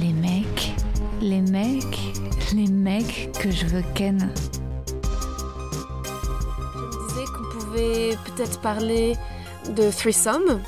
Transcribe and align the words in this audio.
Les 0.00 0.12
mecs, 0.12 0.74
les 1.20 1.40
mecs, 1.40 1.98
les 2.54 2.68
mecs 2.68 3.30
que 3.40 3.50
je 3.50 3.66
veux 3.66 3.84
ken. 3.94 4.32
Je 4.86 6.82
me 6.82 7.08
disais 7.08 7.26
qu'on 7.32 7.58
pouvait 7.58 8.16
peut-être 8.26 8.60
parler 8.60 9.16
de 9.74 9.90
threesome 9.90 10.60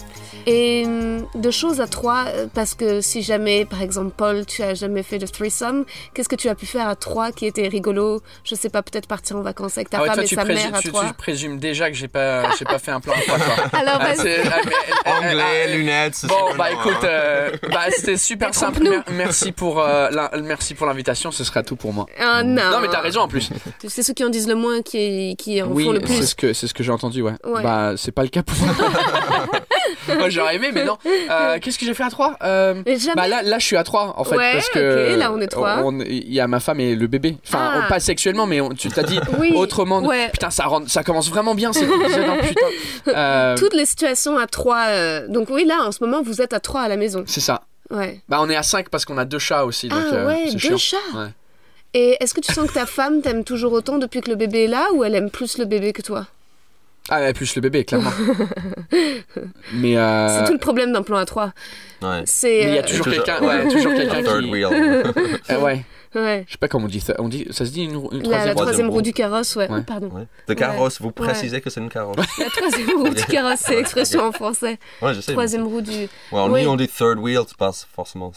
et 0.48 0.84
hum, 0.86 1.26
de 1.34 1.50
choses 1.50 1.80
à 1.80 1.86
trois, 1.86 2.24
euh, 2.28 2.46
parce 2.54 2.74
que 2.74 3.00
si 3.02 3.22
jamais, 3.22 3.64
par 3.66 3.82
exemple, 3.82 4.12
Paul, 4.16 4.46
tu 4.46 4.62
as 4.62 4.74
jamais 4.74 5.02
fait 5.02 5.18
de 5.18 5.26
threesome, 5.26 5.84
qu'est-ce 6.14 6.28
que 6.28 6.36
tu 6.36 6.48
as 6.48 6.54
pu 6.54 6.64
faire 6.66 6.88
à 6.88 6.96
trois 6.96 7.32
qui 7.32 7.44
était 7.46 7.68
rigolo? 7.68 8.22
Je 8.44 8.54
sais 8.54 8.70
pas, 8.70 8.82
peut-être 8.82 9.06
partir 9.06 9.36
en 9.36 9.42
vacances 9.42 9.76
avec 9.76 9.90
ta 9.90 9.98
Ah 9.98 10.02
ouais, 10.02 10.06
femme 10.08 10.14
toi, 10.16 10.24
et 10.24 10.26
sa 10.26 10.44
mère 10.44 10.74
à 10.74 10.80
tu, 10.80 10.88
trois. 10.88 11.04
tu 11.06 11.12
présumes 11.14 11.58
déjà 11.58 11.90
que 11.90 11.96
j'ai 11.96 12.08
pas, 12.08 12.50
j'ai 12.58 12.64
pas 12.64 12.78
fait 12.78 12.90
un 12.92 13.00
plan 13.00 13.12
à 13.14 13.20
trois, 13.20 13.38
toi. 13.38 13.54
Alors, 13.78 13.98
Ah, 14.00 14.14
c'est- 14.16 14.40
ah, 14.50 14.56
mais- 14.64 14.72
ah, 15.04 15.18
Anglais, 15.18 15.64
ah, 15.64 15.76
lunettes, 15.76 16.14
c'est 16.14 16.26
Bon, 16.28 16.34
super 16.50 16.56
bah 16.56 16.72
écoute, 16.72 16.96
hein. 17.02 17.06
euh, 17.08 17.50
bah, 17.70 17.80
c'était 17.90 18.16
super 18.16 18.54
simple. 18.54 18.82
Mer- 18.88 19.04
Merci 19.12 19.52
pour, 19.52 19.80
euh, 19.80 20.08
merci 20.42 20.74
pour 20.74 20.86
l'invitation, 20.86 21.30
ce 21.30 21.44
sera 21.44 21.62
tout 21.62 21.76
pour 21.76 21.92
moi. 21.92 22.06
Ah, 22.18 22.42
non. 22.42 22.70
Non, 22.70 22.80
mais 22.80 22.88
t'as 22.88 23.00
raison 23.00 23.20
en 23.20 23.28
plus. 23.28 23.50
C'est 23.86 24.02
ceux 24.02 24.14
qui 24.14 24.24
en 24.24 24.28
disent 24.30 24.48
le 24.48 24.54
moins 24.54 24.80
qui, 24.82 25.36
qui 25.36 25.62
en 25.62 25.68
oui, 25.68 25.84
font 25.84 25.92
le 25.92 26.00
c'est 26.00 26.06
plus. 26.06 26.26
ce 26.28 26.34
que, 26.34 26.52
c'est 26.52 26.66
ce 26.66 26.74
que 26.74 26.82
j'ai 26.82 26.92
entendu, 26.92 27.20
ouais. 27.22 27.32
Ouais. 27.44 27.62
Bah, 27.62 27.92
c'est 27.96 28.12
pas 28.12 28.22
le 28.22 28.28
cas 28.28 28.42
pour 28.42 28.56
moi. 28.64 28.74
Moi, 30.16 30.28
j'aurais 30.28 30.56
aimé, 30.56 30.70
mais 30.72 30.84
non. 30.84 30.96
Euh, 31.30 31.58
qu'est-ce 31.60 31.78
que 31.78 31.84
j'ai 31.84 31.92
fait 31.94 32.04
à 32.04 32.10
trois? 32.10 32.36
Euh, 32.42 32.82
Mais 32.86 32.96
jamais? 32.98 33.14
Bah 33.16 33.28
là, 33.28 33.42
là, 33.42 33.58
je 33.58 33.66
suis 33.66 33.76
à 33.76 33.84
trois 33.84 34.14
en 34.16 34.24
fait 34.24 34.36
Ouais, 34.36 34.52
parce 34.54 34.68
que 34.70 35.12
ok, 35.14 35.18
là, 35.18 35.32
on 35.32 35.40
est 35.40 35.46
trois. 35.48 35.82
on- 35.84 36.00
Il 36.00 36.32
y 36.32 36.40
a 36.40 36.46
ma 36.46 36.58
femme 36.60 36.80
et 36.80 36.94
le 36.94 37.06
bébé. 37.06 37.36
Enfin, 37.46 37.58
Ah. 37.74 37.82
on- 37.84 37.88
pas 37.88 38.00
sexuellement, 38.00 38.46
mais 38.46 38.60
on- 38.60 38.70
tu 38.70 38.88
t'as 38.88 39.02
dit 39.02 39.20
Oui, 39.38 39.52
autrement. 39.54 40.00
ouais. 40.02 40.30
Putain, 40.30 40.50
ça 40.50 40.64
ça 40.86 41.02
commence 41.02 41.28
vraiment 41.28 41.54
bien 41.54 41.72
cet 41.72 41.84
épisode. 41.90 42.24
hein, 42.28 42.36
putain. 42.42 42.66
Euh, 43.16 43.56
Toutes 43.56 43.74
les 43.74 43.84
situations 43.86 44.38
à 44.38 44.46
trois. 44.46 44.86
euh, 44.88 45.26
Donc 45.28 45.48
oui, 45.50 45.64
là, 45.64 45.82
en 45.86 45.92
ce 45.92 46.02
moment, 46.04 46.22
vous 46.22 46.40
êtes 46.40 46.52
à 46.52 46.60
trois 46.60 46.82
à 46.82 46.88
la 46.88 46.96
maison. 46.96 47.24
C'est 47.26 47.40
ça. 47.40 47.62
Ouais. 47.90 48.20
Bah, 48.28 48.38
on 48.40 48.48
est 48.50 48.56
à 48.56 48.62
5 48.62 48.88
parce 48.90 49.04
qu'on 49.04 49.16
a 49.18 49.24
deux 49.24 49.38
chats 49.38 49.64
aussi. 49.64 49.88
Donc, 49.88 49.98
ah 50.12 50.14
euh, 50.14 50.26
ouais, 50.26 50.44
c'est 50.48 50.52
deux 50.68 50.76
chiant. 50.76 50.98
chats. 51.12 51.18
Ouais. 51.18 51.28
Et 51.94 52.16
est-ce 52.20 52.34
que 52.34 52.40
tu 52.40 52.52
sens 52.52 52.68
que 52.68 52.74
ta 52.74 52.84
femme 52.86 53.22
t'aime 53.22 53.44
toujours 53.44 53.72
autant 53.72 53.96
depuis 53.98 54.20
que 54.20 54.28
le 54.30 54.36
bébé 54.36 54.64
est 54.64 54.68
là 54.68 54.88
ou 54.94 55.04
elle 55.04 55.14
aime 55.14 55.30
plus 55.30 55.56
le 55.58 55.64
bébé 55.64 55.92
que 55.94 56.02
toi? 56.02 56.26
Ah, 57.10 57.20
ouais, 57.20 57.32
plus 57.32 57.54
le 57.56 57.62
bébé, 57.62 57.84
clairement. 57.84 58.10
mais 59.72 59.96
euh, 59.96 60.28
C'est 60.40 60.46
tout 60.46 60.52
le 60.52 60.58
problème 60.58 60.92
d'un 60.92 61.02
plan 61.02 61.16
à 61.16 61.24
trois. 61.24 61.52
Ouais. 62.02 62.22
C'est. 62.26 62.64
mais 62.64 62.70
il 62.70 62.74
y 62.74 62.78
a 62.78 62.82
euh, 62.82 62.86
toujours 62.86 63.06
toujours- 63.06 63.24
quelqu'un 63.24 63.44
ouais, 63.46 63.68
toujours 63.68 63.92
A 63.92 63.94
quelqu'un 63.96 64.22
third 64.22 64.44
qui. 64.44 64.50
wheel. 64.50 64.68
Euh, 65.50 65.60
ouais. 65.62 65.84
ouais. 66.14 66.44
Je 66.46 66.52
sais 66.52 66.58
pas 66.58 66.68
comment 66.68 66.84
on 66.84 66.88
dit 66.88 67.00
ça. 67.00 67.14
On 67.18 67.28
dit, 67.28 67.46
ça 67.50 67.64
se 67.64 67.70
dit 67.70 67.84
une, 67.84 67.92
une 68.12 68.28
La, 68.30 68.44
la 68.44 68.54
troisième. 68.54 68.54
troisième 68.56 68.86
roue 68.88 68.94
roue. 68.96 69.02
du 69.02 69.12
carrosse, 69.12 69.56
ouais. 69.56 69.70
Ouais. 69.70 69.82
Pardon. 69.82 70.08
Ouais. 70.12 70.26
De 70.46 70.54
carrosse, 70.54 71.00
vous 71.00 71.10
précisez 71.10 71.60
que 71.60 71.70
c'est 71.70 71.80
une 71.80 71.88
carrosse. 71.88 72.16
La 72.38 72.50
troisième 72.50 72.90
roue 72.98 73.08
du 73.08 73.24
carrosse, 73.24 73.60
c'est 73.60 73.76
l'expression 73.76 74.20
en 74.22 74.32
français. 74.32 74.78
Ouais, 75.02 75.14
je 75.14 75.20
sais. 75.20 75.32
Troisième 75.32 75.66
roue 75.66 75.80
du. 75.80 75.90
Ouais, 75.90 76.08
Oui. 76.50 76.60
lui, 76.60 76.66
on 76.68 76.76
dit 76.76 76.88
third 76.88 77.18
wheel, 77.18 77.40
c'est 77.46 77.56
pas 77.56 77.72
forcément. 77.94 78.32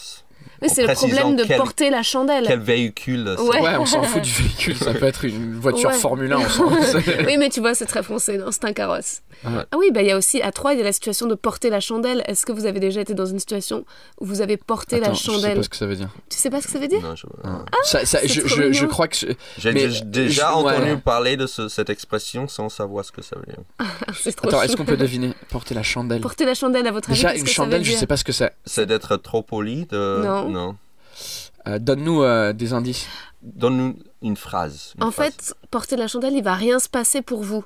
Oui, 0.62 0.70
c'est 0.74 0.86
le 0.86 0.94
problème 0.94 1.36
de 1.36 1.44
quel- 1.44 1.58
porter 1.58 1.90
la 1.90 2.04
chandelle. 2.04 2.46
Quel 2.48 2.60
véhicule 2.60 3.34
c'est. 3.38 3.44
Ouais. 3.44 3.62
Ouais, 3.62 3.76
on 3.80 3.86
s'en 3.86 4.04
fout 4.04 4.22
du 4.22 4.32
véhicule. 4.44 4.76
Ça 4.78 4.94
peut 4.94 5.06
être 5.06 5.26
une 5.26 5.56
voiture 5.60 5.90
Ouais. 5.90 5.96
Formule 5.96 6.32
1. 6.34 6.38
On 6.40 6.50
s'en 6.50 6.66
Oui, 7.26 7.38
mais 7.38 7.50
tu 7.50 7.60
vois, 7.62 7.74
c'est 7.74 7.86
très 7.86 8.04
français, 8.04 8.38
non 8.38 8.52
C'est 8.52 8.66
un 8.66 8.74
carrosse. 8.74 9.22
Ouais. 9.44 9.52
Ah 9.72 9.78
oui, 9.78 9.90
bah 9.92 10.02
il 10.04 10.08
y 10.08 10.12
a 10.12 10.18
aussi 10.18 10.42
à 10.42 10.52
trois, 10.52 10.74
il 10.74 10.78
y 10.78 10.82
a 10.82 10.84
la 10.86 10.92
situation 10.94 11.26
de 11.26 11.34
porter 11.36 11.70
la 11.72 11.80
chandelle. 11.80 12.24
Est-ce 12.28 12.46
que 12.46 12.52
vous 12.52 12.66
avez 12.68 12.80
déjà 12.80 13.02
été 13.02 13.14
dans 13.16 13.26
une 13.26 13.40
situation 13.40 13.86
où 14.20 14.26
vous 14.26 14.42
avez 14.42 14.58
porté 14.58 14.98
Attends, 14.98 15.08
la 15.08 15.14
je 15.14 15.20
sais 15.20 15.32
chandelle 15.32 15.58
pas 15.58 15.64
ce 15.64 15.70
que 15.70 15.76
ça 15.78 15.86
veut 15.88 15.96
dire. 15.96 16.10
Tu 16.30 16.38
sais 16.38 16.50
pas 16.52 16.62
ce 16.62 16.68
que 16.68 16.74
ça 16.74 16.80
veut 16.80 16.88
dire 16.88 17.02
Non, 17.02 17.16
je- 17.16 17.26
ça, 17.84 18.06
ça, 18.06 18.20
c'est 18.22 18.28
je, 18.28 18.40
trop 18.42 18.50
je, 18.50 18.56
je 18.56 18.68
mignon. 18.68 18.88
crois 18.88 19.08
que. 19.08 19.16
J'ai 19.58 19.72
Mais, 19.74 19.88
déjà 20.06 20.56
entendu 20.56 20.98
parler 20.98 21.38
de 21.38 21.48
ce- 21.48 21.70
cette 21.70 21.90
expression 21.90 22.48
sans 22.48 22.70
savoir 22.70 23.04
ce 23.04 23.12
que 23.12 23.24
ça 23.24 23.36
veut 23.36 23.46
dire. 23.52 23.64
Ah, 24.08 24.12
C'est 24.20 24.36
trop 24.36 24.48
Attends, 24.48 24.62
est-ce 24.62 24.76
qu'on 24.78 24.86
peut 24.86 24.98
deviner 24.98 25.34
Porter 25.50 25.74
la 25.76 25.84
chandelle? 25.84 26.22
Porter 26.22 26.46
la 26.46 26.54
chandelle 26.54 26.86
à 26.88 26.92
votre 26.92 27.10
avis 27.10 27.20
Déjà, 27.20 27.34
une 27.36 27.44
que 27.44 27.50
ça 27.50 27.54
chandelle, 27.56 27.84
je 27.84 27.92
sais 27.94 28.08
pas 28.08 28.18
ce 28.18 28.24
que 28.24 28.32
c'est. 28.32 28.52
C'est 28.66 28.86
d'être 28.86 29.16
trop 29.18 29.42
poli 29.42 29.86
de... 29.88 30.22
Non. 30.24 30.51
Euh, 31.68 31.80
Donne-nous 31.80 32.24
euh, 32.24 32.54
des 32.54 32.74
indices. 32.74 33.08
Donne-nous 33.44 33.96
une 34.22 34.38
phrase. 34.38 34.94
une 34.98 35.04
En 35.04 35.10
phrase. 35.10 35.32
fait, 35.34 35.56
porter 35.72 35.96
la 35.96 36.08
chandelle, 36.08 36.34
il 36.36 36.44
va 36.44 36.54
rien 36.54 36.78
se 36.78 36.88
passer 36.88 37.24
pour 37.24 37.42
vous. 37.42 37.66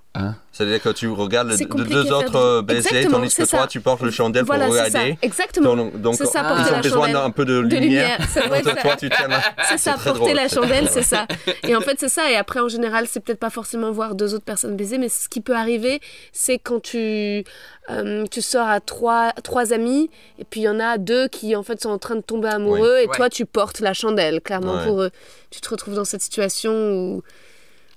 C'est-à-dire 0.53 0.81
que 0.81 0.87
tu 0.87 1.09
regardes 1.09 1.49
le- 1.49 1.57
de 1.57 1.83
deux 1.83 2.13
autres 2.13 2.61
baiser, 2.61 2.87
Exactement, 2.87 3.17
tandis 3.19 3.35
que 3.35 3.43
toi, 3.43 3.67
tu 3.67 3.81
portes 3.81 4.01
le 4.01 4.09
chandelle 4.11 4.45
voilà, 4.45 4.67
pour 4.67 4.75
c'est 4.75 4.89
ça. 4.89 4.99
regarder. 4.99 5.17
Exactement. 5.21 5.75
Donc, 5.75 5.99
donc, 6.01 6.15
ça, 6.15 6.23
ils 6.69 6.73
ont 6.73 6.79
besoin 6.79 7.11
d'un 7.11 7.29
peu 7.29 7.43
de 7.43 7.61
De 7.61 7.75
lumière. 7.75 8.17
lumière, 8.19 8.19
Donc, 8.63 8.67
être 8.73 8.81
toi, 8.81 8.95
tu 8.95 9.09
tiens 9.09 9.27
là. 9.27 9.41
C'est 9.67 9.77
ça, 9.77 9.93
porter 9.95 10.11
drôle. 10.13 10.31
la 10.33 10.47
chandelle, 10.47 10.87
c'est 10.89 11.03
ça. 11.03 11.27
Et 11.63 11.75
en 11.75 11.81
fait, 11.81 11.99
c'est 11.99 12.07
ça. 12.07 12.31
Et 12.31 12.37
après, 12.37 12.61
en 12.61 12.69
général, 12.69 13.05
c'est 13.09 13.19
peut-être 13.19 13.39
pas 13.39 13.49
forcément 13.49 13.91
voir 13.91 14.15
deux 14.15 14.33
autres 14.33 14.45
personnes 14.45 14.77
baiser, 14.77 14.97
mais 14.97 15.09
ce 15.09 15.27
qui 15.27 15.41
peut 15.41 15.55
arriver, 15.57 15.99
c'est 16.31 16.57
quand 16.57 16.81
tu, 16.81 17.43
euh, 17.89 18.23
tu 18.31 18.41
sors 18.41 18.67
à 18.69 18.79
trois, 18.79 19.33
trois 19.43 19.73
amis, 19.73 20.09
et 20.39 20.45
puis 20.45 20.61
il 20.61 20.63
y 20.63 20.69
en 20.69 20.79
a 20.79 20.97
deux 20.97 21.27
qui, 21.27 21.53
en 21.57 21.63
fait, 21.63 21.81
sont 21.81 21.89
en 21.89 21.97
train 21.97 22.15
de 22.15 22.21
tomber 22.21 22.47
amoureux, 22.47 22.99
et 23.03 23.07
Ouais. 23.09 23.15
toi, 23.17 23.29
tu 23.29 23.45
portes 23.45 23.81
la 23.81 23.93
chandelle, 23.93 24.39
clairement, 24.39 24.81
pour 24.85 25.01
eux. 25.01 25.11
Tu 25.51 25.61
te 25.65 25.69
retrouves 25.69 25.95
dans 25.95 26.05
cette 26.05 26.21
situation 26.21 26.71
où, 26.73 27.21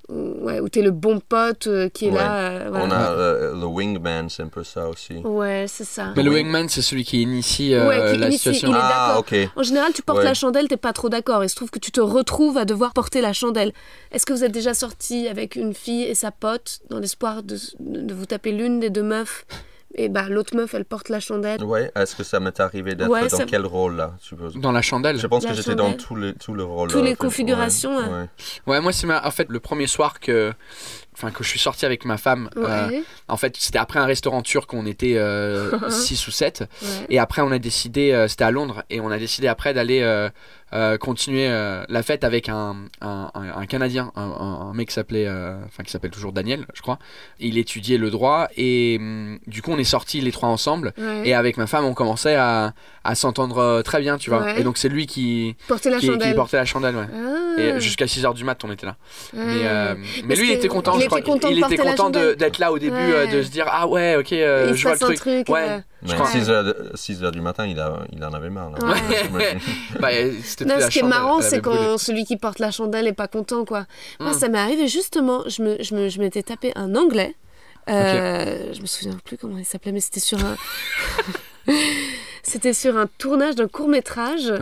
où, 0.08 0.44
ouais, 0.46 0.58
où 0.60 0.68
t'es 0.70 0.80
le 0.80 0.90
bon 0.90 1.20
pote 1.20 1.66
euh, 1.66 1.88
qui 1.90 2.06
est 2.06 2.10
Ouais. 2.10 2.16
là. 2.16 2.38
euh, 2.50 2.66
voilà. 2.70 2.84
On 2.86 2.90
a 2.90 3.10
euh, 3.12 3.52
le 3.54 3.66
wingman, 3.66 4.30
c'est 4.30 4.42
un 4.42 4.48
peu 4.48 4.64
ça 4.64 4.88
aussi. 4.88 5.14
Ouais, 5.18 5.66
c'est 5.68 5.84
ça. 5.84 6.14
Mais 6.16 6.22
le 6.22 6.30
wingman, 6.30 6.68
c'est 6.70 6.80
celui 6.80 7.04
qui 7.04 7.20
initie 7.22 7.74
euh, 7.74 7.86
Ouais, 7.86 8.12
qui 8.12 8.16
la 8.18 8.26
initie, 8.28 8.38
situation. 8.38 8.68
il 8.70 8.74
est 8.76 8.78
Ah. 8.80 9.20
En 9.56 9.62
général, 9.62 9.92
tu 9.92 10.00
portes 10.02 10.20
Ouais. 10.20 10.24
la 10.24 10.32
chandelle, 10.34 10.66
t'es 10.68 10.78
pas 10.78 10.94
trop 10.94 11.10
d'accord. 11.10 11.44
Il 11.44 11.50
se 11.50 11.56
trouve 11.56 11.70
que 11.70 11.78
tu 11.78 11.90
te 11.92 12.00
retrouves 12.00 12.56
à 12.56 12.64
devoir 12.64 12.94
porter 12.94 13.20
la 13.20 13.34
chandelle. 13.34 13.72
Est-ce 14.10 14.24
que 14.24 14.32
vous 14.32 14.44
êtes 14.44 14.52
déjà 14.52 14.72
sorti 14.72 15.28
avec 15.28 15.56
une 15.56 15.74
fille 15.74 16.04
et 16.04 16.14
sa 16.14 16.30
pote 16.30 16.80
dans 16.88 17.00
l'espoir 17.00 17.42
de, 17.42 17.58
de 17.80 18.14
vous 18.14 18.24
taper 18.26 18.52
l'une 18.52 18.80
des 18.80 18.88
deux 18.90 19.02
meufs 19.02 19.44
Et 19.94 20.08
bah 20.10 20.28
l'autre 20.28 20.54
meuf, 20.54 20.74
elle 20.74 20.84
porte 20.84 21.08
la 21.08 21.18
chandelle. 21.18 21.64
Ouais, 21.64 21.90
est-ce 21.96 22.14
que 22.14 22.22
ça 22.22 22.40
m'est 22.40 22.60
arrivé 22.60 22.94
d'être 22.94 23.08
Ouais, 23.08 23.26
dans 23.28 23.38
ça- 23.38 23.44
quel 23.46 23.64
rôle 23.64 23.96
là 23.96 24.12
je 24.20 24.26
suppose 24.26 24.54
Dans 24.56 24.70
la 24.72 24.82
chandelle. 24.82 25.18
Je 25.18 25.26
pense 25.26 25.44
La 25.44 25.50
que 25.50 25.56
j'étais 25.56 25.74
dans 25.74 25.84
chandelle. 25.84 25.96
tous 26.04 26.14
les, 26.16 26.34
tous 26.34 26.54
les 26.54 26.62
rôles. 26.62 26.90
Tous 26.90 27.02
les 27.02 27.12
euh, 27.12 27.16
configurations, 27.16 27.96
ouais, 27.96 28.04
hein. 28.04 28.28
ouais. 28.66 28.74
Ouais, 28.74 28.80
moi, 28.82 28.92
c'est 28.92 29.06
ma... 29.06 29.26
en 29.26 29.30
fait 29.30 29.46
le 29.48 29.60
premier 29.60 29.86
soir 29.86 30.20
que. 30.20 30.52
Enfin, 31.14 31.32
que 31.32 31.42
je 31.42 31.48
suis 31.48 31.58
sorti 31.58 31.84
avec 31.86 32.04
ma 32.04 32.16
femme. 32.16 32.48
euh, 32.58 33.00
en 33.26 33.36
fait, 33.36 33.56
c'était 33.58 33.78
après 33.78 33.98
un 33.98 34.04
restaurant 34.04 34.42
turc, 34.42 34.72
on 34.74 34.86
était 34.86 35.18
6 35.88 36.28
ou 36.28 36.30
7. 36.30 36.60
ouais. 36.60 36.88
Et 37.08 37.18
après, 37.18 37.42
on 37.42 37.50
a 37.50 37.58
décidé, 37.58 38.12
euh, 38.12 38.28
c'était 38.28 38.44
à 38.44 38.50
Londres, 38.52 38.84
et 38.90 39.00
on 39.00 39.10
a 39.10 39.18
décidé 39.18 39.48
après 39.48 39.74
d'aller 39.74 40.28
euh, 40.74 40.98
continuer 40.98 41.48
euh, 41.48 41.84
la 41.88 42.02
fête 42.02 42.24
avec 42.24 42.48
un, 42.48 42.76
un, 43.00 43.30
un- 43.34 43.60
un 43.60 43.66
Canadien, 43.66 44.12
un, 44.16 44.72
mec 44.74 44.88
qui 44.88 44.94
s'appelait, 44.94 45.26
euh, 45.26 45.56
enfin 45.66 45.82
qui 45.82 45.90
s'appelle 45.90 46.10
toujours 46.10 46.32
Daniel, 46.32 46.66
je 46.74 46.82
crois. 46.82 46.98
Il 47.40 47.56
étudiait 47.58 47.98
le 47.98 48.10
droit, 48.10 48.48
et 48.56 48.96
hum, 49.00 49.38
du 49.46 49.62
coup, 49.62 49.70
on 49.72 49.78
est 49.78 49.84
sortis 49.84 50.20
les 50.20 50.32
trois 50.32 50.48
ensemble. 50.48 50.92
ouais. 50.98 51.22
Et 51.28 51.34
avec 51.34 51.56
ma 51.56 51.66
femme, 51.66 51.84
on 51.84 51.94
commençait 51.94 52.34
à, 52.36 52.74
à 53.04 53.14
s'entendre 53.14 53.82
très 53.82 54.00
bien, 54.00 54.18
tu 54.18 54.30
vois. 54.30 54.42
Ouais. 54.42 54.60
Et 54.60 54.64
donc, 54.64 54.78
c'est 54.78 54.88
lui 54.88 55.06
qui, 55.06 55.56
Porter 55.68 55.90
la 55.90 55.96
qui, 55.96 56.06
qui 56.06 56.12
chandelle. 56.12 56.34
portait 56.34 56.56
la 56.58 56.64
chandelle, 56.64 56.96
ouais. 56.96 57.06
Ah. 57.12 57.60
Et 57.60 57.80
jusqu'à 57.80 58.04
6h 58.06 58.34
du 58.34 58.44
mat, 58.44 58.62
on 58.64 58.70
était 58.70 58.86
là. 58.86 58.96
Ah. 59.34 59.38
Mais, 59.44 59.96
mais 60.24 60.36
lui, 60.36 60.48
il 60.48 60.52
était 60.52 60.68
content, 60.68 60.92
il 60.96 61.00
je 61.00 61.06
était 61.06 61.08
crois. 61.08 61.20
content 61.34 61.48
il 61.48 61.58
était 61.58 61.76
content 61.76 62.10
d'être 62.10 62.58
là 62.58 62.72
au 62.72 62.78
début, 62.78 62.94
de 63.32 63.42
se 63.42 63.50
dire 63.50 63.66
Ah 63.70 63.86
ouais, 63.86 64.16
ok, 64.16 64.28
je 64.30 64.82
vois 64.82 64.92
le 64.92 64.98
truc. 64.98 65.16
truc. 65.16 65.48
ouais. 65.48 65.80
Euh, 66.02 66.06
Je 66.06 66.12
Mais 66.12 66.14
crois. 66.14 66.26
6 66.30 66.50
heures, 66.50 66.74
6 66.94 67.24
heures 67.24 67.32
du 67.32 67.40
matin, 67.40 67.66
il, 67.66 67.78
a, 67.80 68.00
il 68.12 68.24
en 68.24 68.32
avait 68.32 68.50
marre. 68.50 68.70
Là. 68.72 68.78
Ouais. 68.86 68.96
J'imagine. 69.24 69.60
Bah, 70.00 70.08
Non, 70.66 70.80
ce 70.80 70.88
qui 70.88 70.98
est 71.00 71.02
marrant, 71.02 71.40
c'est 71.40 71.60
quand 71.60 71.98
celui 71.98 72.24
qui 72.24 72.36
porte 72.36 72.58
la 72.58 72.70
chandelle 72.70 73.06
est 73.06 73.12
pas 73.12 73.28
content, 73.28 73.64
quoi. 73.64 73.86
Moi, 74.20 74.30
Mm. 74.30 74.38
ça 74.38 74.48
m'est 74.48 74.58
arrivé 74.58 74.86
justement, 74.88 75.42
je 75.48 75.62
me, 75.62 75.82
je 75.82 75.94
me, 75.94 76.08
je 76.08 76.18
m'étais 76.20 76.42
tapé 76.42 76.72
un 76.76 76.94
anglais 76.94 77.34
Euh, 77.88 78.72
Je 78.74 78.80
me 78.82 78.86
souviens 78.86 79.16
plus 79.24 79.36
comment 79.38 79.56
il 79.58 79.64
s'appelait, 79.64 79.92
mais 79.92 80.00
c'était 80.00 80.20
sur 80.20 80.38
un. 80.44 80.56
c'était 82.42 82.72
sur 82.74 82.96
un 82.96 83.06
tournage 83.18 83.54
d'un 83.54 83.68
court 83.68 83.88
métrage. 83.88 84.52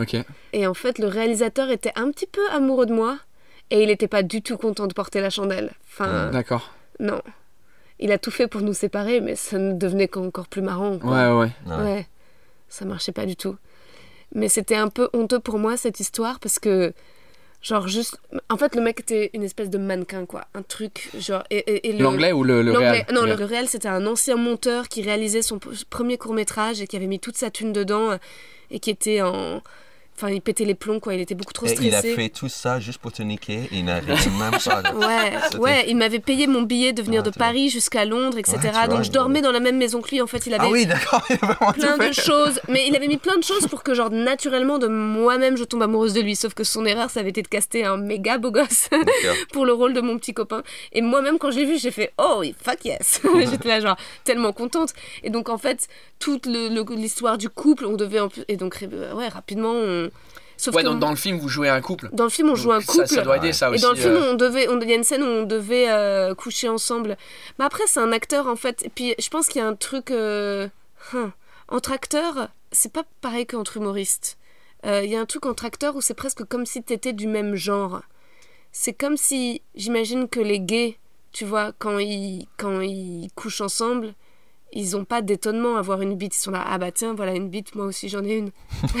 Et 0.53 0.67
en 0.67 0.73
fait, 0.73 0.97
le 0.99 1.07
réalisateur 1.07 1.69
était 1.69 1.93
un 1.95 2.11
petit 2.11 2.27
peu 2.27 2.41
amoureux 2.51 2.85
de 2.85 2.93
moi. 2.93 3.17
Et 3.69 3.81
il 3.83 3.87
n'était 3.87 4.07
pas 4.07 4.23
du 4.23 4.41
tout 4.41 4.55
content 4.57 4.87
de 4.87 4.93
porter 4.93 5.19
la 5.19 5.29
chandelle. 5.29 5.71
Enfin, 5.91 6.29
D'accord. 6.31 6.73
non. 7.01 7.21
Il 7.99 8.11
a 8.11 8.17
tout 8.17 8.31
fait 8.31 8.47
pour 8.47 8.61
nous 8.61 8.73
séparer, 8.73 9.21
mais 9.21 9.35
ça 9.35 9.57
ne 9.57 9.73
devenait 9.73 10.07
qu'encore 10.07 10.47
plus 10.47 10.61
marrant. 10.61 10.97
quoi. 10.99 11.11
Ouais, 11.11 11.39
ouais. 11.39 11.51
Ouais. 11.75 11.83
Ouais, 11.83 12.07
ça 12.69 12.85
marchait 12.85 13.11
pas 13.11 13.25
du 13.25 13.35
tout. 13.35 13.55
Mais 14.35 14.49
c'était 14.49 14.75
un 14.75 14.89
peu 14.89 15.09
honteux 15.13 15.39
pour 15.39 15.57
moi 15.57 15.77
cette 15.77 15.99
histoire 15.99 16.39
parce 16.39 16.59
que, 16.59 16.93
genre, 17.61 17.87
juste. 17.87 18.19
En 18.49 18.57
fait, 18.57 18.75
le 18.75 18.81
mec 18.81 18.99
était 18.99 19.29
une 19.33 19.43
espèce 19.43 19.69
de 19.69 19.77
mannequin, 19.77 20.25
quoi. 20.25 20.45
Un 20.53 20.61
truc, 20.61 21.09
genre. 21.17 21.43
Et, 21.49 21.57
et- 21.57 21.89
et 21.89 21.93
le- 21.93 22.03
L'anglais 22.03 22.33
ou 22.33 22.43
le, 22.43 22.61
le 22.61 22.71
réel? 22.77 23.05
Non, 23.13 23.23
Le- 23.23 23.35
le, 23.35 23.45
réel, 23.45 23.67
c'était 23.69 23.87
un 23.87 24.05
ancien 24.05 24.35
monteur 24.35 24.89
qui 24.89 25.01
réalisait 25.01 25.41
son 25.41 25.59
premier 25.89 26.17
court-métrage 26.17 26.81
et 26.81 26.87
qui 26.87 26.95
avait 26.97 27.07
mis 27.07 27.19
toute 27.19 27.37
sa 27.37 27.49
thune 27.49 27.71
dedans 27.73 28.11
euh, 28.11 28.17
et 28.69 28.79
qui 28.79 28.89
était 28.89 29.21
en. 29.21 29.61
Enfin, 30.19 30.31
il 30.31 30.41
pétait 30.41 30.65
les 30.65 30.73
plombs, 30.73 30.99
quoi. 30.99 31.13
Il 31.13 31.21
était 31.21 31.35
beaucoup 31.35 31.53
trop 31.53 31.67
Et 31.67 31.75
il 31.79 31.93
a 31.93 31.99
stressé. 31.99 32.15
fait 32.15 32.29
tout 32.29 32.49
ça 32.49 32.79
juste 32.79 32.97
pour 32.97 33.11
te 33.11 33.21
niquer 33.21 33.69
il 33.71 33.85
n'arrive 33.85 34.07
même 34.39 34.51
pas. 34.65 34.81
Ouais, 34.95 35.59
ouais, 35.59 35.85
il 35.87 35.95
m'avait 35.95 36.17
payé 36.19 36.47
mon 36.47 36.63
billet 36.63 36.91
de 36.91 37.03
venir 37.03 37.21
Ah, 37.23 37.29
de. 37.29 37.37
Paris 37.37 37.69
jusqu'à 37.69 38.03
Londres, 38.03 38.37
etc. 38.39 38.57
Ouais, 38.57 38.69
tu 38.69 38.73
vois, 38.75 38.87
Donc 38.87 39.03
je 39.03 39.11
dormais 39.11 39.39
avait- 39.39 39.47
dans 39.47 39.51
la 39.51 39.59
même 39.59 39.77
maison 39.77 40.01
que 40.01 40.09
lui. 40.09 40.21
En 40.21 40.25
fait, 40.27 40.47
il 40.47 40.53
avait 40.55 40.65
Ah 40.65 40.69
oui, 40.71 40.85
d'accord, 40.87 41.23
il 41.29 41.35
a 41.35 41.37
vraiment 41.53 41.71
tout 41.71 41.79
plein 41.81 41.97
de 42.09 42.13
choses. 42.13 42.59
Mais 42.67 42.87
il 42.87 42.95
avait 42.95 43.07
mis 43.07 43.17
plein 43.17 43.37
de 43.37 43.43
choses 43.43 43.67
pour 43.67 43.83
que, 43.83 43.93
genre, 43.93 44.09
naturellement, 44.09 44.79
de 44.79 44.87
moi-même, 44.87 45.55
je 45.55 45.63
tombe 45.63 45.83
amoureuse 45.83 46.13
de 46.13 46.21
lui. 46.21 46.35
Sauf 46.35 46.55
que 46.55 46.63
son 46.63 46.85
erreur, 46.85 47.11
ça 47.11 47.19
avait 47.19 47.29
été 47.29 47.43
de 47.43 47.47
caster 47.47 47.85
un 47.85 47.97
méga 47.97 48.39
beau 48.39 48.49
gosse 48.51 48.89
pour 49.53 49.65
le 49.67 49.73
rôle 49.73 49.93
de 49.93 50.01
mon 50.01 50.17
petit 50.17 50.33
copain. 50.33 50.63
Et 50.93 51.01
moi-même, 51.01 51.37
quand 51.37 51.51
je 51.51 51.59
l'ai 51.59 51.65
vu, 51.65 51.77
j'ai 51.77 51.91
fait 51.91 52.11
Oh, 52.17 52.43
fuck 52.63 52.83
yes 52.85 53.21
J'étais 53.51 53.67
là, 53.69 53.79
genre, 53.81 53.97
tellement 54.23 54.51
contente. 54.51 54.93
Et 55.23 55.29
donc, 55.29 55.49
en 55.49 55.59
fait, 55.59 55.87
toute 56.19 56.47
l'histoire 56.47 57.37
du 57.37 57.49
couple, 57.49 57.85
on 57.85 57.93
devait. 57.97 58.19
En 58.19 58.29
plus... 58.29 58.43
Et 58.47 58.57
donc, 58.57 58.79
euh, 58.81 59.13
ouais, 59.13 59.27
rapidement, 59.27 59.73
on. 59.73 60.06
Sauf 60.59 60.73
Ouais, 60.73 60.81
que 60.81 60.87
dans, 60.87 60.93
on- 60.95 60.99
dans 60.99 61.09
le 61.11 61.15
film, 61.15 61.37
vous 61.37 61.49
jouez 61.49 61.69
un 61.69 61.81
couple. 61.81 62.09
dans 62.13 62.23
le 62.23 62.29
film, 62.31 62.49
on 62.49 62.55
joue 62.55 62.71
un 62.71 62.81
couple. 62.81 63.07
Ça, 63.07 63.15
ça 63.15 63.21
doit 63.21 63.37
aider, 63.37 63.53
ça 63.53 63.67
Et 63.69 63.73
aussi. 63.73 63.83
dans 63.83 63.91
le 63.91 63.95
film, 63.95 64.15
euh, 64.15 64.31
on 64.31 64.33
devait, 64.33 64.67
on- 64.69 64.79
il 64.81 64.89
y 64.89 64.93
a 64.93 64.95
une 64.95 65.03
scène 65.03 65.21
où 65.21 65.27
on 65.27 65.43
devait 65.43 65.89
euh, 65.89 66.33
coucher 66.33 66.67
ensemble. 66.67 67.15
Mais 67.59 67.65
après, 67.65 67.83
c'est 67.85 67.99
un 67.99 68.11
acteur 68.11 68.47
en 68.47 68.55
fait. 68.55 68.83
Et 68.83 68.89
puis, 68.89 69.13
je 69.19 69.29
pense 69.29 69.47
qu'il 69.47 69.61
y 69.61 69.63
a 69.63 69.67
un 69.67 69.75
truc 69.75 70.09
euh, 70.09 70.67
hein, 71.13 71.31
entre 71.67 71.91
acteurs, 71.91 72.49
c'est 72.71 72.91
pas 72.91 73.03
pareil 73.21 73.45
qu'entre 73.45 73.77
humoristes. 73.77 74.37
Il 74.83 75.05
y 75.09 75.15
a 75.17 75.19
un 75.19 75.25
truc 75.25 75.45
entre 75.45 75.65
acteurs 75.65 75.95
où 75.97 76.01
c'est 76.01 76.13
presque 76.13 76.43
comme 76.45 76.65
si 76.65 76.81
t'étais 76.81 77.11
du 77.11 77.27
même 77.27 77.55
genre. 77.55 78.01
C'est 78.71 78.93
comme 78.93 79.17
si, 79.17 79.61
j'imagine 79.75 80.29
que 80.29 80.39
les 80.39 80.59
gays, 80.61 80.97
tu 81.33 81.43
vois, 81.45 81.73
quand 81.77 81.97
ils, 81.99 82.47
quand 82.57 82.79
ils 82.79 83.29
couchent 83.35 83.59
ensemble, 83.61 84.13
ils 84.79 84.95
ont 84.95 85.05
pas 85.05 85.21
d'étonnement 85.23 85.75
à 85.75 85.79
avoir 85.79 86.01
une 86.01 86.15
bite. 86.15 86.35
Ils 86.35 86.39
sont 86.39 86.51
là, 86.51 86.63
ah 86.67 86.77
bah 86.77 86.91
tiens, 86.91 87.13
voilà 87.15 87.33
une 87.33 87.49
bite, 87.49 87.73
moi 87.75 87.85
aussi 87.85 88.09
j'en 88.09 88.23
ai 88.23 88.35
une. 88.37 88.51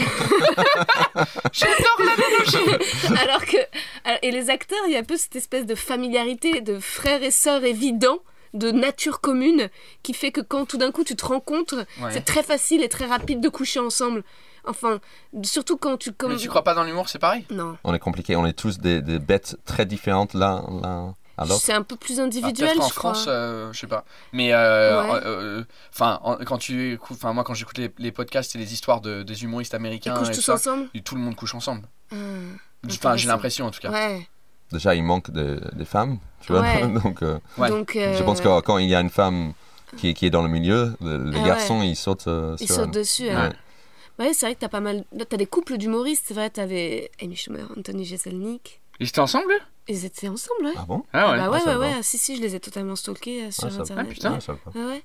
J'adore 1.53 1.99
l'analogie 1.99 2.85
Alors 3.21 3.45
que. 3.45 3.57
Et 4.21 4.31
les 4.31 4.49
acteurs, 4.49 4.79
il 4.87 4.93
y 4.93 4.95
a 4.95 4.99
un 4.99 5.03
peu 5.03 5.17
cette 5.17 5.35
espèce 5.35 5.65
de 5.65 5.75
familiarité, 5.75 6.61
de 6.61 6.79
frères 6.79 7.23
et 7.23 7.31
sœurs 7.31 7.63
évidents, 7.63 8.19
de 8.53 8.71
nature 8.71 9.19
commune, 9.21 9.69
qui 10.03 10.13
fait 10.13 10.31
que 10.31 10.41
quand 10.41 10.65
tout 10.65 10.77
d'un 10.77 10.91
coup 10.91 11.03
tu 11.03 11.15
te 11.15 11.25
rencontres, 11.25 11.85
Ouais. 12.01 12.11
c'est 12.11 12.25
très 12.25 12.43
facile 12.43 12.81
et 12.83 12.89
très 12.89 13.05
rapide 13.05 13.41
de 13.41 13.49
coucher 13.49 13.79
ensemble. 13.79 14.23
Enfin, 14.65 14.99
surtout 15.43 15.77
quand 15.77 15.97
tu. 15.97 16.11
Comme... 16.11 16.31
Mais 16.33 16.37
tu 16.37 16.49
crois 16.49 16.63
pas 16.63 16.73
dans 16.73 16.83
l'humour, 16.83 17.07
c'est 17.09 17.19
pareil? 17.19 17.45
Non. 17.51 17.77
On 17.83 17.93
est 17.93 17.99
compliqué, 17.99 18.35
on 18.35 18.45
est 18.45 18.53
tous 18.57 18.79
des, 18.79 19.01
des 19.01 19.19
bêtes 19.19 19.57
très 19.65 19.85
différentes 19.85 20.33
l'un 20.33 20.65
l'un 20.81 20.89
à 20.89 21.01
l'autre. 21.05 21.17
C'est 21.59 21.73
un 21.73 21.83
peu 21.83 21.95
plus 21.95 22.19
Ah, 22.19 22.23
individuel, 22.23 22.79
en 22.79 22.87
je 22.87 22.93
crois. 22.93 23.13
France, 23.13 23.25
euh, 23.27 23.71
je 23.73 23.79
sais 23.79 23.87
pas. 23.87 24.05
Mais 24.33 24.53
euh, 24.53 25.03
Ouais. 25.03 25.19
euh, 25.25 25.63
enfin, 25.93 26.19
en- 26.23 26.37
quand 26.37 26.57
tu 26.57 26.93
écoutes, 26.93 27.17
enfin 27.17 27.33
moi 27.33 27.43
quand 27.43 27.53
j'écoute 27.53 27.77
les, 27.77 27.91
les 27.99 28.11
podcasts 28.11 28.55
et 28.55 28.57
les 28.57 28.73
histoires 28.73 29.01
de, 29.01 29.23
des 29.23 29.43
humoristes 29.43 29.73
Ils 29.73 29.75
américains 29.75 30.15
couchent 30.15 30.29
et 30.29 30.33
tous 30.33 30.41
ça, 30.41 30.55
ensemble 30.55 30.87
tout 31.05 31.15
le 31.15 31.21
monde 31.21 31.35
couche 31.35 31.53
ensemble. 31.55 31.83
Ah, 32.11 33.15
j'ai 33.17 33.27
l'impression 33.27 33.65
en 33.65 33.71
tout 33.71 33.79
cas. 33.79 33.91
Ouais. 33.91 34.27
Déjà, 34.71 34.95
il 34.95 35.03
manque 35.03 35.31
de- 35.31 35.61
des 35.73 35.85
femmes, 35.85 36.19
tu 36.41 36.51
vois. 36.51 36.61
Ouais. 36.61 36.81
Donc, 37.03 37.21
euh, 37.21 37.39
Ouais. 37.57 37.69
Donc, 37.69 37.91
je 37.95 38.23
pense 38.23 38.41
que 38.41 38.59
quand 38.61 38.77
il 38.79 38.89
y 38.89 38.95
a 38.95 38.99
une 38.99 39.09
femme 39.09 39.53
qui, 39.97 40.13
qui 40.13 40.25
est 40.25 40.29
dans 40.29 40.41
le 40.43 40.49
milieu, 40.49 40.93
le- 41.01 41.23
les 41.29 41.39
Ah 41.39 41.47
garçons, 41.47 41.81
ils 41.81 41.95
sautent 41.95 42.27
euh, 42.27 42.55
Ils 42.59 42.67
sur 42.67 42.75
sautent 42.77 42.91
dessus. 42.91 43.23
Ouais. 43.27 43.31
hein. 43.31 43.53
Ouais, 44.19 44.33
c'est 44.33 44.47
vrai 44.47 44.55
que 44.55 44.59
t'as 44.61 44.67
pas 44.69 44.79
mal. 44.79 45.05
T'as 45.29 45.37
des 45.37 45.45
couples 45.45 45.77
d'humoristes, 45.77 46.25
c'est 46.27 46.33
vrai. 46.33 46.49
T'avais 46.49 47.11
Amy 47.21 47.35
Schumer, 47.35 47.65
Anthony 47.77 48.03
Jeselnik. 48.03 48.81
Ils 48.99 49.07
étaient 49.07 49.19
ensemble 49.19 49.53
Ils 49.87 50.05
étaient 50.05 50.27
ensemble, 50.27 50.65
ouais. 50.65 50.73
Ah 50.77 50.85
bon? 50.87 51.03
Ah 51.13 51.31
ouais. 51.31 51.37
bah 51.37 51.49
ouais, 51.49 51.59
Ah, 51.65 51.69
ouais, 51.69 51.75
va. 51.91 51.97
ouais. 51.97 52.03
Si, 52.03 52.17
si, 52.17 52.35
je 52.35 52.41
les 52.41 52.55
ai 52.55 52.59
totalement 52.59 52.95
stalkés 52.95 53.45
euh, 53.45 53.51
sur 53.51 53.65
Ah, 53.67 53.71
ça. 53.71 53.81
Internet. 53.81 54.05
Ah, 54.09 54.13
putain. 54.13 54.33
Ah, 54.37 54.41
ça 54.41 54.53
va 54.53 54.59
pas. 54.59 54.71
Ouais, 54.79 54.85
ouais. 54.85 55.03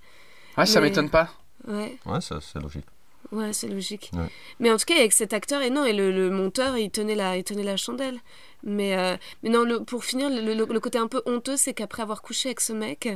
Ouais, 0.59 0.67
ça 0.67 0.81
Mais- 0.81 0.89
m'étonne 0.89 1.11
pas. 1.11 1.31
Ouais, 1.69 1.97
Ouais, 2.07 2.21
ça, 2.21 2.39
c'est 2.41 2.59
logique. 2.61 2.87
ouais, 3.31 3.53
c'est 3.53 3.69
logique. 3.69 4.11
Ouais. 4.15 4.27
Mais 4.59 4.71
en 4.73 4.77
tout 4.77 4.85
cas, 4.87 4.97
avec 4.97 5.13
cet 5.13 5.33
acteur, 5.33 5.63
et 5.63 5.71
non, 5.71 5.85
et 5.85 5.93
le, 5.93 6.11
le 6.11 6.31
monteur, 6.31 6.77
il 6.77 6.91
tenait 6.91 7.15
la, 7.15 7.37
il 7.37 7.45
tenait 7.45 7.63
la 7.63 7.77
chandelle. 7.77 8.19
Mais, 8.65 8.97
euh, 8.97 9.17
mais 9.43 9.51
non, 9.51 9.63
le- 9.65 9.85
pour 9.85 10.05
finir, 10.05 10.29
le, 10.31 10.41
le- 10.55 10.65
le 10.67 10.81
côté 10.81 10.99
un 10.99 11.07
peu 11.07 11.23
honteux, 11.27 11.57
c'est 11.57 11.73
qu'après 11.75 12.03
avoir 12.03 12.21
couché 12.23 12.49
avec 12.49 12.61
ce 12.61 12.73
mec, 12.73 13.09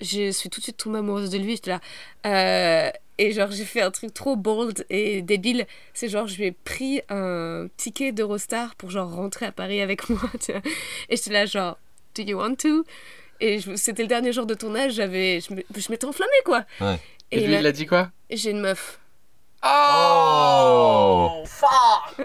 je 0.00 0.30
suis 0.30 0.48
tout 0.50 0.60
de 0.60 0.64
suite 0.64 0.76
tombée 0.76 0.98
amoureuse 0.98 1.30
de 1.30 1.38
lui. 1.38 1.52
J'étais 1.52 1.70
là. 1.70 1.80
euh, 2.26 2.90
et 3.16 3.30
genre, 3.32 3.50
j'ai 3.52 3.64
fait 3.64 3.80
un 3.80 3.92
truc 3.92 4.12
trop 4.12 4.34
bold 4.34 4.84
et 4.90 5.22
débile. 5.22 5.66
C'est 5.92 6.08
genre, 6.08 6.26
je 6.26 6.36
lui 6.36 6.46
ai 6.46 6.52
pris 6.52 7.00
un 7.08 7.68
ticket 7.76 8.10
d'Eurostar 8.12 8.74
pour 8.74 8.90
genre 8.90 9.08
rentrer 9.14 9.46
à 9.46 9.52
Paris 9.52 9.80
avec 9.80 10.08
moi. 10.08 10.18
tu 10.40 10.50
vois. 10.52 10.62
Et 11.08 11.16
j'étais 11.16 11.30
là, 11.32 11.46
genre, 11.46 11.78
do 12.16 12.22
you 12.24 12.36
want 12.38 12.56
to? 12.56 12.84
Et 13.40 13.60
c'était 13.76 14.02
le 14.02 14.08
dernier 14.08 14.32
jour 14.32 14.46
de 14.46 14.54
tournage, 14.54 14.94
j'avais, 14.94 15.40
je 15.40 15.52
m'étais 15.90 16.04
enflammée 16.06 16.30
quoi. 16.44 16.64
Ouais. 16.80 16.98
Et, 17.30 17.38
Et 17.38 17.46
lui, 17.46 17.52
là- 17.52 17.60
il 17.60 17.66
a 17.66 17.72
dit 17.72 17.86
quoi? 17.86 18.10
J'ai 18.30 18.50
une 18.50 18.60
meuf. 18.60 18.98
Oh, 19.66 21.42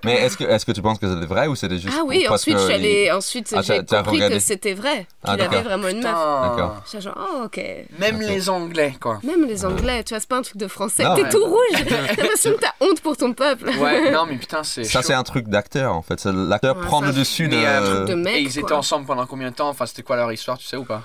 Mais 0.04 0.16
est-ce 0.16 0.38
que, 0.38 0.44
est-ce 0.44 0.66
que 0.66 0.72
tu 0.72 0.82
penses 0.82 1.00
que 1.00 1.12
c'était 1.12 1.26
vrai 1.26 1.48
ou 1.48 1.56
c'était 1.56 1.78
juste 1.80 1.96
Ah 1.98 2.04
oui, 2.06 2.26
parce 2.28 2.42
ensuite, 2.42 2.56
que 2.56 2.60
je 2.60 2.66
suis 2.66 2.74
il- 2.74 2.80
allée, 2.80 3.12
ensuite 3.12 3.54
Ah, 3.56 3.62
j'ai 3.62 3.78
compris 3.80 4.12
regardé. 4.16 4.36
que 4.36 4.42
c'était 4.42 4.74
vrai, 4.74 5.08
Ah, 5.24 5.32
qu'il 5.36 5.42
avait 5.42 5.50
d'accord. 5.58 5.64
vraiment 5.64 5.88
une 5.88 6.02
meuf. 6.02 6.04
D'accord. 6.04 6.76
J'étais 6.86 7.02
genre, 7.02 7.18
oh 7.18 7.44
ok. 7.46 7.62
Même 8.00 8.22
les 8.22 8.50
Anglais, 8.50 8.96
quoi. 9.00 9.20
Même 9.24 9.46
les 9.46 9.66
Anglais, 9.66 10.04
tu 10.04 10.14
vois, 10.14 10.20
c'est 10.20 10.30
pas 10.30 10.38
un 10.38 10.42
truc 10.42 10.58
de 10.58 10.68
français. 10.68 11.04
T'es 11.16 11.24
ouais. 11.24 11.30
tout 11.30 11.44
rouge. 11.46 11.58
T'as 11.90 12.02
l'impression 12.22 12.52
que 12.54 12.60
t'as 12.60 12.74
honte 12.82 13.02
pour 13.02 13.16
ton 13.18 13.34
peuple. 13.34 13.70
Ouais, 13.80 14.12
non, 14.12 14.26
mais 14.28 14.36
putain, 14.38 14.64
c'est. 14.64 14.84
Ça, 14.84 15.02
c'est 15.02 15.14
un 15.14 15.24
truc 15.24 15.48
d'acteur 15.48 15.94
en 15.96 16.02
fait. 16.02 16.20
C'est 16.20 16.32
L'acteur 16.34 16.76
Ouais, 16.78 16.86
prend 16.86 17.02
le 17.02 17.14
dessus 17.14 17.48
de. 17.48 17.56
Mais, 17.56 17.82
truc 17.82 18.06
de 18.10 18.16
mec. 18.16 18.36
Et 18.36 18.42
ils 18.42 18.60
étaient 18.60 18.74
ensemble 18.74 19.06
pendant 19.06 19.26
combien 19.26 19.50
de 19.50 19.56
temps? 19.56 19.70
Enfin, 19.70 19.86
c'était 19.86 20.04
quoi 20.04 20.16
leur 20.16 20.32
histoire, 20.32 20.58
tu 20.58 20.66
sais 20.66 20.78
ou 20.78 20.84
pas? 20.86 21.04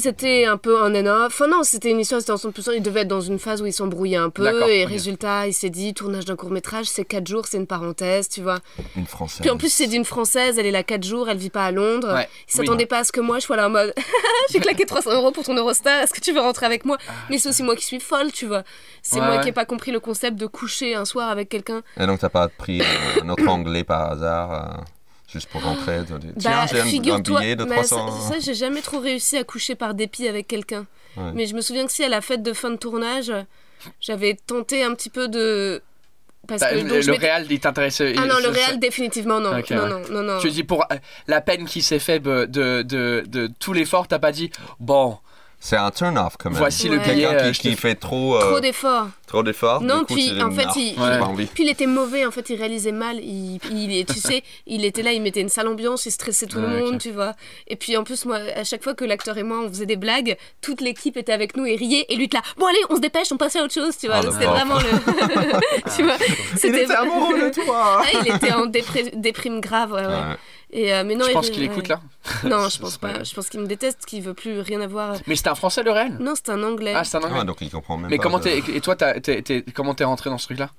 C'était 0.00 0.44
un 0.44 0.56
peu 0.56 0.80
un 0.82 0.94
and 0.94 1.06
off. 1.06 1.26
Enfin 1.40 1.48
non, 1.48 1.62
c'était 1.64 1.90
une 1.90 2.00
histoire, 2.00 2.20
c'était 2.20 2.32
ensemble 2.32 2.54
plus 2.54 2.68
Ils 2.74 2.82
devaient 2.82 3.00
être 3.00 3.08
dans 3.08 3.20
une 3.20 3.38
phase 3.38 3.60
où 3.62 3.66
ils 3.66 3.72
s'embrouillaient 3.72 4.16
un 4.16 4.30
peu. 4.30 4.44
D'accord, 4.44 4.68
Et 4.68 4.84
résultat, 4.84 5.46
il 5.46 5.52
s'est 5.54 5.70
dit, 5.70 5.94
tournage 5.94 6.24
d'un 6.24 6.36
court 6.36 6.50
métrage, 6.50 6.86
c'est 6.86 7.04
4 7.04 7.26
jours, 7.26 7.46
c'est 7.46 7.56
une 7.56 7.66
parenthèse, 7.66 8.28
tu 8.28 8.42
vois. 8.42 8.58
Une 8.96 9.06
française. 9.06 9.40
Puis 9.40 9.50
en 9.50 9.56
plus, 9.56 9.72
c'est 9.72 9.86
d'une 9.86 10.04
française, 10.04 10.58
elle 10.58 10.66
est 10.66 10.70
là 10.70 10.82
4 10.82 11.02
jours, 11.04 11.28
elle 11.28 11.38
vit 11.38 11.50
pas 11.50 11.64
à 11.64 11.70
Londres. 11.72 12.12
Ouais, 12.14 12.28
Il 12.48 12.54
s'attendait 12.54 12.86
pas 12.86 12.98
à 12.98 13.04
ce 13.04 13.12
que 13.12 13.20
moi, 13.20 13.38
je 13.38 13.44
sois 13.44 13.56
là 13.56 13.66
en 13.66 13.70
mode 13.70 13.92
j'ai 14.50 14.60
claqué 14.60 14.86
300 14.86 15.12
euros 15.14 15.32
pour 15.32 15.44
ton 15.44 15.56
Eurostar, 15.56 16.02
est-ce 16.02 16.12
que 16.14 16.20
tu 16.20 16.32
veux 16.32 16.40
rentrer 16.40 16.66
avec 16.66 16.84
moi? 16.84 16.96
Mais 17.30 17.38
c'est 17.38 17.48
aussi 17.48 17.62
moi 17.62 17.74
qui 17.74 17.84
suis 17.84 18.00
folle, 18.00 18.30
tu 18.32 18.46
vois. 18.46 18.62
C'est 19.02 19.16
Ah. 19.16 19.20
Ouais, 19.20 19.26
moi 19.26 19.36
ouais. 19.36 19.42
qui 19.42 19.48
ai 19.48 19.52
pas 19.52 19.64
compris 19.64 19.90
le 19.90 20.00
concept 20.00 20.36
de 20.36 20.46
coucher 20.46 20.94
un 20.94 21.04
soir 21.04 21.28
avec 21.30 21.48
quelqu'un. 21.48 21.82
Et 21.98 22.06
donc, 22.06 22.20
t'as 22.20 22.28
pas 22.28 22.48
pris 22.48 22.80
euh, 22.80 22.84
un 23.22 23.28
autre 23.30 23.46
anglais 23.48 23.84
par 23.84 24.12
hasard 24.12 24.52
euh, 24.52 24.82
juste 25.32 25.48
pour 25.50 25.62
rentrer 25.62 26.00
tu 26.06 26.12
dis, 26.18 26.28
Tiens, 26.38 26.50
Bah, 26.52 26.66
j'ai 26.70 26.80
un- 26.80 27.14
un, 27.14 27.18
billet 27.20 27.56
de 27.56 27.64
mais 27.64 27.74
300. 27.76 28.20
ça, 28.20 28.28
ça, 28.34 28.38
j'ai 28.40 28.54
jamais 28.54 28.80
trop 28.82 28.98
réussi 28.98 29.36
à 29.36 29.44
coucher 29.44 29.74
par 29.74 29.94
dépit 29.94 30.26
avec 30.28 30.48
quelqu'un. 30.48 30.86
Ouais. 31.16 31.32
Mais 31.34 31.46
je 31.46 31.54
me 31.54 31.60
souviens 31.60 31.86
que 31.86 31.92
si 31.92 32.02
à 32.04 32.08
la 32.08 32.20
fête 32.20 32.42
de 32.42 32.52
fin 32.52 32.70
de 32.70 32.76
tournage, 32.76 33.32
j'avais 34.00 34.34
tenté 34.46 34.82
un 34.82 34.94
petit 34.94 35.10
peu 35.10 35.28
de. 35.28 35.82
Parce 36.46 36.60
Bah, 36.62 36.70
que 36.70 36.76
Le, 36.76 36.82
donc, 36.82 37.04
le 37.04 37.12
réel, 37.14 37.46
il 37.50 37.60
t'intéressait 37.60 38.14
Ah 38.16 38.24
non, 38.24 38.36
il- 38.38 38.44
le 38.44 38.48
réel, 38.50 38.78
définitivement 38.78 39.38
non. 39.40 39.58
Ok, 39.58 39.70
non, 39.70 39.82
ouais. 39.82 39.88
non, 39.90 40.00
non, 40.10 40.22
non. 40.22 40.38
Tu 40.40 40.50
dis 40.50 40.64
pour 40.64 40.82
euh, 40.90 40.96
la 41.26 41.40
peine 41.42 41.66
qui 41.66 41.82
s'est 41.82 41.98
fait 41.98 42.20
de, 42.20 42.46
de, 42.46 42.82
de, 42.82 43.22
de 43.26 43.50
tout 43.58 43.72
l'effort, 43.74 44.08
t'as 44.08 44.18
pas 44.18 44.32
dit 44.32 44.50
bon, 44.80 45.18
C'est 45.60 45.76
un 45.76 45.90
turn-off 45.90 46.36
quand 46.38 46.50
même. 46.50 46.58
Voici 46.58 46.88
le 46.88 46.98
Quelqu'un 46.98 47.14
billet, 47.14 47.26
euh, 47.26 47.52
qui, 47.52 47.70
qui 47.70 47.76
fait 47.76 47.96
trop, 47.96 48.36
euh, 48.36 48.40
Trop 48.40 48.60
d'efforts. 48.60 49.08
trop 49.26 49.42
d'efforts. 49.42 49.80
Non, 49.82 50.04
coup, 50.04 50.14
puis 50.14 50.40
en 50.40 50.52
fait, 50.52 50.68
il, 50.76 50.94
Ouais. 50.98 51.18
envie. 51.18 51.46
Puis 51.46 51.64
il 51.64 51.68
était 51.68 51.86
mauvais, 51.86 52.24
en 52.24 52.30
fait, 52.30 52.48
il 52.50 52.56
réalisait 52.56 52.92
mal. 52.92 53.18
Il, 53.18 53.58
il, 53.72 54.06
tu 54.06 54.20
sais, 54.20 54.44
il 54.66 54.84
était 54.84 55.02
là, 55.02 55.12
il 55.12 55.20
mettait 55.20 55.40
une 55.40 55.48
sale 55.48 55.66
ambiance, 55.66 56.06
il 56.06 56.12
stressait 56.12 56.46
tout 56.46 56.60
le 56.60 56.68
monde, 56.68 56.98
tu 57.00 57.10
vois. 57.10 57.34
Et 57.66 57.74
puis 57.74 57.96
en 57.96 58.04
plus, 58.04 58.24
moi, 58.24 58.38
à 58.54 58.62
chaque 58.62 58.84
fois 58.84 58.94
que 58.94 59.04
l'acteur 59.04 59.36
et 59.36 59.42
moi, 59.42 59.58
on 59.64 59.68
faisait 59.68 59.86
des 59.86 59.96
blagues, 59.96 60.36
toute 60.60 60.80
l'équipe 60.80 61.16
était 61.16 61.32
avec 61.32 61.56
nous 61.56 61.66
et 61.66 61.74
riait. 61.74 62.06
Et 62.08 62.14
lui, 62.14 62.26
était 62.26 62.36
là, 62.36 62.42
bon, 62.56 62.66
allez, 62.66 62.78
on 62.88 62.94
se 62.96 63.00
dépêche, 63.00 63.32
on 63.32 63.36
passe 63.36 63.56
à 63.56 63.62
autre 63.64 63.74
chose, 63.74 63.96
tu 63.98 64.06
vois. 64.06 64.20
Oh, 64.22 64.26
le 64.26 64.30
C'était 64.32 64.46
vraiment 64.46 64.76
le. 64.78 65.90
tu 65.96 66.04
vois, 66.04 66.16
c'était. 66.56 66.86
de 66.86 67.52
toi. 67.52 68.02
Ah, 68.04 68.20
il 68.24 68.32
était 68.32 68.52
en 68.52 68.66
déprime 68.66 69.60
grave, 69.60 69.92
ouais, 69.92 70.06
ouais. 70.06 70.36
Ouais. 70.72 70.78
Et, 70.80 70.92
euh, 70.94 71.04
mais 71.04 71.14
non, 71.14 71.24
je 71.26 71.32
pense 71.32 71.50
qu'il 71.50 71.60
ouais. 71.62 71.72
écoute 71.72 71.88
là. 71.88 72.00
Non, 72.44 72.68
je 72.70 72.78
pense 72.78 72.98
pas. 72.98 73.22
Je 73.24 73.34
pense 73.34 73.48
qu'il 73.48 73.60
me 73.60 73.66
déteste, 73.66 74.04
qu'il 74.06 74.22
veut 74.22 74.34
plus 74.34 74.60
rien 74.60 74.80
avoir. 74.80 75.16
Mais 75.26 75.36
c'était 75.36 75.48
un 75.50 75.54
français 75.54 75.82
le 75.82 75.90
réel 75.92 76.16
Non, 76.20 76.34
c'est 76.36 76.50
un 76.50 76.62
anglais. 76.62 76.92
Ah, 76.94 77.04
c'est 77.04 77.16
un 77.16 77.22
anglais. 77.22 77.38
Ah, 77.40 77.44
donc 77.44 77.58
il 77.60 77.70
comprend 77.70 77.96
même 77.96 78.10
mais 78.10 78.16
pas. 78.16 78.22
comment 78.22 78.38
ça. 78.38 78.44
t'es, 78.50 78.58
et 78.74 78.80
toi, 78.80 78.96
t'as- 78.96 79.20
t'es- 79.20 79.42
t'es- 79.42 79.64
comment 79.74 79.94
t'es 79.94 80.04
rentré 80.04 80.28
dans 80.30 80.38
ce 80.38 80.46
truc 80.46 80.58
là 80.58 80.70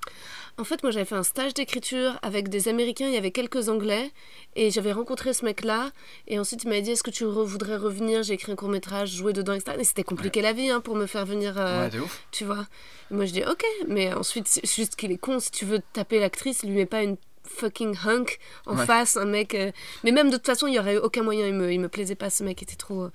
En 0.58 0.64
fait, 0.64 0.82
moi, 0.82 0.92
j'avais 0.92 1.04
fait 1.06 1.14
un 1.14 1.22
stage 1.22 1.54
d'écriture 1.54 2.18
avec 2.22 2.48
des 2.48 2.68
Américains, 2.68 3.06
il 3.08 3.14
y 3.14 3.16
avait 3.16 3.30
quelques 3.30 3.68
Anglais, 3.68 4.12
et 4.56 4.70
j'avais 4.70 4.92
rencontré 4.92 5.32
ce 5.32 5.44
mec-là, 5.44 5.90
et 6.28 6.38
ensuite 6.38 6.64
il 6.64 6.68
m'a 6.68 6.80
dit, 6.80 6.90
est-ce 6.90 7.02
que 7.02 7.10
tu 7.10 7.24
re- 7.24 7.44
voudrais 7.44 7.76
revenir? 7.76 8.22
J'ai 8.22 8.34
écrit 8.34 8.52
un 8.52 8.56
court-métrage, 8.56 9.10
jouer 9.10 9.32
dedans, 9.32 9.54
etc. 9.54 9.76
Et 9.80 9.84
c'était 9.84 10.04
compliqué 10.04 10.42
la 10.42 10.52
vie 10.52 10.68
hein, 10.70 10.80
pour 10.80 10.96
me 10.96 11.06
faire 11.06 11.24
venir, 11.24 11.54
euh, 11.56 11.84
Ouais, 11.84 11.90
de 11.90 12.00
ouf. 12.00 12.22
tu 12.30 12.44
vois. 12.44 12.66
Et 13.10 13.14
moi, 13.14 13.24
je 13.24 13.32
dis, 13.32 13.42
ok, 13.42 13.64
mais 13.88 14.12
ensuite, 14.12 14.46
c'est 14.48 14.66
juste 14.66 14.96
qu'il 14.96 15.10
est 15.12 15.18
con, 15.18 15.40
si 15.40 15.50
tu 15.50 15.64
veux 15.64 15.80
taper 15.94 16.20
l'actrice, 16.20 16.62
lui 16.62 16.72
mets 16.72 16.86
pas 16.86 17.02
une 17.02 17.16
fucking 17.56 17.96
hunk 18.06 18.38
en 18.66 18.76
Ouais. 18.76 18.86
face, 18.86 19.16
un 19.16 19.24
mec... 19.26 19.54
euh, 19.54 19.70
Mais 20.04 20.12
même 20.12 20.30
de 20.30 20.36
toute 20.36 20.46
façon, 20.46 20.66
il 20.66 20.74
y 20.74 20.78
aurait 20.78 20.94
eu 20.94 20.98
aucun 20.98 21.22
moyen, 21.22 21.46
il 21.46 21.54
me, 21.54 21.72
il 21.72 21.80
me 21.80 21.88
plaisait 21.88 22.14
pas, 22.14 22.30
ce 22.30 22.42
mec 22.44 22.62
était 22.62 22.76
trop... 22.76 23.08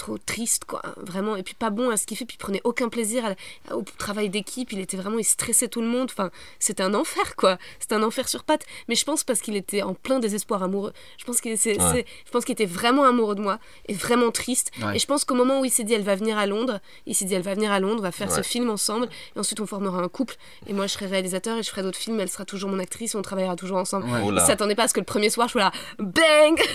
trop 0.00 0.16
triste 0.18 0.64
quoi 0.64 0.80
vraiment 0.96 1.36
et 1.36 1.42
puis 1.42 1.52
pas 1.54 1.68
bon 1.68 1.90
à 1.90 1.96
ce 1.98 2.06
qu'il 2.06 2.16
fait 2.16 2.24
puis 2.24 2.36
il 2.36 2.42
prenait 2.42 2.62
aucun 2.64 2.88
plaisir 2.88 3.22
à- 3.70 3.76
au 3.76 3.82
travail 3.98 4.30
d'équipe 4.30 4.72
il 4.72 4.78
était 4.80 4.96
vraiment 4.96 5.18
il 5.18 5.24
stressait 5.24 5.68
tout 5.68 5.82
le 5.82 5.88
monde 5.88 6.08
enfin 6.10 6.30
c'était 6.58 6.82
un 6.82 6.94
enfer 6.94 7.36
quoi 7.36 7.58
c'était 7.78 7.96
un 7.96 8.02
enfer 8.02 8.26
sur 8.28 8.44
pattes 8.44 8.64
mais 8.88 8.94
je 8.94 9.04
pense 9.04 9.24
parce 9.24 9.40
qu'il 9.42 9.56
était 9.56 9.82
en 9.82 9.92
plein 9.92 10.18
désespoir 10.18 10.62
amoureux 10.62 10.94
je 11.18 11.24
pense 11.26 11.40
qu'il 11.42 11.50
Ouais. 11.52 12.06
était 12.52 12.64
vraiment 12.64 13.04
amoureux 13.04 13.34
de 13.34 13.42
moi 13.42 13.58
et 13.88 13.94
vraiment 13.94 14.30
triste 14.30 14.70
Ouais. 14.82 14.96
et 14.96 14.98
je 14.98 15.06
pense 15.06 15.24
qu'au 15.26 15.34
moment 15.34 15.60
où 15.60 15.64
il 15.66 15.70
s'est 15.70 15.84
dit 15.84 15.92
elle 15.92 16.02
va 16.02 16.14
venir 16.16 16.38
à 16.38 16.46
Londres 16.46 16.80
il 17.06 17.14
s'est 17.14 17.26
dit 17.26 17.34
elle 17.34 17.42
va 17.42 17.54
venir 17.54 17.70
à 17.70 17.78
Londres 17.80 17.96
on 17.98 18.02
va 18.02 18.12
faire 18.12 18.32
ce 18.32 18.40
film 18.42 18.70
ensemble 18.70 19.08
et 19.36 19.38
ensuite 19.38 19.60
on 19.60 19.66
formera 19.66 19.98
un 20.02 20.08
couple 20.08 20.36
et 20.66 20.72
moi 20.72 20.86
je 20.86 20.92
serai 20.94 21.06
réalisateur 21.06 21.58
et 21.58 21.62
je 21.62 21.68
ferai 21.68 21.82
d'autres 21.82 21.98
films 21.98 22.18
elle 22.20 22.30
sera 22.30 22.46
toujours 22.46 22.70
mon 22.70 22.78
actrice 22.78 23.14
et 23.14 23.18
on 23.18 23.22
travaillera 23.22 23.56
toujours 23.56 23.76
ensemble. 23.78 24.06
Oh 24.10 24.28
il 24.30 24.34
là. 24.34 24.46
s'attendait 24.46 24.74
pas 24.74 24.84
à 24.84 24.88
ce 24.88 24.94
que 24.94 25.00
le 25.00 25.06
premier 25.06 25.28
soir 25.30 25.48
je 25.48 25.52
sois 25.52 25.62
là 25.62 25.72
bang 25.98 26.58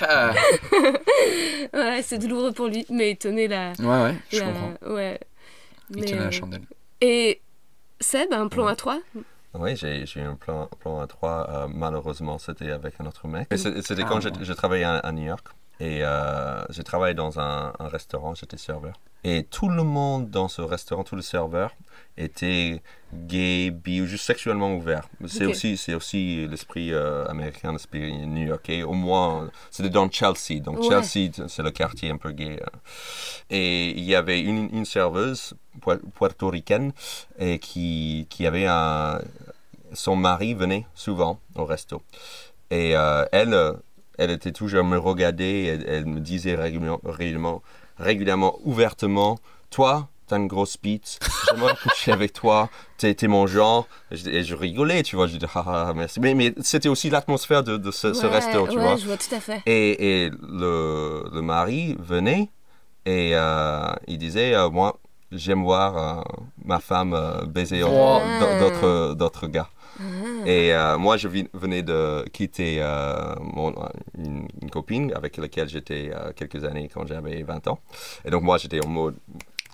Ah, 0.00 0.32
ouais 1.74 2.02
c'est 2.02 2.18
douloureux 2.18 2.52
pour 2.52 2.66
lui 2.68 2.86
mais 2.90 3.12
il 3.12 3.16
tenait 3.16 3.48
la, 3.48 3.72
ouais, 3.78 3.86
ouais, 3.86 4.14
je 4.30 4.38
la- 4.38 4.46
comprends. 4.46 4.74
ouais 4.94 5.20
Il 5.90 5.96
Mais, 5.96 6.10
tenait 6.10 6.24
la 6.24 6.28
euh, 6.28 6.30
chandelle. 6.30 6.62
Et 7.00 7.40
Seb, 8.00 8.32
un 8.32 8.48
plan 8.48 8.66
à 8.66 8.76
trois? 8.76 9.00
Oui, 9.54 9.74
j'ai 9.76 10.04
j'ai 10.04 10.20
eu 10.20 10.24
un 10.24 10.34
plan, 10.34 10.68
plan 10.80 11.00
à 11.00 11.06
trois. 11.06 11.48
euh, 11.50 11.68
malheureusement, 11.68 12.38
c'était 12.38 12.70
avec 12.70 12.94
un 13.00 13.06
autre 13.06 13.26
mec. 13.28 13.48
C'était 13.56 14.02
Ah, 14.02 14.04
quand 14.08 14.16
ouais. 14.16 14.20
j'ai- 14.38 14.44
je 14.44 14.52
travaillais 14.52 14.84
à, 14.84 14.96
à 14.98 15.12
New 15.12 15.24
York. 15.24 15.46
Et 15.78 16.00
euh, 16.04 16.64
j'ai 16.70 16.84
travaillé 16.84 17.14
dans 17.14 17.38
un, 17.38 17.72
un 17.78 17.88
restaurant, 17.88 18.34
j'étais 18.34 18.56
serveur. 18.56 18.94
Et 19.24 19.42
tout 19.44 19.68
le 19.68 19.82
monde 19.82 20.30
dans 20.30 20.46
ce 20.48 20.62
restaurant, 20.62 21.02
tous 21.02 21.16
les 21.16 21.22
serveurs, 21.22 21.72
étaient 22.16 22.80
gays, 23.12 23.70
bi 23.70 24.00
ou 24.00 24.06
juste 24.06 24.24
sexuellement 24.24 24.72
ouverts. 24.74 25.08
C'est 25.26 25.46
aussi, 25.46 25.76
c'est 25.76 25.94
aussi 25.94 26.46
l'esprit 26.48 26.92
euh, 26.92 27.26
américain, 27.26 27.72
l'esprit 27.72 28.24
new-yorkais. 28.26 28.84
Au 28.84 28.92
moins, 28.92 29.50
c'était 29.70 29.90
dans 29.90 30.08
Chelsea. 30.10 30.60
Donc 30.62 30.78
Ouais. 30.78 31.02
Chelsea, 31.02 31.32
c'est 31.48 31.62
le 31.62 31.72
quartier 31.72 32.10
un 32.10 32.18
peu 32.18 32.30
gay. 32.30 32.60
euh. 32.62 32.66
Et 33.50 33.90
il 33.90 34.04
y 34.04 34.14
avait 34.14 34.40
une, 34.40 34.68
une 34.72 34.84
serveuse 34.84 35.54
et 37.38 37.58
qui, 37.58 38.26
qui 38.30 38.46
avait 38.46 38.66
un... 38.66 39.20
Son 39.92 40.16
mari 40.16 40.54
venait 40.54 40.86
souvent 40.94 41.40
au 41.56 41.64
resto. 41.64 42.02
Et 42.70 42.96
euh, 42.96 43.24
elle, 43.32 43.74
elle 44.18 44.30
était 44.30 44.52
toujours 44.52 44.80
à 44.80 44.82
me 44.82 44.98
regarder. 44.98 45.64
Elle, 45.72 45.84
elle 45.88 46.06
me 46.06 46.20
disait 46.20 46.54
régulièrement, 46.54 47.00
régulièrement, 47.04 47.62
régulièrement, 47.98 48.58
ouvertement, 48.64 49.38
toi, 49.70 50.08
t'as 50.26 50.36
une 50.38 50.46
grosse 50.48 50.76
bite. 50.80 51.18
J'aimerais 51.50 51.74
coucher 51.82 52.12
avec 52.12 52.32
toi. 52.32 52.68
T'es 52.98 53.14
mon 53.28 53.46
genre. 53.46 53.86
Et 54.10 54.16
je, 54.16 54.28
et 54.30 54.42
je 54.44 54.54
rigolais, 54.54 55.02
tu 55.02 55.16
vois. 55.16 55.26
Je 55.26 55.34
disais, 55.34 55.46
ah, 55.54 55.64
ah, 55.88 55.92
merci. 55.94 56.18
Mais, 56.20 56.34
mais 56.34 56.54
c'était 56.62 56.88
aussi 56.88 57.10
l'atmosphère 57.10 57.62
de, 57.62 57.76
de 57.76 57.90
ce, 57.90 58.12
ce 58.14 58.26
Ouais, 58.26 58.32
resto, 58.32 58.66
tu 58.68 58.76
ouais, 58.76 58.82
vois. 58.82 58.96
je 58.96 59.06
vois 59.06 59.16
tout 59.16 59.34
à 59.34 59.40
fait. 59.40 59.62
Et, 59.66 60.24
et 60.24 60.30
le, 60.30 61.24
le 61.32 61.42
mari 61.42 61.96
venait 61.98 62.50
et 63.04 63.30
euh, 63.34 63.92
il 64.08 64.18
disait 64.18 64.54
euh, 64.54 64.68
Moi, 64.68 64.98
j'aime 65.30 65.62
voir 65.62 65.96
euh, 66.18 66.22
ma 66.64 66.80
femme 66.80 67.16
baiser 67.46 67.80
d'autres 67.80 69.46
gars. 69.46 69.68
Ah. 69.98 70.46
Et 70.46 70.72
euh, 70.74 70.98
moi, 70.98 71.16
je 71.16 71.28
venais 71.28 71.82
de 71.82 72.24
quitter 72.32 72.78
euh, 72.80 73.34
mon, 73.40 73.74
une, 74.18 74.46
une 74.62 74.70
copine 74.70 75.12
avec 75.14 75.36
laquelle 75.36 75.68
j'étais 75.68 76.10
euh, 76.14 76.32
quelques 76.34 76.64
années 76.64 76.90
quand 76.92 77.06
j'avais 77.06 77.42
20 77.42 77.68
ans. 77.68 77.80
Et 78.24 78.30
donc, 78.30 78.42
moi, 78.42 78.58
j'étais 78.58 78.84
en 78.84 78.88
mode 78.88 79.16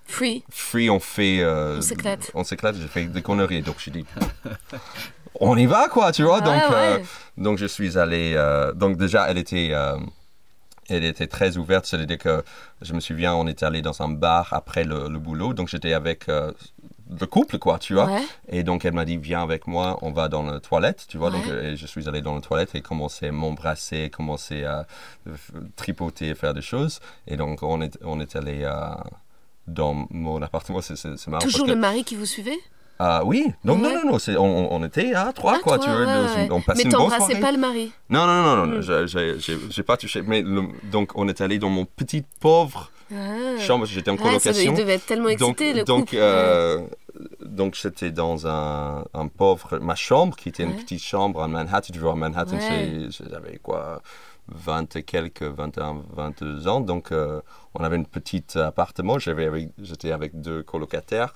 Free. 0.05 0.45
free, 0.51 0.91
on 0.91 1.01
fait. 1.01 1.45
On 1.45 1.81
s'éclate. 1.81 2.31
On 2.35 2.45
s'éclate, 2.45 2.77
j'ai 2.77 2.89
fait 2.89 3.07
des 3.07 3.23
conneries. 3.23 3.63
Donc, 3.63 3.77
je 3.79 3.91
dis 3.91 4.05
On 5.41 5.57
y 5.57 5.67
va, 5.67 5.89
quoi, 5.89 6.13
tu 6.13 6.23
vois. 6.23 6.39
Ouais, 6.39 6.45
donc, 6.45 6.71
ouais. 6.71 7.03
donc, 7.39 7.59
je 7.59 7.67
suis 7.67 7.99
allé. 7.99 8.37
donc, 8.75 8.97
déjà, 8.97 9.31
elle 9.31 9.39
était. 9.39 9.73
elle 10.89 11.05
était 11.05 11.27
très 11.29 11.57
ouverte, 11.57 11.87
c'est-à-dire 11.87 12.19
que 12.19 12.45
je 12.83 12.93
me 12.93 13.01
souviens, 13.01 13.35
on 13.35 13.47
était 13.47 13.65
allé 13.65 13.83
dans 13.83 14.03
un 14.03 14.09
bar 14.09 14.49
après 14.53 14.85
le, 14.85 15.09
le 15.09 15.19
boulot, 15.19 15.55
donc 15.55 15.69
j'étais 15.69 15.93
avec 15.93 16.29
euh, 16.29 16.53
le 17.21 17.27
couple, 17.27 17.59
quoi, 17.59 17.79
tu 17.79 17.95
vois. 17.95 18.07
Ouais. 18.07 18.23
Et 18.49 18.63
donc 18.63 18.85
elle 18.85 18.93
m'a 18.95 19.05
dit, 19.05 19.17
viens 19.17 19.43
avec 19.43 19.67
moi, 19.67 19.99
on 20.03 20.13
va 20.13 20.29
dans 20.29 20.43
la 20.43 20.61
toilette, 20.61 21.05
tu 21.09 21.19
vois. 21.19 21.31
Donc 21.31 21.45
Ouais. 21.47 21.53
euh, 21.53 21.77
je 21.77 21.87
suis 21.87 22.09
allé 22.09 22.21
dans 22.23 22.35
la 22.35 22.41
toilette 22.41 22.75
et 22.75 22.81
commencé 22.81 23.27
à 23.29 23.33
m'embrasser, 23.33 24.11
commencer 24.11 24.65
à 24.65 24.87
tripoter, 25.77 26.35
faire 26.35 26.55
des 26.55 26.63
choses. 26.63 27.01
Et 27.27 27.37
donc 27.37 27.63
on 27.63 27.81
est, 27.81 27.99
on 28.05 28.21
est 28.21 28.37
allé 28.37 28.61
euh, 28.63 28.73
dans 29.67 30.07
mon 30.11 30.43
appartement, 30.43 30.81
c'est 30.81 31.27
marrant. 31.29 31.43
Toujours 31.43 31.67
le 31.67 31.75
que, 31.75 31.79
mari 31.79 32.05
qui 32.05 32.17
vous 32.17 32.27
suivait? 32.27 32.59
Ah 32.99 33.23
oui, 33.25 33.53
donc 33.65 33.83
Ouais. 33.83 33.95
non, 33.95 34.13
non, 34.13 34.19
non, 34.19 34.41
on, 34.41 34.69
on 34.71 34.85
était 34.85 35.13
à 35.15 35.33
trois, 35.33 35.55
Ah, 35.57 35.61
quoi, 35.61 35.79
toi, 35.79 35.87
tu 35.87 35.91
vois. 35.91 36.05
ouais, 36.05 36.45
une- 36.47 36.53
on 36.53 36.61
passait 36.61 36.85
Mais 36.85 36.91
une 36.91 36.97
bonne 36.97 37.11
soirée. 37.11 37.41
pas 37.41 37.51
le 37.51 37.59
mari? 37.59 37.91
Non, 38.11 38.27
non, 38.27 38.43
non, 38.43 38.57
non, 38.57 38.67
non, 38.67 38.79
Mm. 38.79 39.07
j'ai- 39.71 39.83
pas 39.83 39.97
touché. 39.97 40.23
Mais 40.23 40.43
le- 40.43 40.69
donc 40.85 41.11
on 41.17 41.27
est 41.29 41.41
allé 41.41 41.59
dans 41.59 41.71
mon 41.71 41.85
petit 41.85 42.23
pauvre 42.39 42.91
Ah. 43.13 43.59
chambre, 43.59 43.87
j'étais 43.87 44.11
en 44.11 44.17
Ah, 44.23 44.39
ça, 44.39 44.53
il 44.53 44.75
devait 44.75 44.95
être 44.95 45.07
tellement 45.07 45.25
Donc, 45.31 45.61
excité, 45.61 45.73
le 45.75 45.85
donc, 45.85 46.15
euh, 46.15 46.81
donc 47.53 47.75
j'étais 47.75 48.11
dans 48.11 48.47
un, 48.47 49.05
un 49.15 49.29
pauvre, 49.29 49.79
ma 49.79 49.95
chambre 49.95 50.37
qui 50.37 50.49
était 50.49 50.65
une 50.65 50.77
petite 50.77 51.03
chambre 51.03 51.43
à 51.43 51.49
Manhattan. 51.49 51.93
Tu 51.93 51.99
vois, 51.99 52.13
à 52.13 52.17
Manhattan, 52.17 52.57
Ouais. 52.57 53.09
j'avais 53.11 53.59
quoi, 53.59 54.03
20 54.49 54.97
et 54.97 55.03
quelques, 55.05 55.43
21, 55.45 56.03
22 56.15 56.67
ans. 56.69 56.81
Donc 56.81 57.13
euh, 57.13 57.41
on 57.75 57.85
avait 57.85 57.97
un 57.97 58.03
petit 58.03 58.45
appartement. 58.59 59.19
J'avais 59.19 59.47
avec- 59.47 59.71
J'étais 59.81 60.11
avec 60.13 60.41
deux 60.41 60.63
colocataires, 60.63 61.35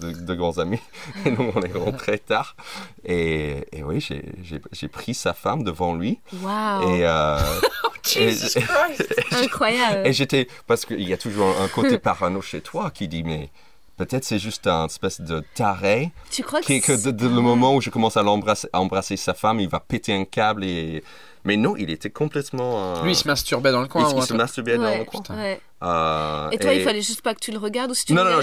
deux, 0.00 0.12
deux 0.12 0.34
grands 0.34 0.58
amis. 0.58 0.80
Et 1.26 1.30
nous, 1.32 1.52
on 1.54 1.60
est 1.62 1.72
rentrés 1.76 2.18
tard. 2.18 2.56
Et, 3.04 3.66
et 3.72 3.82
oui, 3.82 4.00
j'ai- 4.00 4.88
pris 4.88 5.14
sa 5.14 5.34
femme 5.34 5.62
devant 5.64 5.94
lui. 5.94 6.20
Waouh 6.42 6.88
Et, 6.94 7.06
euh, 7.06 7.38
Jesus 8.04 8.60
Christ 8.60 9.14
Incroyable 9.32 10.06
et 10.06 10.12
j'étais, 10.12 10.46
parce 10.68 10.84
qu'il 10.86 11.06
y 11.08 11.12
a 11.12 11.16
toujours 11.18 11.48
un 11.60 11.66
côté 11.66 11.98
parano 11.98 12.40
chez 12.40 12.60
toi 12.60 12.90
qui 12.92 13.08
dit, 13.08 13.24
mais 13.24 13.50
peut-être 13.96 14.24
c'est 14.24 14.38
juste 14.38 14.66
un 14.66 14.86
espèce 14.86 15.20
de 15.20 15.42
taré, 15.54 16.10
Tu 16.30 16.42
crois 16.42 16.60
que 16.60 16.80
que 16.80 17.24
le 17.24 17.40
moment 17.40 17.74
où 17.74 17.80
je 17.80 17.90
commence 17.90 18.16
à 18.16 18.22
l'embrasser, 18.22 18.68
à 18.72 18.80
embrasser 18.80 19.16
sa 19.16 19.34
femme, 19.34 19.60
il 19.60 19.68
va 19.68 19.80
péter 19.80 20.12
un 20.14 20.24
câble 20.24 20.64
et... 20.64 21.02
Mais 21.44 21.56
non, 21.56 21.76
il 21.76 21.90
était 21.90 22.10
complètement... 22.10 22.96
euh, 22.96 23.02
Lui, 23.04 23.12
il 23.12 23.14
se 23.14 23.28
masturbait 23.28 23.70
dans 23.70 23.80
le 23.80 23.86
coin. 23.86 24.10
il 24.16 24.22
se 24.22 24.34
masturbait 24.34 24.76
dans 24.76 24.98
le 24.98 25.04
coin. 25.04 25.22
ouais. 25.36 25.60
Euh, 25.82 26.50
Et 26.50 26.58
toi, 26.58 26.72
il 26.74 26.82
fallait 26.82 27.02
juste 27.02 27.22
pas 27.22 27.34
que 27.34 27.40
tu 27.40 27.52
le 27.52 27.58
regardes 27.58 27.90
ou 27.92 27.94
si 27.94 28.04
tu 28.04 28.14
Non, 28.14 28.24
non, 28.24 28.30
non, 28.32 28.40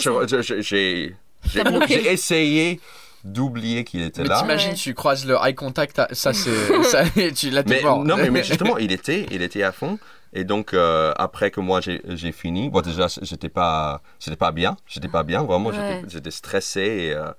j'ai 0.62 2.12
essayé 2.12 2.80
d'oublier 3.24 3.84
qu'il 3.84 4.02
était 4.04 4.22
Mais 4.24 4.30
là. 4.30 4.40
t'imagines, 4.40 4.70
Ouais. 4.72 4.76
tu 4.76 4.94
croises 4.94 5.26
le 5.26 5.36
eye 5.44 5.56
contact, 5.56 6.02
ça 6.14 6.34
c'est. 6.34 6.84
ça, 6.84 7.04
tu 7.36 7.50
l'as 7.50 7.64
Mais, 7.68 7.82
mort. 7.82 8.04
non, 8.04 8.18
mais, 8.18 8.30
mais 8.30 8.44
justement, 8.44 8.78
il 8.78 8.92
était, 8.92 9.26
il 9.32 9.42
était 9.42 9.64
à 9.64 9.72
fond. 9.72 9.98
Et 10.34 10.44
donc, 10.44 10.74
euh, 10.74 11.14
après 11.18 11.52
que 11.52 11.60
moi 11.60 11.80
j'ai 11.82 12.32
fini, 12.32 12.70
bon, 12.70 12.82
déjà, 12.82 13.08
j'étais 13.22 13.50
pas, 13.50 14.02
pas 14.40 14.52
bien. 14.52 14.78
J'étais 14.88 15.08
pas 15.08 15.24
bien, 15.24 15.44
vraiment, 15.44 15.70
Ouais. 15.70 16.02
j'étais- 16.08 16.32
stressé 16.32 16.82
et 16.82 17.14
euh, 17.14 17.32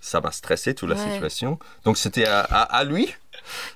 ça 0.00 0.20
m'a 0.20 0.32
stressé 0.32 0.74
toute 0.74 0.88
la 0.88 0.96
Ouais. 0.96 1.12
situation. 1.12 1.58
Donc, 1.84 1.96
c'était 1.98 2.26
à, 2.26 2.40
à- 2.40 2.62
à 2.78 2.84
lui. 2.84 3.14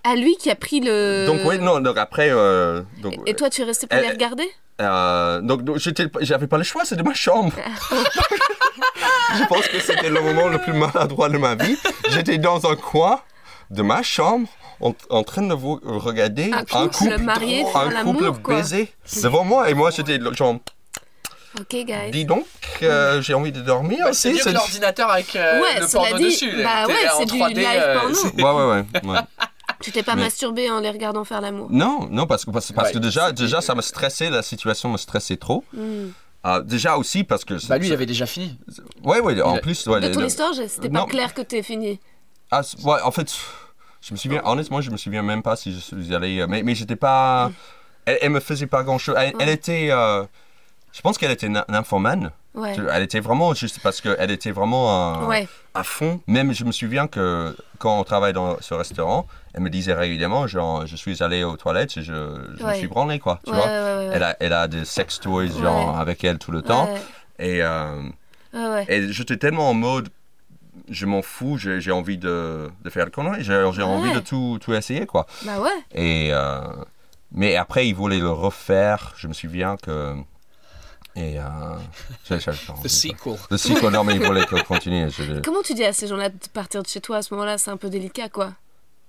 À 0.05 0.17
lui 0.17 0.37
qui 0.37 0.51
a 0.51 0.57
pris 0.57 0.81
le... 0.81 1.27
Donc, 1.27 1.41
oui, 1.45 1.59
non, 1.59 1.81
donc 1.81 1.97
après. 1.97 2.29
euh, 2.31 2.83
donc, 3.03 3.15
Et 3.27 3.35
toi, 3.35 3.51
tu 3.51 3.63
es 3.63 3.65
resté 3.65 3.87
pour 3.87 3.99
les 4.01 4.11
regarder? 4.11 4.49
donc, 4.79 5.63
donc, 5.63 5.79
j'avais 6.21 6.47
pas 6.49 6.59
le 6.59 6.65
choix, 6.65 6.85
c'était 6.85 7.03
ma 7.05 7.15
chambre. 7.15 7.53
Je 9.39 9.45
pense 9.49 9.67
que 9.69 9.81
c'était 9.81 10.09
le 10.11 10.21
moment 10.21 10.49
le 10.49 10.59
plus 10.59 10.73
maladroit 10.73 11.29
de 11.29 11.39
ma 11.39 11.55
vie. 11.55 11.77
J'étais 12.11 12.39
dans 12.39 12.71
un 12.71 12.77
coin 12.77 13.21
de 13.71 13.83
ma 13.83 14.03
chambre 14.03 14.49
en, 14.81 14.95
en 15.11 15.23
train 15.23 15.43
de 15.43 15.55
vous 15.55 15.81
regarder 15.85 16.51
Un 16.53 16.65
couple 16.65 17.19
marié 17.19 17.63
drôle, 17.63 17.73
faire 17.73 17.99
un 18.01 18.05
couple 18.05 18.31
baiser 18.49 18.89
devant 19.23 19.45
moi. 19.45 19.71
Et 19.71 19.75
moi, 19.75 19.91
j'étais 19.91 20.19
genre, 20.35 20.57
Ok, 21.59 21.71
guys. 21.71 22.11
dis 22.13 22.25
donc, 22.27 22.45
euh, 22.83 23.23
j'ai 23.23 23.33
envie 23.35 23.53
de 23.53 23.61
dormir 23.63 23.99
Bah, 24.05 24.13
c'est 24.13 24.33
mieux 24.33 24.39
que 24.45 24.51
l'ordinateur 24.51 25.11
avec 25.11 25.35
euh, 25.37 25.61
Ouais, 25.63 25.81
le 25.81 25.87
porno 25.91 26.19
dit, 26.19 26.25
dessus. 26.25 26.51
bah 26.63 26.87
ouais, 26.87 26.95
c'est 27.17 27.25
du 27.25 27.39
3D, 27.39 27.55
live 27.55 27.67
euh, 27.67 28.01
porno. 28.01 28.19
Ouais, 28.37 28.43
ouais, 28.43 28.85
ouais. 29.05 29.11
ouais. 29.13 29.19
Tu 29.83 29.93
t'es 29.93 30.03
pas 30.03 30.15
Mais- 30.15 30.23
masturbé 30.23 30.71
en 30.71 30.81
les 30.81 30.91
regardant 30.91 31.25
faire 31.25 31.41
l'amour? 31.43 31.69
Non, 31.71 32.09
non, 32.11 32.27
parce 32.27 32.45
que, 32.47 32.51
parce, 32.51 32.73
parce 32.73 32.89
Ouais, 32.89 32.95
que 32.95 32.99
déjà, 32.99 33.31
déjà, 33.33 33.61
ça 33.61 33.75
me 33.75 33.83
stressait, 33.83 34.31
la 34.31 34.43
situation 34.43 34.89
me 34.91 34.97
stressait 34.97 35.37
trop. 35.37 35.65
Hmm. 35.75 36.09
Ah, 36.43 36.61
déjà 36.65 36.97
aussi 36.97 37.25
parce 37.25 37.45
que. 37.45 37.55
Bah 37.69 37.77
lui, 37.77 37.89
il 37.89 37.93
avait 37.93 38.07
déjà 38.07 38.25
fini. 38.25 38.57
Ouais, 39.05 39.21
ouais, 39.21 39.41
en 39.43 39.59
plus. 39.59 39.87
ouais, 39.87 40.01
De 40.01 40.09
ton 40.15 40.21
le- 40.21 40.27
histoire, 40.27 40.55
c'était 40.55 40.89
pas 40.89 41.01
Non. 41.01 41.07
clair 41.07 41.35
que 41.35 41.43
t'es 41.43 41.63
fini. 41.63 42.01
Ah, 42.51 42.63
ouais, 42.85 43.01
en 43.03 43.11
fait, 43.11 43.31
je 44.07 44.13
me 44.13 44.17
souviens, 44.17 44.41
honnêtement, 44.45 44.81
je 44.81 44.91
me 44.91 44.97
souviens 44.97 45.23
même 45.23 45.43
pas 45.43 45.57
si 45.57 45.73
je 45.75 45.79
suis 45.81 46.15
allé. 46.15 46.39
euh, 46.41 46.47
Mais, 46.49 46.63
mais 46.63 46.75
j'étais 46.75 46.97
pas. 46.97 47.51
Elle, 48.05 48.19
elle 48.23 48.31
me 48.31 48.41
faisait 48.41 48.67
pas 48.69 48.83
grand 48.85 48.99
chose. 48.99 49.17
Elle, 49.19 49.33
elle 49.41 49.49
était. 49.49 49.89
euh, 49.91 50.25
je 50.93 51.01
pense 51.01 51.19
qu'elle 51.19 51.33
était 51.33 51.49
ny- 51.49 51.59
nymphomane. 51.69 52.31
Ouais. 52.55 52.75
Elle 52.91 53.03
était 53.03 53.21
vraiment 53.21 53.53
juste 53.53 53.81
parce 53.83 54.01
qu'elle 54.01 54.31
était 54.31 54.51
vraiment 54.53 55.23
euh, 55.25 55.27
Ouais. 55.27 55.49
à 55.75 55.83
fond. 55.83 56.21
Même 56.27 56.55
je 56.55 56.65
me 56.65 56.73
souviens 56.73 57.07
que 57.07 57.55
quand 57.79 57.99
on 58.01 58.05
travaille 58.05 58.33
dans 58.33 58.57
ce 58.61 58.73
restaurant, 58.73 59.27
elle 59.53 59.61
me 59.63 59.69
disait 59.69 59.93
régulièrement, 59.93 60.47
genre, 60.47 60.87
je 60.87 60.97
suis 60.97 61.23
allé 61.23 61.45
aux 61.45 61.57
toilettes 61.59 61.97
et 61.99 62.03
je, 62.03 62.15
je 62.59 62.65
me 62.65 62.75
suis 62.75 62.87
branlé, 62.87 63.19
quoi. 63.19 63.41
Tu 63.45 63.53
vois. 63.53 63.69
Elle, 63.69 64.23
a, 64.23 64.37
elle 64.41 64.53
a 64.55 64.69
des 64.69 64.85
sex 64.87 65.21
toys, 65.21 65.49
genre, 65.49 65.99
avec 65.99 66.25
elle 66.25 66.39
tout 66.39 66.53
le 66.53 66.63
temps. 66.63 66.89
Et, 67.39 67.59
euh, 67.63 68.01
et 68.89 69.13
j'étais 69.13 69.37
tellement 69.37 69.69
en 69.69 69.75
mode, 69.75 70.09
je 70.89 71.07
m'en 71.07 71.23
fous, 71.23 71.57
j'ai 71.59 71.81
j'ai 71.81 71.93
envie 71.93 72.19
de, 72.19 72.71
de 72.85 72.91
faire 72.91 73.05
le 73.05 73.11
connerie, 73.11 73.43
j'ai 73.43 73.69
j'ai 73.73 73.83
envie 73.83 74.09
Ouais. 74.11 74.15
de 74.15 74.21
tout, 74.21 74.59
tout 74.61 74.73
essayer, 74.75 75.07
quoi. 75.07 75.27
Bah 75.45 75.61
ouais. 75.61 75.71
Et, 75.93 76.29
euh, 76.33 76.61
mais 77.33 77.57
après, 77.57 77.89
il 77.89 77.95
voulait 77.95 78.19
le 78.19 78.31
refaire, 78.31 79.13
je 79.17 79.27
me 79.29 79.33
souviens 79.33 79.77
que... 79.77 80.15
Et... 81.17 81.39
Euh, 81.39 81.45
The 82.29 82.39
sequel. 82.89 83.37
le 83.51 83.57
sequel, 83.57 83.91
non, 83.91 84.05
mais 84.05 84.15
il 84.17 84.23
voulait 84.23 84.45
que 84.45 84.63
continue. 84.63 85.11
je- 85.11 85.41
Comment 85.45 85.63
tu 85.63 85.75
dis 85.75 85.85
à 85.85 85.93
ces 85.93 86.07
gens-là 86.07 86.29
de 86.29 86.37
partir 86.53 86.83
de 86.83 86.89
chez 86.89 87.01
toi 87.01 87.17
à 87.19 87.23
ce 87.23 87.33
moment-là? 87.35 87.59
C'est 87.59 87.71
un 87.71 87.77
peu 87.79 87.89
délicat, 87.91 88.29
quoi. 88.29 88.53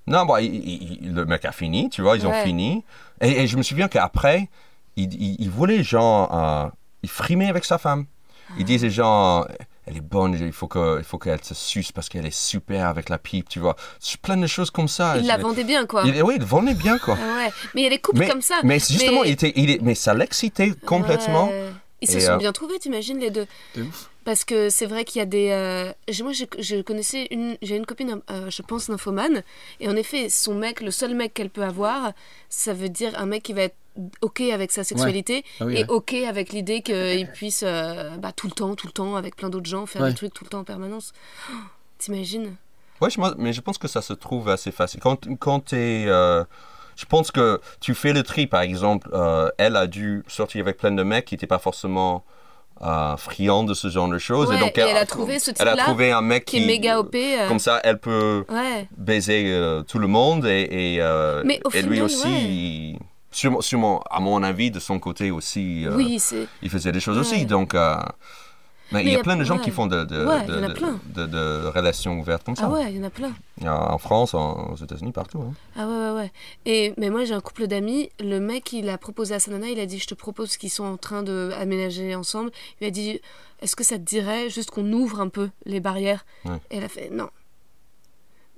Non, 0.07 0.25
bon, 0.25 0.37
il- 0.37 1.01
il- 1.03 1.13
le 1.13 1.25
mec 1.25 1.43
a 1.45 1.51
fini, 1.51 1.89
tu 1.89 2.01
vois, 2.01 2.15
ils 2.15 2.25
ont 2.25 2.31
Ouais. 2.31 2.43
fini. 2.43 2.83
Et, 3.21 3.43
et 3.43 3.47
je 3.47 3.57
me 3.57 3.61
souviens 3.63 3.89
qu'après, 3.89 4.47
il, 4.95 5.13
il, 5.13 5.35
il 5.39 5.49
voulait, 5.49 5.83
genre, 5.83 6.33
euh, 6.33 6.69
il 7.03 7.09
frimait 7.09 7.49
avec 7.49 7.65
sa 7.65 7.77
femme. 7.77 8.05
Ah. 8.49 8.53
Il 8.57 8.63
disait, 8.65 8.89
genre, 8.89 9.45
elle 9.87 9.97
est 9.97 10.01
bonne, 10.01 10.33
il 10.39 10.51
faut 10.51 10.67
que- 10.67 10.97
il 10.99 11.03
faut 11.03 11.17
qu'elle 11.17 11.43
se 11.43 11.53
suce 11.55 11.91
parce 11.91 12.09
qu'elle 12.09 12.25
est 12.25 12.35
super 12.35 12.87
avec 12.87 13.09
la 13.09 13.17
pipe, 13.17 13.47
tu 13.49 13.59
vois. 13.59 13.75
C'est 13.99 14.19
Plein 14.19 14.37
de 14.37 14.47
choses 14.47 14.69
comme 14.69 14.87
ça. 14.87 15.17
Il 15.17 15.25
la 15.27 15.37
vendait 15.37 15.63
bien, 15.63 15.85
quoi. 15.85 16.03
il- 16.05 16.21
oui, 16.23 16.35
il 16.37 16.43
vendait 16.43 16.73
bien, 16.73 16.97
quoi. 16.97 17.17
Ah 17.21 17.37
ouais. 17.37 17.51
Mais 17.73 17.81
il 17.81 17.83
y 17.85 17.87
a 17.87 17.89
des 17.91 17.99
couples 17.99 18.19
mais, 18.19 18.27
comme 18.27 18.41
ça. 18.41 18.55
mais 18.63 18.79
justement, 18.79 19.21
Mais- 19.21 19.29
il 19.29 19.31
était, 19.31 19.53
il 19.55 19.69
est- 19.69 19.81
mais 19.81 19.95
ça 19.95 20.13
l'excitait 20.13 20.73
complètement. 20.85 21.47
Ouais. 21.49 21.71
Ils 22.01 22.09
se 22.11 22.19
sont 22.19 22.31
euh, 22.33 22.37
bien 22.37 22.51
trouvés, 22.51 22.77
t'imagines, 22.77 23.17
les 23.19 23.31
deux 23.31 23.47
De 23.75 23.83
ouf. 23.83 24.09
Parce 24.27 24.43
que 24.43 24.69
c'est 24.69 24.87
vrai 24.87 25.05
qu'il 25.05 25.19
y 25.19 25.21
a 25.21 25.25
des. 25.25 25.51
euh, 25.51 25.93
Moi, 26.21 26.33
j'ai- 26.33 26.49
je 26.59 26.81
connaissais 26.81 27.29
une. 27.31 27.55
J'ai 27.61 27.77
une 27.77 27.85
copine, 27.85 28.19
euh, 28.29 28.49
je 28.49 28.61
pense, 28.61 28.89
nymphomane. 28.89 29.41
Et 29.79 29.87
en 29.87 29.95
effet, 29.95 30.27
son 30.27 30.53
mec, 30.53 30.81
le 30.81 30.91
seul 30.91 31.15
mec 31.15 31.33
qu'elle 31.33 31.49
peut 31.49 31.63
avoir, 31.63 32.11
ça 32.49 32.73
veut 32.73 32.89
dire 32.89 33.17
un 33.17 33.25
mec 33.25 33.43
qui 33.43 33.53
va 33.53 33.61
être 33.61 33.75
OK 34.19 34.41
avec 34.41 34.73
sa 34.73 34.83
sexualité 34.83 35.45
Ah 35.61 35.65
oui, 35.65 35.75
et 35.77 35.83
ouais. 35.83 35.89
OK 35.89 36.13
avec 36.13 36.51
l'idée 36.51 36.81
qu'il 36.81 37.25
puisse, 37.33 37.63
euh, 37.65 38.17
bah, 38.17 38.33
tout 38.33 38.47
le 38.47 38.51
temps, 38.51 38.75
tout 38.75 38.87
le 38.87 38.91
temps, 38.91 39.15
avec 39.15 39.37
plein 39.37 39.49
d'autres 39.49 39.69
gens, 39.69 39.85
faire 39.85 40.01
Ouais. 40.01 40.09
des 40.09 40.15
trucs 40.15 40.33
tout 40.33 40.43
le 40.43 40.49
temps 40.49 40.59
en 40.59 40.63
permanence. 40.65 41.13
Oh, 41.49 41.53
T'imagines? 41.97 42.53
Ouais, 42.99 43.09
je, 43.09 43.21
mais 43.37 43.53
je 43.53 43.61
pense 43.61 43.77
que 43.77 43.87
ça 43.87 44.01
se 44.01 44.11
trouve 44.11 44.49
assez 44.49 44.71
facile. 44.73 44.99
Quand, 44.99 45.25
quand 45.39 45.67
tu 45.67 45.75
es. 45.77 46.05
je 46.07 47.05
pense 47.07 47.31
que 47.31 47.61
tu 47.79 47.95
fais 47.95 48.11
le 48.11 48.23
tri, 48.23 48.45
par 48.45 48.59
exemple, 48.59 49.09
euh, 49.13 49.49
elle 49.57 49.77
a 49.77 49.87
dû 49.87 50.25
sortir 50.27 50.63
avec 50.65 50.75
plein 50.77 50.91
de 50.91 51.03
mecs 51.03 51.23
qui 51.23 51.35
n'étaient 51.35 51.47
pas 51.47 51.59
forcément 51.59 52.25
euh, 52.81 53.17
friands 53.17 53.63
de 53.63 53.73
ce 53.73 53.89
genre 53.89 54.07
de 54.07 54.17
choses. 54.17 54.49
Ouais, 54.49 54.59
donc, 54.59 54.77
et 54.77 54.81
elle 54.81 54.97
a 54.97 55.05
trouvé 55.05 55.39
ce 55.39 55.51
Elle 55.59 55.67
a 55.67 55.77
trouvé 55.77 56.11
un 56.11 56.21
mec 56.21 56.45
Qui 56.45 56.63
est 56.63 56.65
méga 56.67 56.99
OP. 56.99 57.15
euh, 57.15 57.47
Comme 57.47 57.59
ça, 57.59 57.79
elle 57.83 57.99
peut 57.99 58.45
Ouais. 58.49 58.87
baiser 58.97 59.45
euh, 59.47 59.81
tout 59.83 59.99
le 59.99 60.07
monde 60.07 60.45
et, 60.45 60.67
et, 60.95 60.97
euh, 61.01 61.41
Mais 61.45 61.59
et 61.73 61.81
lui 61.81 62.01
aussi, 62.01 62.27
ouais. 62.27 62.41
il- 62.43 62.99
sûrement, 63.31 63.61
sûrement, 63.61 64.03
à 64.09 64.19
mon 64.19 64.41
avis, 64.43 64.71
de 64.71 64.79
son 64.79 64.99
côté 64.99 65.31
aussi, 65.31 65.85
Oui, 65.91 66.19
il 66.61 66.69
faisait 66.69 66.91
des 66.91 66.99
choses 66.99 67.17
aussi. 67.17 67.45
Donc, 67.45 67.75
mais, 68.91 69.03
il 69.03 69.11
y 69.11 69.15
a 69.15 69.19
plein 69.23 69.35
de 69.37 69.43
gens 69.43 69.57
ouais. 69.57 69.63
qui 69.63 69.71
font 69.71 69.87
de, 69.87 70.03
de, 70.05 70.25
Ouais, 70.25 70.45
de- 70.45 71.67
relations 71.67 72.19
ouvertes 72.19 72.43
comme 72.43 72.55
ça. 72.55 72.63
Ah 72.65 72.69
ouais, 72.69 72.91
il 72.91 72.97
y 72.97 72.99
en 72.99 73.03
a 73.03 73.09
plein. 73.09 73.33
En 73.65 73.97
France, 73.97 74.33
en- 74.33 74.71
aux 74.73 74.75
États-Unis, 74.77 75.11
partout. 75.11 75.41
hein. 75.41 75.53
Ah 75.75 75.87
ouais, 75.87 75.95
ouais, 75.95 76.11
ouais. 76.21 76.31
Et, 76.65 76.93
mais 76.97 77.09
moi, 77.09 77.25
j'ai 77.25 77.33
un 77.33 77.41
couple 77.41 77.67
d'amis. 77.67 78.09
Le 78.19 78.39
mec, 78.39 78.71
il 78.73 78.89
a 78.89 78.97
proposé 78.97 79.35
à 79.35 79.39
sa 79.39 79.51
nana, 79.51 79.67
il 79.69 79.79
a 79.79 79.85
dit 79.85 79.99
Je 79.99 80.07
te 80.07 80.15
propose 80.15 80.57
qu'ils 80.57 80.69
sont 80.69 80.85
en 80.85 80.97
train 80.97 81.23
d'aménager 81.23 82.15
ensemble. 82.15 82.51
Il 82.81 82.87
a 82.87 82.91
dit 82.91 83.19
Est-ce 83.61 83.75
que 83.75 83.83
ça 83.83 83.97
te 83.97 84.03
dirait 84.03 84.49
juste 84.49 84.71
qu'on 84.71 84.91
ouvre 84.93 85.19
un 85.21 85.29
peu 85.29 85.49
les 85.65 85.79
barrières? 85.79 86.25
Ouais. 86.45 86.57
Et 86.71 86.77
elle 86.77 86.83
a 86.83 86.89
fait 86.89 87.09
Non. 87.11 87.29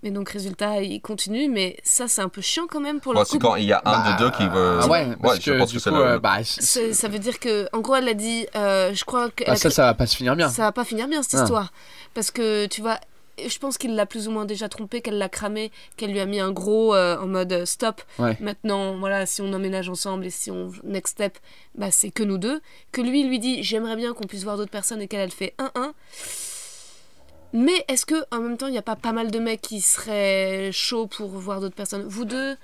Mais 0.04 0.12
donc, 0.12 0.30
résultat, 0.30 0.82
il 0.82 1.02
continue. 1.02 1.50
Mais 1.50 1.78
ça, 1.84 2.08
c'est 2.08 2.22
un 2.22 2.30
peu 2.30 2.42
chiant 2.42 2.68
quand 2.70 2.80
même 2.80 3.00
pour 3.02 3.14
le 3.14 3.20
c'est 3.26 3.32
couple. 3.32 3.46
quand 3.46 3.56
il 3.58 3.66
y 3.66 3.74
a 3.74 3.82
un 3.86 3.92
Bah, 3.92 4.12
des 4.18 4.24
deux 4.24 4.32
qui 4.32 4.48
veut. 4.48 4.80
Ah 4.82 4.88
ouais, 4.88 5.08
parce 5.22 5.40
je 5.42 5.52
que 5.52 5.58
pense 5.58 5.70
du 5.70 5.76
que 5.78 5.82
c'est 5.84 5.90
coup, 5.90 5.96
le- 5.98 6.04
euh, 6.04 6.20
bah, 6.20 6.38
c'est- 6.44 6.62
C'est- 6.62 6.94
Ça 6.94 7.08
veut 7.08 7.20
dire 7.20 7.40
que, 7.40 7.68
en 7.74 7.80
gros, 7.80 7.96
elle 7.96 8.08
a 8.08 8.14
dit 8.14 8.46
euh, 8.56 8.94
Je 8.94 9.04
crois 9.06 9.30
que. 9.30 9.44
bah, 9.46 9.56
ça, 9.56 9.70
ça 9.70 9.84
va 9.84 9.94
pas 9.94 10.06
se 10.08 10.16
finir 10.16 10.36
bien. 10.36 10.50
Ça 10.50 10.64
va 10.64 10.72
pas 10.72 10.86
finir 10.86 11.08
bien 11.08 11.22
cette 11.24 11.36
Ah. 11.40 11.44
histoire. 11.44 11.72
Parce 12.14 12.32
que 12.32 12.66
tu 12.68 12.82
vois, 12.82 12.98
je 13.46 13.58
pense 13.58 13.78
qu'il 13.78 13.96
l'a 13.96 14.06
plus 14.06 14.28
ou 14.28 14.32
moins 14.32 14.44
déjà 14.46 14.68
trompé, 14.68 15.00
qu'elle 15.02 15.18
l'a 15.18 15.30
cramé, 15.30 15.72
qu'elle 15.96 16.12
lui 16.12 16.20
a 16.20 16.26
mis 16.26 16.40
un 16.42 16.52
gros 16.52 16.94
euh, 16.96 17.18
en 17.20 17.28
mode 17.28 17.64
stop. 17.66 18.02
Ouais. 18.20 18.36
Maintenant, 18.42 18.98
voilà, 18.98 19.26
si 19.26 19.42
on 19.42 19.54
emménage 19.54 19.88
ensemble 19.90 20.26
et 20.26 20.30
si 20.30 20.50
on 20.52 20.72
next 20.84 21.14
step, 21.14 21.38
bah 21.76 21.88
c'est 21.92 22.10
que 22.10 22.24
nous 22.24 22.38
deux. 22.38 22.60
Que 22.92 23.02
lui 23.02 23.24
lui 23.24 23.40
dit 23.40 23.64
j'aimerais 23.64 23.96
bien 23.96 24.14
qu'on 24.14 24.26
puisse 24.28 24.44
voir 24.44 24.58
d'autres 24.58 24.72
personnes 24.72 25.02
et 25.02 25.08
qu'elle 25.08 25.22
elle 25.22 25.32
fait 25.32 25.54
1-1. 25.58 25.94
Mais 27.54 27.84
est-ce 27.88 28.06
que 28.06 28.16
en 28.32 28.40
même 28.40 28.58
temps 28.58 28.68
il 28.68 28.72
n'y 28.74 28.78
a 28.78 28.82
pas 28.84 28.96
pas 28.96 29.12
mal 29.12 29.32
de 29.32 29.40
mecs 29.40 29.62
qui 29.62 29.82
seraient 29.82 30.70
chauds 30.72 31.08
pour 31.08 31.30
voir 31.30 31.62
d'autres 31.62 31.76
personnes? 31.76 32.04
Vous 32.08 32.26
deux, 32.26 32.56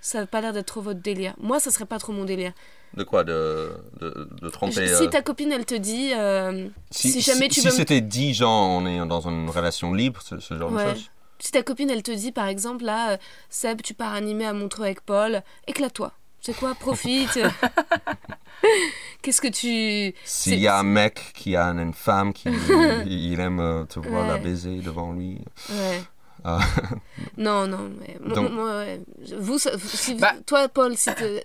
ça 0.00 0.20
n'a 0.20 0.26
pas 0.26 0.40
l'air 0.40 0.52
d'être 0.52 0.66
trop 0.66 0.82
votre 0.82 1.00
délire. 1.00 1.34
Moi, 1.38 1.60
ça 1.60 1.70
serait 1.70 1.86
pas 1.86 1.98
trop 1.98 2.12
mon 2.12 2.24
délire. 2.24 2.52
De 2.94 3.02
quoi? 3.04 3.24
De, 3.24 3.72
de, 4.00 4.28
de 4.40 4.48
tromper. 4.50 4.86
Si 4.86 5.04
euh, 5.04 5.06
ta 5.08 5.22
copine 5.22 5.50
elle 5.50 5.64
te 5.66 5.74
dit 5.74 6.12
euh, 6.14 6.68
si, 6.90 7.10
si 7.10 7.20
jamais 7.22 7.48
tu 7.48 7.60
si 7.60 7.66
veux 7.66 7.72
c'était 7.72 8.00
10 8.00 8.34
gens, 8.34 8.66
on 8.68 8.86
est 8.86 9.04
dans 9.06 9.22
une 9.28 9.48
relation 9.50 9.92
libre, 9.94 10.20
ce, 10.22 10.38
ce 10.38 10.56
genre 10.56 10.70
Ouais. 10.72 10.84
de 10.84 10.90
choses. 10.90 11.10
Si 11.40 11.50
ta 11.50 11.62
copine, 11.64 11.90
elle 11.90 12.04
te 12.04 12.12
dit, 12.12 12.30
par 12.30 12.46
exemple, 12.46 12.84
là, 12.84 13.10
euh, 13.12 13.16
Seb, 13.50 13.82
tu 13.82 13.92
pars 13.92 14.14
animer 14.14 14.46
à 14.46 14.52
Montreux 14.52 14.84
avec 14.84 15.00
Paul, 15.00 15.42
éclate-toi. 15.66 16.12
C'est 16.40 16.54
quoi, 16.56 16.74
profite. 16.74 17.38
Qu'est-ce 19.22 19.40
que 19.40 19.48
tu. 19.48 20.14
S'il 20.24 20.58
y 20.58 20.68
a 20.68 20.78
un 20.78 20.82
mec 20.82 21.32
qui 21.34 21.56
a 21.56 21.64
une 21.68 21.94
femme 21.94 22.32
qui 22.32 22.48
il 23.06 23.40
aime 23.40 23.60
euh, 23.60 23.84
te 23.84 23.98
voir 24.00 24.26
la 24.26 24.38
baiser 24.38 24.76
devant 24.80 25.12
lui. 25.12 25.38
Ouais. 25.70 26.02
Ah. 26.44 26.60
Non, 27.38 27.66
non, 27.66 27.90
mais. 28.00 28.18
moi- 28.20 28.34
Donc- 28.34 28.50
moi, 28.52 28.76
ouais. 28.78 29.00
Vous, 29.38 29.58
si- 29.58 30.14
Bah- 30.16 30.34
toi, 30.46 30.68
Paul, 30.68 30.96
si 30.96 31.14
te- 31.14 31.40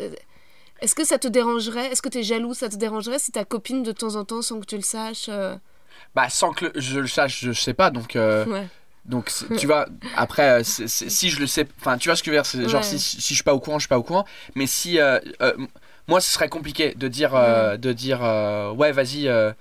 Est-ce 0.81 0.93
que 0.95 1.05
ça 1.05 1.17
te 1.17 1.27
dérangerait 1.27 1.87
Est-ce 1.91 2.01
que 2.01 2.09
tu 2.09 2.19
es 2.19 2.23
jaloux 2.23 2.53
Ça 2.53 2.67
te 2.69 2.75
dérangerait 2.75 3.19
si 3.19 3.31
ta 3.31 3.45
copine, 3.45 3.81
de 3.83 3.91
temps 3.93 4.15
en 4.15 4.25
temps, 4.25 4.41
sans 4.41 4.59
que 4.59 4.65
tu 4.65 4.75
le 4.75 4.81
saches 4.81 5.27
euh, 5.29 5.55
Bah, 6.15 6.29
sans 6.29 6.51
que 6.51 6.71
je 6.75 6.99
le 6.99 7.07
sache, 7.07 7.39
je 7.45 7.51
sais 7.53 7.73
pas. 7.73 7.91
Donc, 7.91 8.15
euh, 8.17 8.45
Ouais. 8.45 8.67
donc 9.05 9.31
tu 9.57 9.65
vois, 9.67 9.85
après, 10.17 10.59
euh, 10.61 10.63
si 10.63 11.29
je 11.29 11.39
le 11.39 11.47
sais, 11.47 11.65
enfin, 11.79 11.97
tu 11.97 12.09
vois 12.09 12.15
ce 12.17 12.23
que 12.23 12.31
je 12.31 12.35
veux 12.37 12.41
dire, 12.63 12.69
genre 12.69 12.81
Ouais. 12.81 12.87
si, 12.87 12.99
si 12.99 13.19
je 13.29 13.33
suis 13.35 13.43
pas 13.43 13.53
au 13.53 13.59
courant, 13.59 13.79
je 13.79 13.83
suis 13.83 13.89
pas 13.89 13.99
au 13.99 14.03
courant. 14.03 14.25
Mais 14.55 14.67
si, 14.67 14.99
euh, 14.99 15.19
euh, 15.41 15.53
moi, 16.09 16.19
ce 16.21 16.31
serait 16.31 16.49
compliqué 16.49 16.93
de 16.95 17.07
dire, 17.07 17.35
euh, 17.35 17.77
de 17.77 17.93
dire, 17.93 18.19
euh, 18.23 18.71
ouais, 18.71 18.91
vas-y, 18.91 19.27
euh, 19.27 19.51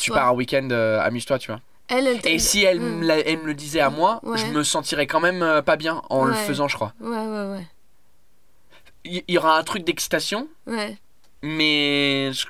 tu, 0.00 0.10
pars 0.10 0.28
un 0.28 0.32
week-end, 0.32 0.68
amuse-toi, 0.70 1.38
tu 1.38 1.50
vois. 1.52 1.60
Elle, 1.88 2.06
elle 2.08 2.20
Et 2.26 2.38
si 2.40 2.64
elle, 2.64 2.80
Mm. 2.80 2.98
me 2.98 3.06
la- 3.06 3.18
elle 3.20 3.38
me 3.38 3.44
le 3.46 3.54
disait 3.54 3.80
à 3.80 3.90
moi, 3.90 4.18
Ouais. 4.24 4.38
je 4.38 4.46
me 4.46 4.64
sentirais 4.64 5.06
quand 5.06 5.20
même 5.20 5.42
euh, 5.42 5.62
pas 5.62 5.76
bien 5.76 6.02
en 6.10 6.24
le 6.24 6.32
Ouais. 6.32 6.38
faisant, 6.38 6.66
je 6.66 6.74
crois. 6.74 6.92
Ouais, 7.00 7.08
ouais, 7.16 7.44
ouais. 7.52 7.66
Il 9.04 9.22
il 9.28 9.34
y, 9.34 9.38
aura 9.38 9.56
un 9.56 9.62
truc 9.62 9.84
d'excitation, 9.84 10.48
Ouais. 10.66 10.96
mais 11.42 12.32
je, 12.32 12.46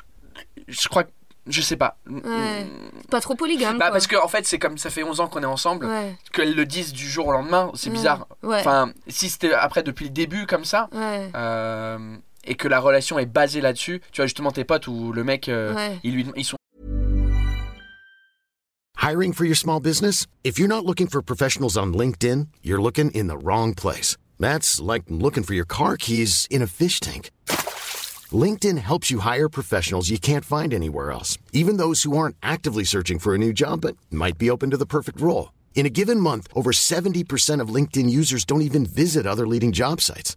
je 0.69 0.89
crois 0.89 1.05
que, 1.05 1.11
je 1.49 1.61
sais 1.61 1.77
pas. 1.77 1.99
Ouais. 2.09 2.67
Pas 3.11 3.21
trop 3.21 3.35
polygame. 3.35 3.77
Bah, 3.77 3.87
quoi. 3.87 3.93
parce 3.93 4.07
que 4.07 4.17
en 4.17 4.27
fait, 4.29 4.47
c'est 4.47 4.59
comme 4.59 4.79
ça 4.79 4.89
fait 4.89 5.03
11 5.03 5.21
ans 5.21 5.29
qu'on 5.29 5.43
est 5.43 5.45
ensemble, 5.47 5.85
Ouais. 5.85 6.17
qu'elles 6.33 6.55
le 6.55 6.65
disent 6.65 6.95
du 6.95 7.07
jour 7.07 7.27
au 7.27 7.33
lendemain, 7.33 7.71
c'est 7.75 7.91
Ouais. 7.91 7.97
bizarre. 7.97 8.27
Ouais. 8.43 8.61
Enfin, 8.61 8.91
si 9.07 9.29
c'était 9.29 9.53
après 9.53 9.83
depuis 9.83 10.05
le 10.07 10.11
début 10.13 10.47
comme 10.47 10.65
ça, 10.65 10.89
Ouais. 10.93 11.31
euh, 11.37 12.17
et 12.47 12.55
que 12.55 12.69
la 12.69 12.81
relation 12.81 13.19
est 13.19 13.27
basée 13.27 13.61
là-dessus, 13.61 14.01
tu 14.13 14.21
vois 14.21 14.27
justement 14.27 14.53
tes 14.53 14.65
potes 14.65 14.87
où 14.89 15.13
le 15.13 15.25
mec, 15.25 15.49
euh, 15.49 15.75
Ouais. 15.75 15.99
ils, 16.05 16.13
lui, 16.13 16.27
ils 16.37 16.45
sont 16.45 16.57
Hiring 18.99 19.33
for 19.33 19.45
your 19.45 19.55
small 19.57 19.79
business? 19.81 20.27
If 20.43 20.59
you're 20.59 20.69
not 20.69 20.85
looking 20.85 21.07
for 21.07 21.23
professionals 21.23 21.77
on 21.77 21.93
LinkedIn, 21.93 22.49
you're 22.63 22.81
looking 22.83 23.11
in 23.13 23.29
the 23.29 23.39
wrong 23.39 23.73
place. 23.75 24.17
That's 24.41 24.81
like 24.81 25.05
looking 25.09 25.45
for 25.45 25.55
your 25.55 25.65
car 25.67 25.97
keys 25.97 26.47
in 26.51 26.61
a 26.61 26.67
fish 26.67 26.99
tank. 26.99 27.31
LinkedIn 28.33 28.79
helps 28.79 29.11
you 29.11 29.21
hire 29.21 29.49
professionals 29.49 30.11
you 30.11 30.19
can't 30.19 30.45
find 30.45 30.75
anywhere 30.75 31.13
else, 31.13 31.39
even 31.53 31.77
those 31.77 32.03
who 32.03 32.17
aren't 32.17 32.37
actively 32.43 32.83
searching 32.85 33.21
for 33.21 33.35
a 33.35 33.39
new 33.39 33.53
job 33.53 33.83
but 33.83 33.97
might 34.11 34.37
be 34.39 34.51
open 34.51 34.71
to 34.71 34.77
the 34.77 34.87
perfect 34.87 35.21
role. 35.21 35.53
In 35.77 35.87
a 35.87 35.91
given 35.91 36.19
month, 36.19 36.49
over 36.55 36.73
70% 36.73 37.61
of 37.61 37.69
LinkedIn 37.69 38.11
users 38.11 38.45
don't 38.45 38.63
even 38.63 38.85
visit 38.85 39.27
other 39.27 39.47
leading 39.47 39.71
job 39.73 40.01
sites. 40.01 40.37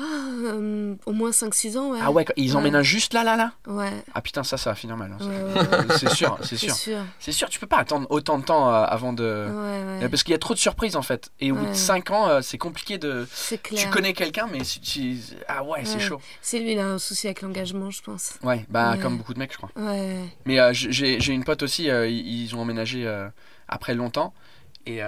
Euh, 0.00 0.94
au 1.06 1.12
moins 1.12 1.30
5-6 1.30 1.76
ans, 1.76 1.90
ouais. 1.90 1.98
Ah 2.02 2.10
ouais, 2.10 2.24
ils 2.36 2.50
Ouais. 2.52 2.56
emménagent 2.56 2.86
juste 2.86 3.14
là, 3.14 3.24
là, 3.24 3.36
là 3.36 3.52
Ouais. 3.66 3.90
Ah 4.14 4.20
putain, 4.22 4.44
ça, 4.44 4.56
ça 4.56 4.70
va 4.70 4.76
finir 4.76 4.96
mal. 4.96 5.12
hein. 5.12 5.24
Ouais, 5.24 5.26
ouais, 5.60 5.68
ouais. 5.88 5.96
c'est 5.98 6.08
sûr, 6.10 6.38
c'est 6.42 6.56
sûr. 6.56 6.74
sûr. 6.74 6.98
C'est 7.18 7.32
sûr, 7.32 7.48
tu 7.48 7.58
peux 7.58 7.66
pas 7.66 7.78
attendre 7.78 8.06
autant 8.10 8.38
de 8.38 8.44
temps 8.44 8.68
euh, 8.72 8.84
avant 8.84 9.12
de. 9.12 9.48
Ouais, 9.50 10.00
ouais. 10.02 10.08
Parce 10.08 10.22
qu'il 10.22 10.32
y 10.32 10.34
a 10.34 10.38
trop 10.38 10.54
de 10.54 10.58
surprises 10.58 10.94
en 10.96 11.02
fait. 11.02 11.30
Et 11.40 11.50
au 11.50 11.56
bout 11.56 11.64
de 11.64 11.68
Ouais. 11.70 11.74
5 11.74 12.10
ans, 12.10 12.28
euh, 12.28 12.40
c'est 12.42 12.58
compliqué 12.58 12.98
de. 12.98 13.26
C'est 13.32 13.60
clair. 13.60 13.82
Tu 13.82 13.88
connais 13.90 14.12
quelqu'un, 14.12 14.46
mais 14.50 14.62
si 14.64 14.80
tu. 14.80 15.16
Ah 15.48 15.64
ouais, 15.64 15.80
c'est 15.84 15.94
Ouais. 15.96 16.00
chaud. 16.00 16.20
C'est 16.40 16.60
lui, 16.60 16.72
il 16.72 16.78
a 16.78 16.86
un 16.86 16.98
souci 16.98 17.26
avec 17.26 17.42
l'engagement, 17.42 17.90
je 17.90 18.02
pense. 18.02 18.34
Ouais, 18.42 18.64
bah 18.68 18.92
Ouais. 18.92 18.98
comme 18.98 19.16
beaucoup 19.18 19.34
de 19.34 19.38
mecs, 19.40 19.52
je 19.52 19.56
crois. 19.58 19.70
Ouais. 19.76 20.24
Mais 20.46 20.60
euh, 20.60 20.70
j'ai 20.72 21.32
une 21.32 21.44
pote 21.44 21.62
aussi, 21.62 21.90
euh, 21.90 22.06
ils 22.08 22.54
ont 22.54 22.60
emménagé 22.60 23.06
après 23.68 23.94
longtemps. 23.94 24.32
Et, 24.86 25.00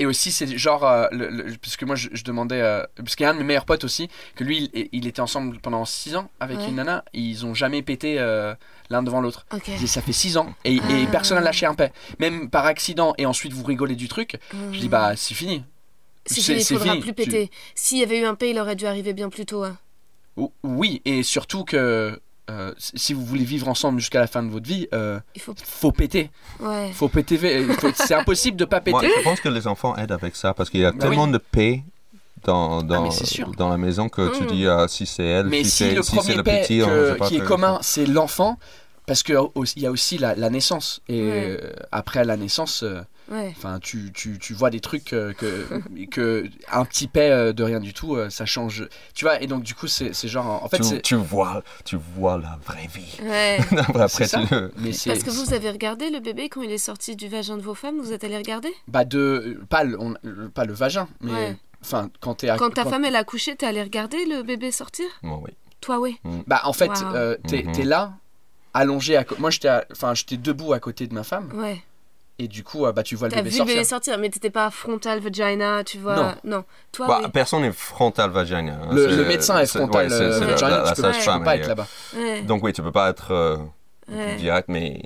et 0.00 0.06
aussi, 0.06 0.32
c'est 0.32 0.46
genre, 0.58 0.84
euh, 0.86 1.06
le, 1.12 1.28
le- 1.28 1.56
parce 1.58 1.76
que 1.76 1.84
moi 1.84 1.94
je, 1.94 2.08
je 2.12 2.24
demandais, 2.24 2.60
euh, 2.60 2.84
parce 2.96 3.14
qu'il 3.14 3.24
y 3.24 3.26
a 3.26 3.30
un 3.30 3.34
de 3.34 3.38
mes 3.38 3.44
meilleurs 3.44 3.64
potes 3.66 3.84
aussi, 3.84 4.08
que 4.34 4.42
lui, 4.44 4.70
il, 4.74 4.88
il 4.92 5.06
était 5.06 5.20
ensemble 5.20 5.58
pendant 5.60 5.84
6 5.84 6.16
ans 6.16 6.30
avec 6.40 6.58
Ouais. 6.58 6.68
une 6.68 6.76
nana, 6.76 7.04
et 7.12 7.20
ils 7.20 7.46
ont 7.46 7.54
jamais 7.54 7.82
pété 7.82 8.16
euh, 8.18 8.54
l'un 8.90 9.02
devant 9.02 9.20
l'autre. 9.20 9.46
Ça 9.86 10.02
fait 10.02 10.12
6 10.12 10.36
ans, 10.36 10.54
et, 10.64 10.76
et 10.76 10.80
Ah. 11.06 11.10
personne 11.12 11.38
n'a 11.38 11.44
lâché 11.44 11.66
un 11.66 11.74
paix. 11.74 11.92
Même 12.18 12.50
par 12.50 12.66
accident, 12.66 13.14
et 13.18 13.26
ensuite 13.26 13.52
vous 13.52 13.64
rigolez 13.64 13.94
du 13.96 14.08
truc, 14.08 14.38
je 14.72 14.78
dis, 14.78 14.88
bah 14.88 15.14
c'est 15.16 15.34
fini. 15.34 15.62
C'est 16.26 16.40
fini, 16.42 16.58
il 16.60 16.64
faudra 16.64 16.92
fini. 16.92 17.00
plus 17.00 17.14
péter. 17.14 17.50
S'il 17.74 17.98
y 17.98 18.02
avait 18.02 18.20
eu 18.20 18.24
un 18.24 18.34
paix, 18.34 18.50
il 18.50 18.58
aurait 18.58 18.76
dû 18.76 18.86
arriver 18.86 19.12
bien 19.14 19.28
plus 19.30 19.46
tôt. 19.46 19.64
hein. 19.64 19.76
Ou- 20.36 20.52
Oui, 20.62 21.02
et 21.04 21.22
surtout 21.22 21.64
que 21.64 22.20
euh, 22.48 22.72
si 22.78 23.12
vous 23.12 23.24
voulez 23.24 23.44
vivre 23.44 23.68
ensemble 23.68 24.00
jusqu'à 24.00 24.20
la 24.20 24.26
fin 24.26 24.42
de 24.42 24.48
votre 24.50 24.66
vie, 24.66 24.88
euh, 24.94 25.20
Il 25.34 25.40
faut. 25.42 25.54
faut 25.62 25.92
péter. 25.92 26.30
Ouais. 26.60 26.90
Faut 26.92 27.08
péter. 27.08 27.36
faut- 27.78 27.90
C'est 27.94 28.14
impossible 28.14 28.56
de 28.56 28.64
pas 28.64 28.80
péter. 28.80 28.92
Moi, 28.92 29.02
je 29.18 29.22
pense 29.24 29.40
que 29.40 29.48
les 29.48 29.66
enfants 29.66 29.96
aident 29.96 30.12
avec 30.12 30.34
ça 30.36 30.54
parce 30.54 30.70
qu'il 30.70 30.80
y 30.80 30.84
a 30.84 30.92
Bah 30.92 30.98
tellement 31.06 31.24
oui. 31.24 31.32
de 31.32 31.38
paix 31.38 31.82
dans, 32.44 32.82
dans, 32.82 33.08
Ah, 33.10 33.44
dans 33.56 33.68
la 33.68 33.76
maison 33.76 34.08
que 34.08 34.36
tu 34.36 34.44
Mm. 34.44 34.46
dis 34.46 34.66
ah, 34.66 34.86
si 34.88 35.04
c'est 35.06 35.24
elle, 35.24 35.46
Mais 35.46 35.62
si, 35.64 35.70
si 35.70 35.76
c'est 35.84 35.94
le 35.94 36.02
si 36.02 36.16
premier 36.16 36.34
le 36.34 36.42
petit, 36.42 36.78
que- 36.78 37.12
pas 37.14 37.28
qui 37.28 37.36
est 37.36 37.44
commun, 37.44 37.78
c'est 37.82 38.06
l'enfant, 38.06 38.58
parce 39.06 39.22
que 39.22 39.34
au- 39.34 39.64
il 39.76 39.82
y 39.82 39.86
a 39.86 39.90
aussi 39.90 40.16
la, 40.18 40.34
la 40.34 40.48
naissance. 40.50 41.02
Et 41.08 41.22
Ouais. 41.22 41.58
euh, 41.62 41.72
après 41.92 42.24
la 42.24 42.36
naissance, 42.36 42.82
euh, 42.82 43.02
Ouais. 43.30 43.54
enfin, 43.56 43.78
tu, 43.80 44.10
tu, 44.12 44.38
tu 44.38 44.54
vois 44.54 44.70
des 44.70 44.80
trucs 44.80 45.12
euh, 45.12 45.32
que, 45.32 45.66
que 46.10 46.48
un 46.70 46.84
petit 46.84 47.06
paix 47.06 47.30
euh, 47.30 47.52
de 47.52 47.62
rien 47.62 47.78
du 47.80 47.94
tout, 47.94 48.16
euh, 48.16 48.28
ça 48.30 48.44
change. 48.46 48.88
Tu 49.14 49.24
vois, 49.24 49.40
et 49.40 49.46
donc 49.46 49.62
du 49.62 49.74
coup, 49.74 49.86
c'est 49.86 50.12
c'est 50.12 50.26
genre. 50.28 50.62
En 50.64 50.68
fait, 50.68 50.80
tu, 50.80 51.00
tu 51.00 51.14
vois, 51.14 51.62
tu 51.84 51.96
vois 52.16 52.38
la 52.38 52.58
vraie 52.66 52.88
vie. 52.92 53.18
Ouais. 53.22 53.58
Après, 53.94 54.26
ça. 54.26 54.40
Mais. 54.78 54.90
Parce 55.06 55.22
que 55.22 55.30
vous 55.30 55.54
avez 55.54 55.70
regardé 55.70 56.10
le 56.10 56.18
bébé 56.20 56.48
quand 56.48 56.62
il 56.62 56.70
est 56.72 56.78
sorti 56.78 57.14
du 57.16 57.28
vagin 57.28 57.56
de 57.56 57.62
vos 57.62 57.74
femmes, 57.74 57.98
vous 58.00 58.12
êtes 58.12 58.24
allé 58.24 58.36
regarder? 58.36 58.72
Bah, 58.88 59.04
de. 59.04 59.60
Pas 59.68 59.84
le, 59.84 59.98
on- 60.00 60.14
pas 60.52 60.64
le 60.64 60.72
vagin, 60.72 61.08
mais. 61.20 61.32
Ouais. 61.32 61.56
Enfin, 61.82 62.10
quand 62.20 62.44
à. 62.44 62.56
Quand 62.58 62.70
ta 62.74 62.84
femme 62.84 63.04
elle 63.04 63.16
a 63.16 63.20
accouché, 63.20 63.54
t'es 63.56 63.64
allé 63.66 63.82
regarder 63.82 64.26
le 64.26 64.42
bébé 64.42 64.70
sortir? 64.72 65.06
Bon, 65.22 65.40
oui. 65.44 65.52
Toi, 65.80 65.98
oui. 65.98 66.18
Bah, 66.46 66.60
en 66.64 66.72
fait, 66.74 66.88
Wow. 66.88 67.14
euh, 67.14 67.36
t'es 67.48 67.62
Mhm. 67.62 67.72
t'es 67.72 67.84
là, 67.84 68.12
allongé 68.74 69.16
à 69.16 69.24
côté. 69.24 69.40
Moi, 69.40 69.50
j'étais 69.50 69.68
à- 69.68 69.84
enfin, 69.92 70.14
j'étais 70.14 70.36
debout 70.36 70.72
à 70.74 70.80
côté 70.80 71.06
de 71.06 71.14
ma 71.14 71.22
femme, 71.24 71.50
Ouais. 71.54 71.80
Et 72.42 72.48
du 72.48 72.64
coup, 72.64 72.86
euh, 72.86 72.92
bah, 72.92 73.02
tu 73.02 73.16
vois 73.16 73.28
le 73.28 73.32
T'as 73.32 73.38
bébé 73.42 73.50
vu 73.50 73.54
le 73.54 73.58
sortir. 73.58 73.74
bébé 73.76 73.84
sortir, 73.84 74.18
mais 74.18 74.28
t'étais 74.30 74.50
pas 74.50 74.70
frontal 74.70 75.20
vagina, 75.20 75.84
tu 75.84 75.98
vois. 75.98 76.34
Non. 76.44 76.64
Toi, 76.92 77.06
Bah, 77.06 77.20
oui. 77.24 77.30
Personne 77.32 77.62
n'est 77.62 77.72
frontal 77.72 78.30
vagina. 78.30 78.72
hein. 78.82 78.88
Le, 78.92 79.24
médecin 79.24 79.58
est 79.60 79.66
frontal 79.66 80.06
ouais, 80.08 80.12
euh, 80.12 80.32
c'est 80.38 80.40
la- 80.40 80.46
vagina, 80.46 80.68
la 80.70 80.92
tu 80.92 81.02
peux, 81.02 81.12
tu 81.12 81.18
peux 81.38 81.44
pas 81.44 81.56
être 81.56 81.64
euh, 81.64 81.68
là-bas. 81.68 81.86
Ouais. 82.16 82.42
Donc 82.42 82.62
oui, 82.64 82.72
tu 82.72 82.82
peux 82.82 82.92
pas 82.92 83.10
être 83.10 83.30
euh, 83.32 83.56
Ouais. 84.10 84.36
direct, 84.36 84.68
mais 84.68 85.02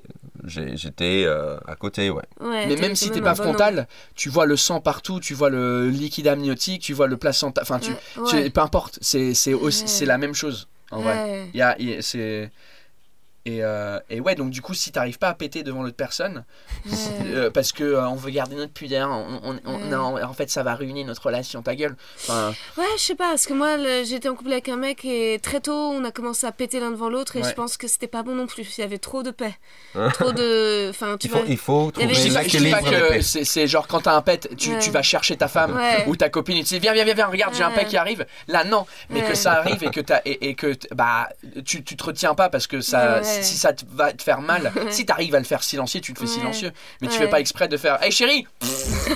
j'étais 0.46 1.24
euh, 1.26 1.56
à 1.66 1.74
côté, 1.76 2.10
ouais. 2.10 2.22
Ouais, 2.40 2.66
Mais 2.66 2.76
même 2.76 2.94
si 2.94 3.10
t'es 3.10 3.20
pas 3.20 3.34
frontal, 3.34 3.86
tu 4.14 4.28
vois 4.28 4.46
le 4.46 4.56
sang 4.56 4.80
partout, 4.80 5.20
tu 5.20 5.34
vois 5.34 5.50
le 5.50 5.88
liquide 5.88 6.28
amniotique, 6.28 6.82
tu 6.82 6.92
vois 6.92 7.06
le 7.06 7.16
placenta, 7.16 7.60
enfin 7.62 7.78
tu, 7.78 7.90
Ouais, 7.90 7.96
tu- 8.28 8.36
ouais. 8.36 8.50
peu 8.50 8.60
importe, 8.60 8.98
c'est 9.02 9.34
c'est 9.34 9.54
aussi 9.54 9.82
Ouais. 9.82 9.88
c'est 9.88 10.06
la 10.06 10.18
même 10.18 10.34
chose 10.34 10.68
en 10.90 11.00
vrai. 11.00 11.14
Ouais. 11.14 11.46
Il 11.54 11.58
y 11.58 11.62
a, 11.62 11.76
il 11.78 11.90
y 11.90 11.94
a- 11.96 12.02
c'est 12.02 12.50
et, 13.46 13.62
euh, 13.62 13.98
et 14.10 14.20
ouais 14.20 14.34
donc 14.34 14.50
du 14.50 14.62
coup 14.62 14.72
si 14.74 14.90
t'arrives 14.90 15.18
pas 15.18 15.28
à 15.28 15.34
péter 15.34 15.62
devant 15.62 15.82
l'autre 15.82 15.96
personne 15.96 16.44
Ouais. 16.86 16.92
euh, 17.26 17.50
parce 17.50 17.72
que 17.72 17.84
euh, 17.84 18.08
on 18.08 18.14
veut 18.14 18.30
garder 18.30 18.56
notre 18.56 18.72
pudeur, 18.72 19.10
on, 19.10 19.40
on- 19.42 19.60
on- 19.66 19.74
Ouais. 19.76 19.84
non, 19.90 20.22
en 20.22 20.32
fait 20.32 20.50
ça 20.50 20.62
va 20.62 20.74
ruiner 20.74 21.04
notre 21.04 21.22
relation, 21.26 21.62
ta 21.62 21.74
gueule. 21.74 21.96
Enfin, 22.22 22.52
Ouais, 22.76 22.84
je 22.96 23.02
sais 23.02 23.14
pas, 23.14 23.30
parce 23.30 23.46
que 23.46 23.52
moi, 23.54 23.76
j'étais 24.04 24.28
en 24.28 24.34
couple 24.34 24.52
avec 24.52 24.68
un 24.68 24.76
mec 24.76 25.04
et 25.04 25.38
très 25.42 25.60
tôt, 25.60 25.72
on 25.72 26.04
a 26.04 26.10
commencé 26.10 26.46
à 26.46 26.52
péter 26.52 26.80
l'un 26.80 26.90
devant 26.90 27.08
l'autre 27.08 27.36
et 27.36 27.42
Ouais. 27.42 27.48
je 27.48 27.54
pense 27.54 27.76
que 27.76 27.86
c'était 27.88 28.06
pas 28.06 28.22
bon 28.22 28.34
non 28.34 28.46
plus. 28.46 28.66
Il 28.78 28.80
y 28.80 28.84
avait 28.84 28.98
trop 28.98 29.22
de 29.22 29.30
paix. 29.30 29.54
trop 30.14 30.32
de. 30.32 30.88
Enfin, 30.90 31.16
tu 31.18 31.26
Il 31.26 31.30
faut, 31.30 31.38
vois. 31.38 31.46
il 31.48 31.56
faut 31.58 31.90
trouver 31.90 32.14
je 32.14 32.32
pas, 32.34 32.42
je 32.42 33.16
que 33.16 33.20
c'est 33.22 33.44
c'est 33.44 33.66
genre 33.66 33.86
quand 33.86 34.00
t'as 34.02 34.14
un 34.16 34.22
pet, 34.22 34.48
tu, 34.56 34.70
Ouais. 34.70 34.78
tu 34.78 34.90
vas 34.90 35.02
chercher 35.02 35.36
ta 35.36 35.48
femme 35.48 35.74
Ouais. 35.76 36.04
ou 36.06 36.16
ta 36.16 36.28
copine 36.28 36.56
et 36.58 36.64
tu 36.64 36.74
dis 36.74 36.80
viens 36.80 36.92
viens 36.92 37.04
viens, 37.04 37.14
viens 37.14 37.26
regarde 37.28 37.54
j'ai 37.54 37.62
un 37.62 37.70
pet 37.70 37.86
qui 37.86 37.96
arrive. 37.96 38.26
Là 38.48 38.64
non, 38.64 38.86
mais 39.10 39.20
Ouais. 39.22 39.28
que 39.28 39.34
ça 39.34 39.52
arrive 39.52 39.82
et 39.84 39.90
que 39.90 40.00
t'as 40.00 40.20
et, 40.24 40.48
et 40.50 40.54
que 40.54 40.74
bah 40.94 41.28
tu, 41.64 41.82
tu 41.84 41.96
te 41.96 42.04
retiens 42.04 42.34
pas 42.34 42.48
parce 42.48 42.66
que 42.66 42.80
ça 42.80 43.22
Si 43.42 43.56
ça 43.56 43.72
te 43.72 43.84
va 43.92 44.12
te 44.12 44.22
faire 44.22 44.40
mal, 44.40 44.72
si 44.90 45.04
t'arrives 45.06 45.34
à 45.34 45.38
le 45.38 45.44
faire 45.44 45.62
silencieux, 45.62 46.00
tu 46.00 46.12
te 46.14 46.18
fais 46.20 46.24
Ouais. 46.26 46.30
silencieux. 46.30 46.72
Mais 47.00 47.08
tu 47.08 47.18
fais 47.18 47.28
pas 47.28 47.40
exprès 47.40 47.68
de 47.68 47.76
faire 47.76 48.02
hey 48.02 48.10
chérie. 48.12 48.46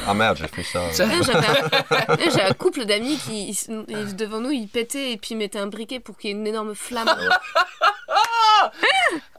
Ah 0.06 0.14
merde, 0.14 0.38
j'ai 0.40 0.48
fait 0.48 0.62
ça. 0.62 0.80
J'ai 2.34 2.42
un 2.42 2.52
couple 2.54 2.84
d'amis 2.84 3.18
qui, 3.18 3.50
ils- 3.50 3.84
ils- 3.88 4.16
devant 4.16 4.40
nous, 4.40 4.50
ils 4.50 4.68
pétaient 4.68 5.12
et 5.12 5.16
puis 5.16 5.30
ils 5.32 5.36
mettaient 5.36 5.58
un 5.58 5.66
briquet 5.66 6.00
pour 6.00 6.16
qu'il 6.16 6.30
y 6.30 6.32
ait 6.32 6.36
une 6.36 6.46
énorme 6.46 6.74
flamme. 6.74 7.08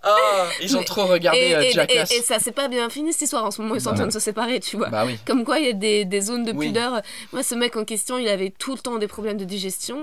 Ah, 0.01 0.45
ils 0.61 0.77
ont 0.77 0.83
trop 0.83 1.05
regardé 1.05 1.39
et, 1.39 1.55
euh, 1.55 1.61
et- 1.61 1.71
Jackass. 1.71 2.11
et- 2.11 2.15
et 2.17 2.21
ça, 2.21 2.37
c'est 2.39 2.53
pas 2.53 2.69
bien 2.69 2.89
fini 2.89 3.11
cette 3.11 3.23
histoire. 3.23 3.43
En 3.43 3.51
ce 3.51 3.61
moment, 3.61 3.75
ils 3.75 3.81
sont 3.81 3.89
en 3.89 3.95
train 3.95 4.07
de 4.07 4.13
se 4.13 4.19
séparer, 4.19 4.61
tu 4.61 4.77
vois. 4.77 4.87
Bah 4.87 5.03
oui. 5.05 5.19
Comme 5.27 5.43
quoi, 5.43 5.59
il 5.59 5.65
y 5.65 5.69
a 5.69 5.73
des, 5.73 6.05
des 6.05 6.21
zones 6.21 6.45
de 6.45 6.53
Oui. 6.53 6.67
pudeur. 6.67 7.01
Moi, 7.33 7.43
ce 7.43 7.53
mec 7.53 7.75
en 7.75 7.83
question, 7.83 8.17
il 8.17 8.27
avait 8.29 8.49
tout 8.57 8.71
le 8.71 8.79
temps 8.79 8.97
des 8.97 9.07
problèmes 9.07 9.35
de 9.37 9.43
digestion. 9.43 9.97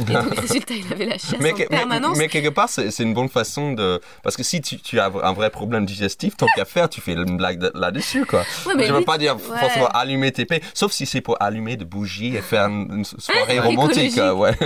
Et 0.00 0.04
donc, 0.04 0.38
résultat, 0.40 0.72
il 0.74 0.90
avait 0.90 1.04
la 1.04 1.18
chasse 1.18 1.34
Mais, 1.40 1.52
en 1.52 1.56
mais- 1.58 1.66
permanence. 1.66 2.16
mais 2.16 2.28
quelque 2.28 2.48
part, 2.48 2.70
c'est 2.70 2.90
c'est 2.90 3.02
une 3.02 3.12
bonne 3.14 3.28
façon 3.28 3.72
de. 3.72 4.00
Parce 4.22 4.36
que 4.36 4.42
si 4.42 4.62
tu, 4.62 4.78
tu 4.80 4.98
as 4.98 5.06
un 5.22 5.32
vrai 5.34 5.50
problème 5.50 5.84
digestif, 5.84 6.34
tant 6.36 6.46
qu'à 6.56 6.64
faire, 6.64 6.88
tu 6.88 7.02
fais 7.02 7.12
une 7.12 7.36
blague 7.36 7.58
de- 7.58 7.72
là-dessus, 7.74 8.24
quoi. 8.24 8.40
Ouais, 8.66 8.72
mais 8.74 8.86
je 8.86 8.92
veux 8.92 8.98
lui, 9.00 9.04
pas 9.04 9.18
dire 9.18 9.36
ouais. 9.36 9.58
forcément 9.60 9.88
allumer 9.88 10.32
tes 10.32 10.46
paix, 10.46 10.62
sauf 10.72 10.92
si 10.92 11.04
c'est 11.04 11.20
pour 11.20 11.36
allumer 11.42 11.76
des 11.76 11.84
bougies 11.84 12.36
et 12.36 12.40
faire 12.40 12.66
une, 12.68 12.88
une 12.90 13.04
soirée 13.04 13.58
Ah, 13.58 13.62
romantique, 13.62 14.16
euh, 14.16 14.32
ouais. 14.32 14.52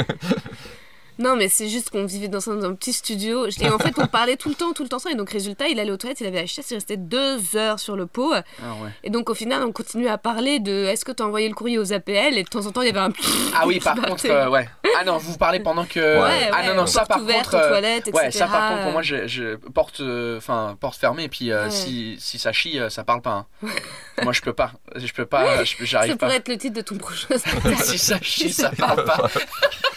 Non, 1.19 1.35
mais 1.37 1.49
c'est 1.49 1.69
juste 1.69 1.91
qu'on 1.91 2.05
vivait 2.05 2.29
dans 2.29 2.49
un, 2.51 2.57
dans 2.57 2.67
un 2.69 2.75
petit 2.75 2.93
studio. 2.93 3.47
Et 3.61 3.69
en 3.71 3.79
fait, 3.79 3.95
on 3.99 4.07
parlait 4.07 4.37
tout 4.37 4.49
le 4.49 4.55
temps, 4.55 4.73
tout 4.73 4.83
le 4.83 4.89
temps 4.89 4.99
ça. 4.99 5.11
Et 5.11 5.15
donc, 5.15 5.31
résultat, 5.31 5.69
il 5.69 5.81
allait 5.81 5.91
aux 5.91 5.97
toilettes, 5.97 6.21
il 6.21 6.27
avait 6.27 6.41
la 6.43 6.47
chasse, 6.47 6.71
il 6.71 6.75
restait 6.75 6.97
deux 6.97 7.57
heures 7.57 7.79
sur 7.81 7.97
le 7.97 8.07
pot. 8.07 8.33
Ah 8.35 8.43
ouais. 8.83 8.91
Et 9.05 9.11
donc, 9.11 9.31
au 9.31 9.35
final, 9.35 9.63
on 9.63 9.73
continuait 9.73 10.11
à 10.11 10.19
parler 10.19 10.59
de 10.61 10.85
est-ce 10.85 11.05
que 11.05 11.13
tu 11.13 11.23
as 11.23 11.27
envoyé 11.27 11.49
le 11.49 11.55
courrier 11.55 11.79
aux 11.79 11.93
APL 11.93 12.37
Et 12.37 12.43
de 12.43 12.49
temps 12.49 12.67
en 12.67 12.71
temps, 12.73 12.83
il 12.83 12.89
y 12.89 12.91
avait 12.91 12.99
un. 13.01 13.13
Ah 13.55 13.67
oui, 13.67 13.81
par 13.81 13.95
contre, 14.01 14.27
euh, 14.31 14.49
ouais. 14.51 14.69
Ah 14.99 15.05
non, 15.05 15.17
vous 15.19 15.37
parlez 15.39 15.61
pendant 15.61 15.85
que. 15.85 16.01
Ouais, 16.01 16.49
ah 16.53 16.61
ouais, 16.61 16.67
non, 16.69 16.75
non, 16.75 16.87
ça 16.87 17.01
porte 17.01 17.09
par 17.11 17.23
ouverte 17.23 17.45
contre. 17.45 17.57
aux 17.57 17.59
euh, 17.61 17.69
toilettes, 17.69 18.11
Ouais, 18.13 18.31
ça 18.31 18.47
par 18.47 18.71
contre, 18.71 18.83
pour 18.85 18.93
moi, 18.93 19.03
je, 19.03 19.27
je 19.27 19.57
porte, 19.57 20.01
euh, 20.01 20.39
enfin, 20.39 20.77
porte 20.81 20.99
fermée, 20.99 21.25
et 21.25 21.29
puis 21.29 21.51
euh, 21.51 21.65
Ouais. 21.65 21.71
si, 21.71 22.17
si 22.21 22.39
ça 22.39 22.53
chie, 22.53 22.79
ça 22.91 23.05
parle 23.05 23.23
pas. 23.23 23.47
hein. 23.63 23.69
moi, 24.23 24.33
je 24.33 24.41
peux 24.43 24.53
pas. 24.53 24.73
Je 24.95 25.13
peux 25.13 25.27
pas, 25.27 25.65
je- 25.65 25.77
Ça 25.77 25.85
j'arrive 25.85 26.17
pas. 26.17 26.27
pourrait 26.27 26.37
être 26.39 26.49
le 26.49 26.57
titre 26.59 26.75
de 26.77 26.81
ton 26.83 26.97
prochain 26.97 27.27
spectacle. 27.39 27.77
si 27.83 27.99
ça 27.99 28.19
chie, 28.21 28.53
ça 28.53 28.71
parle 28.71 29.05
pas. 29.05 29.29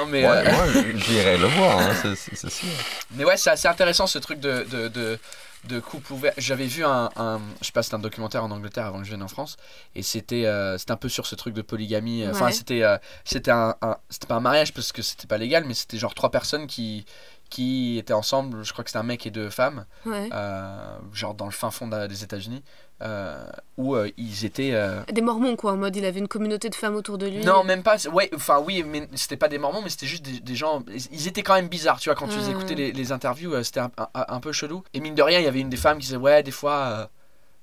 non, 0.00 0.06
mais. 0.06 0.22
Ouais, 0.28 0.46
euh, 0.46 0.52
moi, 0.52 0.66
j'irai 0.96 1.36
le 1.38 1.46
voir, 1.46 1.78
hein, 1.78 1.92
c'est- 2.16 2.48
sûr. 2.48 2.68
Mais 3.12 3.24
ouais, 3.24 3.36
c'est 3.36 3.50
assez 3.50 3.68
intéressant 3.68 4.06
ce 4.06 4.18
truc 4.18 4.40
de, 4.40 4.66
de, 4.70 4.88
de, 4.88 5.18
de 5.64 5.80
couple 5.80 6.12
ouvert. 6.12 6.32
J'avais 6.38 6.66
vu 6.66 6.84
un, 6.84 7.10
un- 7.16 7.40
je 7.60 7.66
sais 7.66 7.72
pas, 7.72 7.82
c'était 7.82 7.96
un 7.96 8.00
documentaire 8.00 8.42
en 8.44 8.50
Angleterre 8.50 8.86
avant 8.86 8.98
que 8.98 9.04
je 9.04 9.10
vienne 9.10 9.22
en 9.22 9.28
France, 9.28 9.56
et 9.94 10.02
c'était 10.02 10.46
euh, 10.46 10.78
c'était 10.78 10.92
un 10.92 10.96
peu 10.96 11.08
sur 11.08 11.26
ce 11.26 11.34
truc 11.34 11.54
de 11.54 11.62
polygamie. 11.62 12.26
Enfin, 12.28 12.46
Ouais. 12.46 12.52
c'était 12.52 12.82
euh, 12.82 12.96
c'était 13.24 13.50
un, 13.50 13.74
un- 13.82 13.96
c'était 14.08 14.26
pas 14.26 14.36
un 14.36 14.40
mariage 14.40 14.72
parce 14.72 14.92
que 14.92 15.02
c'était 15.02 15.26
pas 15.26 15.38
légal, 15.38 15.64
mais 15.66 15.74
c'était 15.74 15.98
genre 15.98 16.14
trois 16.14 16.30
personnes 16.30 16.66
qui 16.66 17.04
qui 17.50 17.98
étaient 17.98 18.12
ensemble. 18.14 18.64
Je 18.64 18.72
crois 18.72 18.84
que 18.84 18.90
c'était 18.90 18.98
un 18.98 19.02
mec 19.02 19.26
et 19.26 19.30
deux 19.30 19.50
femmes, 19.50 19.84
Ouais. 20.06 20.30
euh, 20.32 20.96
genre 21.12 21.34
dans 21.34 21.44
le 21.46 21.50
fin 21.50 21.70
fond 21.70 21.88
de- 21.88 22.06
des 22.06 22.22
États-Unis, 22.24 22.62
euh, 23.02 23.44
où 23.76 23.94
euh, 23.96 24.08
ils 24.16 24.44
étaient. 24.44 24.72
Des 25.12 25.20
mormons, 25.20 25.56
quoi, 25.56 25.72
en 25.72 25.76
mode 25.76 25.96
il 25.96 26.04
avait 26.04 26.20
une 26.20 26.28
communauté 26.28 26.70
de 26.70 26.74
femmes 26.74 26.94
autour 26.94 27.18
de 27.18 27.26
lui. 27.26 27.44
non, 27.44 27.64
même 27.64 27.82
pas. 27.82 27.96
Ouais, 28.08 28.30
enfin 28.34 28.60
oui, 28.64 28.82
mais 28.86 29.08
c'était 29.16 29.36
pas 29.36 29.48
des 29.48 29.58
mormons, 29.58 29.82
mais 29.82 29.90
c'était 29.90 30.06
juste 30.06 30.24
des, 30.24 30.38
des 30.40 30.54
gens. 30.54 30.82
Ils 31.10 31.26
étaient 31.26 31.42
quand 31.42 31.54
même 31.54 31.68
bizarres, 31.68 31.98
tu 31.98 32.08
vois. 32.08 32.14
Quand 32.14 32.28
tu 32.28 32.38
les 32.38 32.50
écoutais 32.50 32.74
les, 32.74 32.92
les 32.92 33.12
interviews, 33.12 33.62
c'était 33.64 33.80
un, 33.80 33.90
un- 34.14 34.24
un 34.28 34.40
peu 34.40 34.52
chelou. 34.52 34.82
Et 34.94 35.00
mine 35.00 35.14
de 35.14 35.22
rien, 35.22 35.40
il 35.40 35.44
y 35.44 35.48
avait 35.48 35.60
une 35.60 35.70
des 35.70 35.76
femmes 35.76 35.98
qui 35.98 36.06
disait 36.06 36.16
ouais, 36.16 36.42
des 36.42 36.50
fois, 36.52 37.10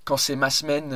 quand 0.03 0.17
c'est 0.17 0.35
ma 0.35 0.49
semaine, 0.49 0.93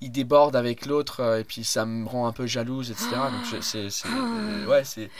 il 0.00 0.10
déborde 0.10 0.56
avec 0.56 0.86
l'autre, 0.86 1.38
et 1.38 1.44
puis 1.44 1.62
ça 1.62 1.86
me 1.86 2.08
rend 2.08 2.26
un 2.26 2.32
peu 2.32 2.46
jalouse, 2.48 2.90
etc. 2.90 3.06
Donc 3.10 3.62
c'est, 3.62 3.86
ouais, 4.68 4.82
c'est. 4.84 5.10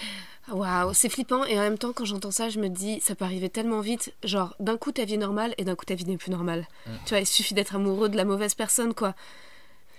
Waouh, 0.52 0.92
c'est 0.94 1.08
flippant. 1.08 1.44
Et 1.44 1.58
en 1.58 1.62
même 1.62 1.78
temps, 1.78 1.92
quand 1.94 2.04
j'entends 2.04 2.30
ça, 2.30 2.48
je 2.48 2.58
me 2.60 2.68
dis, 2.68 3.00
ça 3.00 3.14
peut 3.14 3.24
arriver 3.24 3.48
tellement 3.48 3.80
vite. 3.80 4.12
Genre, 4.24 4.54
d'un 4.60 4.76
coup, 4.76 4.92
ta 4.92 5.04
vie 5.04 5.14
est 5.14 5.18
normale 5.18 5.54
et 5.58 5.64
d'un 5.64 5.74
coup, 5.74 5.84
ta 5.84 5.94
vie 5.94 6.04
n'est 6.04 6.16
plus 6.16 6.30
normale. 6.30 6.66
Mm. 6.86 6.90
Tu 7.06 7.08
vois, 7.10 7.20
il 7.20 7.26
suffit 7.26 7.54
d'être 7.54 7.74
amoureux 7.74 8.08
de 8.08 8.16
la 8.16 8.24
mauvaise 8.24 8.54
personne, 8.54 8.94
quoi. 8.94 9.14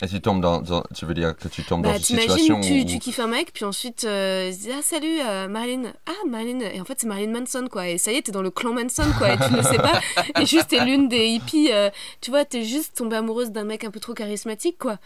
Et 0.01 0.07
tu 0.07 0.19
tombes 0.19 0.41
dans, 0.41 0.59
dans- 0.61 0.83
tu 0.93 1.05
veux 1.05 1.13
dire 1.13 1.35
que 1.37 1.47
tu 1.47 1.63
tombes 1.63 1.83
dans 1.83 1.89
Bah, 1.91 1.97
une 1.97 2.03
situation 2.03 2.59
tu, 2.59 2.81
où... 2.81 2.85
tu 2.85 2.99
kiffes 2.99 3.19
un 3.19 3.27
mec, 3.27 3.53
puis 3.53 3.63
ensuite, 3.63 4.03
euh, 4.05 4.51
dit, 4.51 4.69
ah, 4.71 4.81
salut, 4.81 5.19
euh, 5.21 5.47
Marilyn. 5.47 5.93
Ah, 6.07 6.11
Marilyn. 6.27 6.59
Et 6.61 6.81
en 6.81 6.85
fait, 6.85 6.99
c'est 6.99 7.07
Marilyn 7.07 7.39
Manson, 7.39 7.67
quoi. 7.71 7.87
Et 7.87 7.97
ça 7.97 8.11
y 8.11 8.15
est, 8.15 8.23
t'es 8.23 8.31
dans 8.31 8.41
le 8.41 8.49
clan 8.51 8.73
Manson, 8.73 9.05
quoi. 9.17 9.33
Et 9.33 9.37
tu 9.37 9.51
ne 9.51 9.57
le 9.57 9.63
sais 9.63 9.77
pas. 9.77 10.01
Et 10.41 10.45
juste, 10.45 10.69
t'es 10.69 10.83
l'une 10.83 11.07
des 11.07 11.27
hippies. 11.27 11.69
euh, 11.71 11.89
tu 12.21 12.31
vois, 12.31 12.43
t'es 12.43 12.63
juste 12.63 12.95
tombée 12.97 13.15
amoureuse 13.15 13.51
d'un 13.51 13.63
mec 13.63 13.83
un 13.85 13.91
peu 13.91 13.99
trop 13.99 14.13
charismatique, 14.13 14.77
quoi. 14.79 14.97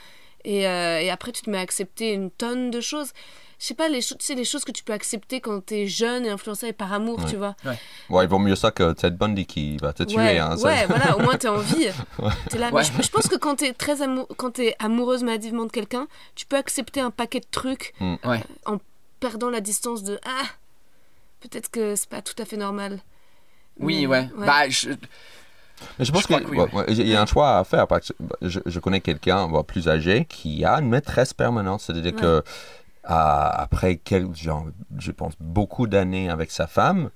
Et, 0.46 0.68
euh, 0.68 1.00
et 1.02 1.10
après, 1.10 1.32
tu 1.32 1.42
te 1.42 1.50
mets 1.50 1.58
à 1.58 1.62
accepter 1.62 2.14
une 2.14 2.32
tonne 2.32 2.72
de 2.72 2.80
choses. 2.82 3.12
Je 3.60 3.66
sais 3.66 3.74
pas, 3.74 3.90
les, 3.90 4.02
cho- 4.02 4.16
tu 4.16 4.24
sais, 4.26 4.36
les 4.36 4.46
choses 4.46 4.64
que 4.64 4.72
tu 4.72 4.84
peux 4.84 4.94
accepter 4.94 5.42
quand 5.42 5.66
t'es 5.66 5.88
jeune 5.88 6.26
et 6.26 6.30
influencé 6.30 6.74
par 6.74 6.94
amour, 6.94 7.18
Ouais. 7.20 7.26
tu 7.30 7.38
vois. 7.38 7.56
Ouais, 8.10 8.24
il 8.26 8.30
vaut 8.30 8.38
mieux 8.38 8.56
ça 8.56 8.70
que 8.70 8.94
Ted 8.94 9.16
Bundy 9.18 9.48
qui 9.48 9.78
va 9.78 9.94
te 9.94 10.04
tuer. 10.04 10.18
ouais, 10.18 10.38
hein, 10.38 10.56
ça- 10.58 10.64
ouais, 10.68 10.86
voilà, 10.86 11.18
au 11.18 11.22
moins 11.22 11.38
t'es 11.38 11.48
en 11.48 11.58
vie. 11.58 11.88
T'es 12.52 12.60
là. 12.60 12.68
Mais 12.70 12.78
Ouais. 12.78 12.84
je, 12.84 13.02
je 13.02 13.10
pense 13.10 13.28
que 13.28 13.36
quand 13.36 13.56
t'es 13.56 13.74
très 13.74 14.04
amou- 14.04 14.28
quand 14.38 14.52
t'es 14.52 14.76
amoureuse 14.78 15.24
maladivement 15.24 15.66
de 15.66 15.72
quelqu'un, 15.72 16.08
tu 16.36 16.46
peux 16.46 16.56
accepter 16.56 17.02
un 17.02 17.10
paquet 17.10 17.40
de 17.40 17.48
trucs 17.50 17.94
Ouais. 18.00 18.44
en 18.68 18.78
perdant 19.20 19.50
la 19.50 19.60
distance 19.60 20.04
de 20.04 20.20
ah, 20.24 20.44
peut-être 21.40 21.72
que 21.72 21.96
c'est 21.96 22.10
pas 22.10 22.22
tout 22.22 22.36
à 22.40 22.46
fait 22.46 22.58
normal. 22.58 23.00
Oui, 23.80 24.02
Mais, 24.02 24.08
ouais. 24.08 24.30
Bah, 24.38 24.70
je- 24.70 24.90
Mais 26.00 26.06
je 26.06 26.12
pense 26.12 26.26
qu'il 26.26 26.36
que 26.40 26.50
oui, 26.50 26.58
ouais. 26.60 26.94
y 26.94 27.16
a 27.16 27.22
un 27.22 27.26
choix 27.26 27.58
à 27.58 27.64
faire. 27.64 27.88
Parce 27.88 28.08
que 28.10 28.14
je, 28.48 28.60
je 28.66 28.80
connais 28.80 29.02
quelqu'un 29.02 29.48
plus 29.64 29.88
âgé 29.88 30.26
qui 30.26 30.64
a 30.66 30.76
une 30.80 30.90
maîtresse 30.90 31.34
permanente. 31.34 31.82
C'est-à-dire 31.82 32.14
Ouais. 32.16 32.22
que 32.22 32.44
à- 33.04 33.62
après, 33.62 33.96
quel, 33.98 34.34
genre, 34.36 34.66
je 34.98 35.12
pense, 35.12 35.34
beaucoup 35.40 35.88
d'années 35.88 36.30
avec 36.30 36.52
sa 36.52 36.68
femme, 36.68 37.10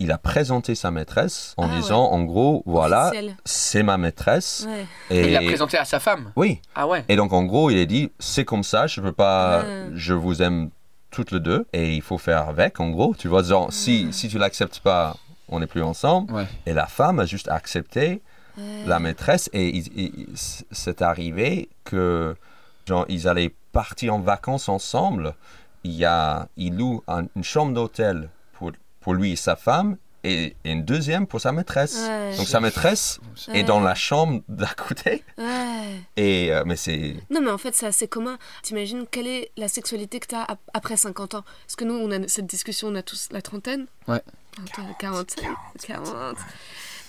il 0.00 0.12
a 0.12 0.18
présenté 0.18 0.74
sa 0.74 0.90
maîtresse 0.90 1.54
en 1.56 1.64
Ah, 1.64 1.66
ouais. 1.68 1.80
disant, 1.80 2.04
en 2.04 2.22
gros, 2.22 2.62
voilà, 2.66 3.10
c'est 3.44 3.82
ma 3.82 3.96
maîtresse. 3.96 4.66
Ouais. 4.68 4.86
Et 5.10 5.26
Il 5.28 5.32
l'a 5.32 5.40
présenté 5.40 5.76
à 5.78 5.84
sa 5.84 5.98
femme. 6.00 6.32
oui. 6.36 6.60
Ah 6.74 6.86
ouais. 6.86 7.04
Et 7.08 7.16
donc, 7.16 7.32
en 7.32 7.44
gros, 7.44 7.70
il 7.70 7.80
a 7.80 7.84
dit, 7.86 8.10
c'est 8.18 8.44
comme 8.44 8.62
ça, 8.62 8.86
je 8.86 9.00
veux 9.00 9.12
pas, 9.12 9.62
Ouais. 9.62 9.86
je 9.94 10.14
vous 10.14 10.42
aime 10.42 10.70
toutes 11.10 11.32
les 11.32 11.40
deux, 11.40 11.66
et 11.72 11.94
il 11.94 12.02
faut 12.02 12.18
faire 12.18 12.48
avec, 12.48 12.78
en 12.78 12.90
gros. 12.90 13.14
Tu 13.18 13.26
vois, 13.28 13.42
genre, 13.42 13.72
si, 13.72 14.08
si 14.12 14.28
tu 14.28 14.38
l'acceptes 14.38 14.80
pas, 14.80 15.16
on 15.48 15.60
n'est 15.60 15.66
plus 15.66 15.82
ensemble. 15.82 16.32
Ouais. 16.32 16.46
Et 16.66 16.72
la 16.72 16.86
femme 16.86 17.18
a 17.20 17.26
juste 17.26 17.48
accepté 17.48 18.22
la 18.86 18.98
maîtresse, 18.98 19.48
et 19.52 19.68
il- 19.68 19.96
il- 19.96 20.26
c'est 20.72 21.00
arrivé 21.00 21.68
que, 21.84 22.34
genre, 22.86 23.04
ils 23.08 23.28
allaient 23.28 23.54
partir 23.70 24.14
en 24.14 24.18
vacances 24.18 24.68
ensemble. 24.68 25.34
Il, 25.84 25.92
y 25.92 26.04
a, 26.04 26.48
il 26.56 26.76
loue 26.76 27.02
un- 27.06 27.26
une 27.36 27.44
chambre 27.44 27.72
d'hôtel 27.72 28.28
pour, 28.54 28.72
pour 29.00 29.14
lui 29.14 29.32
et 29.32 29.36
sa 29.36 29.54
femme, 29.54 29.96
et, 30.24 30.56
et 30.64 30.70
une 30.72 30.84
deuxième 30.84 31.26
pour 31.26 31.40
sa 31.40 31.52
maîtresse. 31.52 31.96
Ouais. 31.96 32.36
Donc, 32.36 32.46
sa 32.48 32.60
maîtresse 32.60 33.20
est 33.52 33.62
dans 33.62 33.80
la 33.80 33.94
chambre 33.94 34.42
d'à 34.48 34.66
côté. 34.68 35.22
Ouais. 35.36 36.00
Et, 36.16 36.52
euh, 36.52 36.64
mais 36.66 36.76
c'est. 36.76 37.16
Non, 37.30 37.40
mais 37.40 37.50
en 37.50 37.58
fait, 37.58 37.74
c'est 37.74 37.86
assez 37.86 38.08
commun. 38.08 38.38
T'imagines 38.62 39.06
quelle 39.10 39.26
est 39.26 39.50
la 39.56 39.68
sexualité 39.68 40.20
que 40.20 40.26
t'as 40.26 40.42
ap- 40.44 40.58
après 40.74 40.96
50 40.96 41.34
ans? 41.34 41.44
Parce 41.66 41.76
que 41.76 41.84
nous, 41.84 41.94
on 41.94 42.10
a 42.10 42.26
cette 42.28 42.46
discussion, 42.46 42.88
on 42.88 42.94
a 42.94 43.02
tous 43.02 43.28
la 43.30 43.42
trentaine. 43.42 43.86
Ouais. 44.08 44.22
Ah, 44.58 44.62
toi, 44.74 44.84
40. 44.98 45.34
40. 45.86 46.36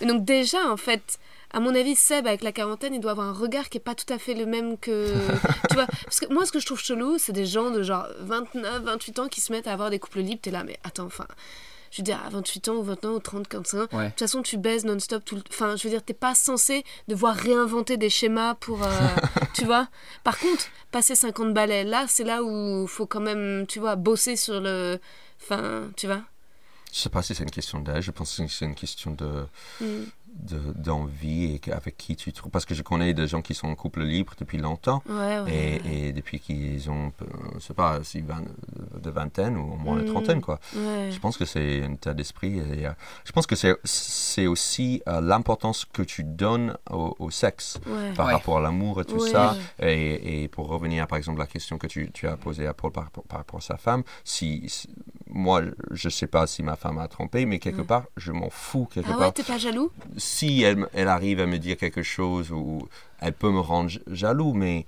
Mais 0.02 0.08
donc, 0.08 0.24
déjà, 0.24 0.60
en 0.72 0.78
fait, 0.78 1.18
à 1.52 1.60
mon 1.60 1.74
avis, 1.74 1.96
Seb, 1.96 2.28
avec 2.28 2.44
la 2.44 2.52
quarantaine, 2.52 2.94
il 2.94 3.02
doit 3.02 3.12
avoir 3.12 3.28
un 3.28 3.34
regard 3.34 3.70
qui 3.70 3.80
est 3.80 3.82
pas 3.82 3.96
tout 3.96 4.12
à 4.14 4.20
fait 4.20 4.36
le 4.36 4.46
même 4.46 4.78
que. 4.78 5.14
tu 5.70 5.74
vois? 5.74 5.88
Parce 6.04 6.20
que 6.20 6.32
moi, 6.32 6.46
ce 6.46 6.52
que 6.52 6.60
je 6.60 6.66
trouve 6.68 6.80
chelou, 6.80 7.18
c'est 7.18 7.34
des 7.34 7.48
gens 7.48 7.72
de 7.72 7.82
genre 7.82 8.06
29, 8.20 8.84
28 8.84 9.20
ans 9.20 9.28
qui 9.28 9.42
se 9.42 9.52
mettent 9.52 9.68
à 9.68 9.74
avoir 9.74 9.90
des 9.90 9.98
couples 10.00 10.20
libres. 10.22 10.40
T'es 10.42 10.52
là, 10.52 10.64
mais 10.64 10.78
attends, 10.84 11.06
enfin. 11.06 11.26
Je 11.92 11.98
veux 11.98 12.04
dire, 12.04 12.20
à 12.26 12.30
28 12.30 12.68
ans 12.70 12.76
ou 12.76 12.84
29 12.84 13.16
ou 13.16 13.20
30, 13.20 13.48
45 13.48 13.78
ans, 13.80 13.98
Ouais. 13.98 14.06
de 14.06 14.10
toute 14.10 14.20
façon, 14.20 14.42
tu 14.44 14.58
baises 14.58 14.86
non-stop 14.86 15.24
tout 15.26 15.36
le 15.36 15.42
Enfin, 15.50 15.76
je 15.76 15.84
veux 15.84 15.90
dire, 15.90 16.04
t'es 16.04 16.14
pas 16.14 16.36
censé 16.36 16.84
devoir 17.08 17.36
réinventer 17.36 17.98
des 17.98 18.10
schémas 18.10 18.56
pour. 18.56 18.84
euh, 18.84 18.90
tu 19.54 19.66
vois 19.66 19.88
Par 20.24 20.38
contre, 20.38 20.66
passer 20.92 21.16
50 21.16 21.54
balais, 21.54 21.84
là, 21.84 22.06
c'est 22.08 22.24
là 22.24 22.44
où 22.44 22.86
faut 22.88 23.06
quand 23.08 23.22
même, 23.22 23.66
tu 23.68 23.80
vois, 23.80 23.96
bosser 23.96 24.36
sur 24.36 24.60
le. 24.62 25.00
Enfin, 25.42 25.90
tu 25.96 26.06
vois 26.08 26.22
Je 26.94 27.00
sais 27.00 27.10
pas 27.10 27.22
si 27.24 27.34
c'est 27.34 27.44
une 27.44 27.52
question 27.52 27.80
d'âge, 27.80 28.04
je 28.06 28.12
pense 28.12 28.36
que 28.38 28.48
c'est 28.48 28.66
une 28.66 28.76
question 28.76 29.12
de 29.12 29.46
Mm. 29.82 30.04
De- 30.40 30.74
d'envie 30.76 31.60
et 31.66 31.72
avec 31.72 31.98
qui 31.98 32.16
tu 32.16 32.32
trouves. 32.34 32.52
Parce 32.52 32.66
que 32.66 32.74
je 32.76 32.82
connais 32.84 33.14
des 33.14 33.28
gens 33.28 33.42
qui 33.42 33.54
sont 33.54 33.68
en 33.68 33.76
couple 33.76 34.02
libre 34.04 34.34
depuis 34.40 34.58
longtemps 34.58 35.04
Ouais, 35.10 35.40
ouais. 35.40 35.82
et, 35.86 36.08
et 36.08 36.14
depuis 36.14 36.40
qu'ils 36.40 36.90
ont, 36.90 37.12
euh, 37.22 37.26
je 37.56 37.60
sais 37.60 37.74
pas, 37.74 38.04
si 38.04 38.22
vingt- 38.22 38.46
de 39.02 39.10
vingtaine 39.10 39.58
ou 39.58 39.74
au 39.74 39.78
moins 39.78 39.96
Mm. 39.98 40.02
une 40.02 40.06
trentaine, 40.12 40.42
quoi. 40.42 40.60
Ouais. 40.76 41.10
Je 41.12 41.20
pense 41.20 41.38
que 41.38 41.46
c'est 41.46 41.84
un 41.84 41.94
état 41.94 42.14
d'esprit. 42.14 42.58
et, 42.60 42.86
euh, 42.88 42.92
je 43.26 43.32
pense 43.32 43.46
que 43.48 43.56
c'est 43.56 43.76
c'est 43.84 44.48
aussi 44.48 45.02
euh, 45.08 45.22
l'importance 45.22 45.86
que 45.86 46.02
tu 46.02 46.24
donnes 46.24 46.76
au, 46.90 47.16
au 47.20 47.30
sexe 47.32 47.80
Ouais. 47.86 48.14
par 48.16 48.28
Ouais. 48.28 48.34
rapport 48.34 48.58
à 48.58 48.62
l'amour 48.62 49.02
et 49.02 49.06
tout 49.06 49.22
Ouais. 49.22 49.30
ça. 49.30 49.56
Et, 49.82 50.44
et 50.44 50.48
pour 50.48 50.68
revenir, 50.68 51.06
par 51.08 51.18
exemple, 51.18 51.40
à 51.42 51.44
la 51.44 51.48
question 51.48 51.78
que 51.78 51.88
tu, 51.88 52.12
tu 52.14 52.28
as 52.28 52.38
posée 52.38 52.68
à 52.68 52.74
Paul 52.74 52.92
par, 52.92 53.06
rapport- 53.06 53.24
par 53.26 53.40
rapport 53.40 53.58
à 53.60 53.62
sa 53.62 53.78
femme, 53.78 54.04
si, 54.24 54.64
si- 54.70 54.90
moi, 55.30 55.62
je 55.92 56.10
sais 56.10 56.28
pas 56.28 56.48
si 56.48 56.64
ma 56.64 56.76
femme 56.76 56.98
a 56.98 57.08
trompé, 57.08 57.46
mais 57.46 57.60
quelque 57.60 57.82
part, 57.82 58.04
je 58.18 58.32
m'en 58.32 58.50
fous 58.50 58.88
quelque 58.92 59.10
Ah 59.12 59.14
ouais, 59.14 59.20
part. 59.20 59.34
t'es 59.34 59.44
pas 59.44 59.58
jaloux? 59.58 59.92
Si 60.18 60.62
elle, 60.64 60.88
elle 60.94 61.08
arrive 61.08 61.40
à 61.40 61.46
me 61.46 61.58
dire 61.58 61.78
quelque 61.78 62.02
chose 62.04 62.52
ou 62.52 62.88
elle 63.20 63.34
peut 63.34 63.52
me 63.52 63.60
rendre 63.60 63.92
jaloux, 64.08 64.54
mais 64.54 64.86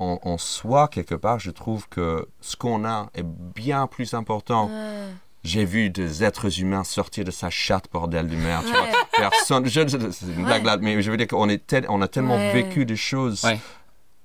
en, 0.00 0.18
en 0.22 0.38
soi, 0.38 0.88
quelque 0.88 1.14
part, 1.14 1.38
je 1.38 1.50
trouve 1.52 1.88
que 1.88 2.26
ce 2.40 2.56
qu'on 2.56 2.84
a 2.84 3.08
est 3.14 3.22
bien 3.24 3.86
plus 3.86 4.14
important. 4.14 4.66
Ouais. 4.68 5.06
J'ai 5.44 5.64
vu 5.66 5.90
des 5.90 6.24
êtres 6.24 6.58
humains 6.60 6.84
sortir 6.84 7.22
de 7.24 7.30
sa 7.30 7.50
chatte, 7.50 7.84
bordel 7.92 8.28
de 8.28 8.34
merde. 8.36 8.64
tu 8.64 8.72
Ouais. 8.72 8.78
vois. 8.78 9.30
Personne, 9.30 9.66
je- 9.66 9.86
je- 9.86 10.10
c'est 10.10 10.26
une 10.26 10.44
blague 10.44 10.62
Ouais. 10.64 10.70
là, 10.70 10.76
mais 10.78 11.02
je 11.02 11.10
veux 11.10 11.16
dire 11.18 11.28
qu'on 11.28 11.48
est 11.50 11.66
tel- 11.66 11.86
on 11.90 12.00
a 12.02 12.08
tellement 12.08 12.36
Ouais. 12.36 12.52
vécu 12.54 12.86
des 12.86 12.96
choses 12.96 13.44
Ouais. 13.44 13.60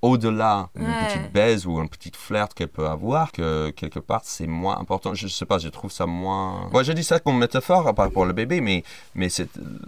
Au-delà 0.02 0.70
d'une 0.76 0.86
Ouais. 0.86 0.94
petite 1.08 1.34
baise 1.34 1.66
ou 1.66 1.80
une 1.80 1.90
petite 1.90 2.16
flirt 2.16 2.54
qu'elle 2.54 2.70
peut 2.70 2.88
avoir, 2.88 3.32
que 3.32 3.70
quelque 3.72 4.00
part 4.00 4.22
c'est 4.24 4.48
moins 4.48 4.78
important. 4.80 5.14
Je 5.14 5.28
sais 5.28 5.46
pas, 5.46 5.58
je 5.58 5.68
trouve 5.70 5.92
ça 5.92 6.06
moins. 6.06 6.70
Moi, 6.72 6.84
je 6.84 6.92
dis 6.94 7.04
ça 7.04 7.20
comme 7.20 7.38
métaphore 7.38 7.84
par 7.96 8.06
rapport 8.06 8.24
au 8.24 8.34
bébé, 8.34 8.62
mais, 8.62 8.84
mais 9.16 9.28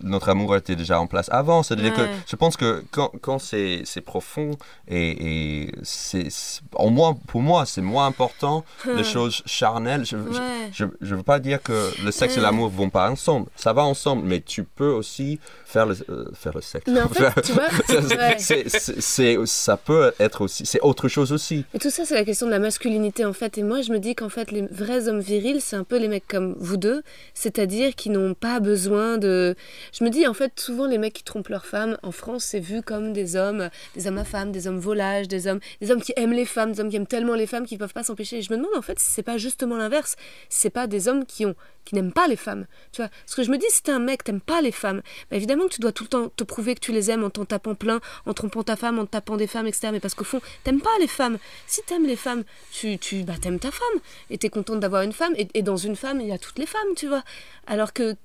notre 0.04 0.30
amour 0.30 0.56
était 0.56 0.76
déjà 0.76 1.00
en 1.00 1.08
place 1.08 1.30
avant. 1.32 1.64
C'est-à-dire 1.64 1.94
Ouais. 1.98 2.06
que 2.08 2.10
je 2.28 2.36
pense 2.36 2.58
que 2.58 2.84
quand, 2.92 3.12
quand 3.22 3.40
c'est, 3.40 3.84
profond 4.06 4.52
et, 4.90 5.72
c'est, 5.84 6.28
pour 6.72 7.42
moi, 7.42 7.66
c'est 7.66 7.82
moins 7.82 8.06
important 8.08 8.66
les 8.86 9.04
choses 9.04 9.42
charnelles. 9.46 10.06
Je, 10.06 10.18
Ouais. 10.18 10.70
je, 10.74 10.86
je 11.02 11.16
veux 11.16 11.24
pas 11.24 11.40
dire 11.40 11.62
que 11.62 11.92
le 12.04 12.12
sexe 12.12 12.34
et 12.34 12.38
Ouais. 12.38 12.44
l'amour 12.44 12.70
vont 12.70 12.90
pas 12.90 13.10
ensemble. 13.10 13.48
Ça 13.56 13.74
va 13.74 13.84
ensemble, 13.84 14.24
mais 14.26 14.42
tu 14.42 14.64
peux 14.64 14.92
aussi 14.92 15.40
faire 15.66 15.86
le, 15.86 15.96
euh, 16.10 16.30
faire 16.34 16.54
le 16.54 16.62
sexe. 16.62 16.86
Mais 16.92 17.02
en 17.02 17.08
fait, 17.10 17.42
tu 17.44 17.54
vois, 17.54 17.70
ça 19.46 19.78
peut 19.78 20.01
être 20.20 20.42
aussi, 20.42 20.66
c'est 20.66 20.82
autre 20.82 21.08
chose 21.08 21.32
aussi. 21.32 21.66
Et 21.74 21.80
tout 21.80 21.90
ça, 21.90 22.06
c'est 22.06 22.16
la 22.16 22.26
question 22.26 22.46
de 22.46 22.52
la 22.52 22.60
masculinité, 22.60 23.26
en 23.26 23.34
fait. 23.34 23.58
Et 23.58 23.64
moi, 23.64 23.82
je 23.82 23.92
me 23.92 24.00
dis 24.00 24.16
qu'en 24.16 24.30
fait, 24.30 24.52
les 24.52 24.64
vrais 24.68 25.08
hommes 25.08 25.20
virils, 25.20 25.62
c'est 25.62 25.76
un 25.76 25.84
peu 25.84 25.98
les 25.98 26.08
mecs 26.08 26.28
comme 26.28 26.56
vous 26.60 26.78
deux, 26.78 27.04
c'est-à-dire 27.34 27.96
qui 27.96 28.10
n'ont 28.10 28.34
pas 28.34 28.60
besoin 28.60 29.18
de... 29.18 29.56
Je 29.98 30.04
me 30.04 30.10
dis, 30.10 30.28
en 30.28 30.34
fait, 30.34 30.60
souvent, 30.60 30.88
les 30.88 30.98
mecs 30.98 31.14
qui 31.14 31.24
trompent 31.24 31.50
leurs 31.50 31.66
femmes, 31.66 31.98
en 32.04 32.12
France, 32.12 32.46
c'est 32.46 32.60
vu 32.60 32.82
comme 32.82 33.14
des 33.14 33.36
hommes, 33.36 33.70
des 33.96 34.08
hommes 34.08 34.18
à 34.18 34.26
femmes, 34.26 34.52
des 34.52 34.68
hommes 34.68 34.80
volages, 34.80 35.28
des 35.28 35.48
hommes, 35.48 35.60
des 35.82 35.92
hommes 35.92 36.02
qui 36.02 36.14
aiment 36.16 36.34
les 36.34 36.46
femmes, 36.46 36.72
des 36.72 36.80
hommes 36.80 36.90
qui 36.90 36.96
aiment 36.96 37.08
tellement 37.08 37.36
les 37.36 37.48
femmes 37.48 37.66
qu'ils 37.66 37.78
peuvent 37.78 37.94
pas 37.94 38.04
s'empêcher. 38.04 38.38
Et 38.38 38.42
je 38.42 38.52
me 38.52 38.58
demande, 38.58 38.76
en 38.76 38.82
fait, 38.82 39.00
si 39.00 39.12
c'est 39.12 39.24
pas 39.24 39.38
justement 39.38 39.78
l'inverse, 39.78 40.16
si 40.50 40.60
c'est 40.62 40.70
pas 40.70 40.88
des 40.88 41.08
hommes 41.08 41.26
qui 41.26 41.46
ont 41.46 41.56
qui 41.86 41.96
n'aiment 41.96 42.14
pas 42.14 42.28
les 42.28 42.36
femmes. 42.36 42.66
Tu 42.92 43.02
vois, 43.02 43.10
ce 43.26 43.36
que 43.36 43.44
je 43.44 43.52
me 43.52 43.58
dis, 43.58 43.66
si 43.70 43.84
t'es 43.84 43.92
un 43.92 44.00
mec, 44.00 44.24
t'aimes 44.24 44.42
pas 44.42 44.62
les 44.62 44.72
femmes, 44.72 45.02
bah 45.30 45.38
évidemment 45.38 45.66
que 45.66 45.74
tu 45.74 45.82
dois 45.82 45.92
tout 45.92 46.04
le 46.04 46.10
temps 46.10 46.30
te 46.30 46.44
prouver 46.44 46.76
que 46.76 46.80
tu 46.80 46.92
les 46.92 47.12
aimes 47.12 47.24
en 47.24 47.30
t'en 47.30 47.46
tapant 47.46 47.76
plein, 47.76 48.00
en 48.26 48.34
trompant 48.34 48.64
ta 48.64 48.76
femme, 48.76 49.00
en 49.00 49.06
tapant 49.06 49.38
des 49.38 49.48
femmes, 49.48 49.68
etc. 49.68 49.90
Mais 49.92 50.00
parce 50.00 50.14
qu'au 50.16 50.24
fond, 50.24 50.42
t'aimes 50.64 50.82
pas 50.82 50.98
les 51.00 51.08
femmes. 51.08 51.38
Si 51.68 51.82
t'aimes 51.84 52.06
les 52.06 52.16
femmes, 52.16 52.44
tu, 52.72 52.98
tu 52.98 53.24
bah, 53.24 53.34
t'aimes 53.42 53.60
ta 53.60 53.72
femme. 53.72 54.02
Et 54.30 54.38
t'es 54.38 54.50
contente 54.50 54.80
d'avoir 54.80 55.02
une 55.04 55.14
femme. 55.14 55.34
Et, 55.38 55.48
et 55.54 55.62
dans 55.62 55.78
une 55.78 55.96
femme, 55.96 56.22
il 56.22 56.28
y 56.28 56.32
a 56.32 56.38
toutes 56.38 56.60
les 56.60 56.66
femmes, 56.66 56.96
tu 56.96 57.08
vois. 57.08 57.24
Alors 57.68 57.94
que, 57.94 58.16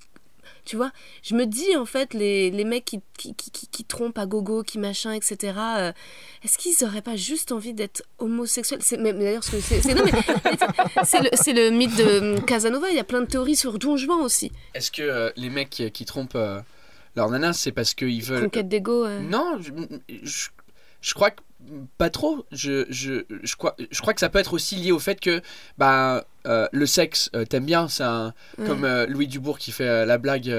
tu 0.64 0.76
vois, 0.76 0.92
je 1.22 1.34
me 1.34 1.46
dis, 1.46 1.76
en 1.76 1.86
fait, 1.86 2.12
les, 2.14 2.50
les 2.50 2.64
mecs 2.64 2.84
qui, 2.84 3.00
qui, 3.18 3.34
qui, 3.34 3.84
trompent 3.84 4.18
à 4.18 4.26
gogo, 4.26 4.62
qui 4.62 4.78
machin, 4.78 5.12
etc., 5.12 5.54
euh, 5.58 5.92
est-ce 6.44 6.58
qu'ils 6.58 6.84
auraient 6.84 7.02
pas 7.02 7.16
juste 7.16 7.52
envie 7.52 7.72
d'être 7.72 8.02
homosexuels? 8.18 8.80
C'est 8.82 8.96
mais, 8.96 9.12
mais 9.12 9.24
d'ailleurs, 9.24 9.44
c'est, 9.44 9.60
c'est, 9.60 9.92
le, 11.20 11.28
c'est 11.34 11.52
le 11.52 11.70
mythe 11.70 11.96
de 11.96 12.36
hum, 12.36 12.44
Casanova. 12.44 12.90
Il 12.90 12.96
y 12.96 13.00
a 13.00 13.04
plein 13.04 13.20
de 13.20 13.26
théories 13.26 13.56
sur 13.56 13.78
Don 13.78 13.96
Juan 13.96 14.20
aussi. 14.20 14.50
Est-ce 14.74 14.90
que 14.90 15.02
euh, 15.02 15.30
les 15.36 15.50
mecs 15.50 15.70
qui, 15.70 15.90
qui 15.90 16.04
trompent 16.04 16.34
euh, 16.34 16.60
leur 17.14 17.30
nana, 17.30 17.52
c'est 17.52 17.72
parce 17.72 17.94
qu'ils 17.94 18.22
veulent. 18.22 18.44
Conquête 18.44 18.68
d'ego. 18.68 19.04
euh. 19.04 19.20
Non, 19.20 19.58
je, 19.60 19.70
je, 20.22 20.48
je 21.00 21.14
crois 21.14 21.30
que 21.30 21.40
pas 21.98 22.10
trop. 22.10 22.46
Je, 22.52 22.86
je, 22.90 23.24
je, 23.42 23.56
crois, 23.56 23.74
je 23.90 24.00
crois 24.00 24.14
que 24.14 24.20
ça 24.20 24.28
peut 24.28 24.38
être 24.38 24.52
aussi 24.52 24.76
lié 24.76 24.92
au 24.92 24.98
fait 24.98 25.18
que 25.20 25.40
bah, 25.78 26.24
euh, 26.46 26.68
le 26.72 26.86
sexe, 26.86 27.30
euh, 27.34 27.44
t'aimes 27.44 27.64
bien. 27.64 27.88
C'est 27.88 28.04
un, 28.04 28.34
Ouais. 28.58 28.66
comme 28.66 28.84
euh, 28.84 29.06
Louis 29.06 29.26
Dubourg 29.26 29.58
qui 29.58 29.72
fait 29.72 30.06
la 30.06 30.18
blague 30.18 30.52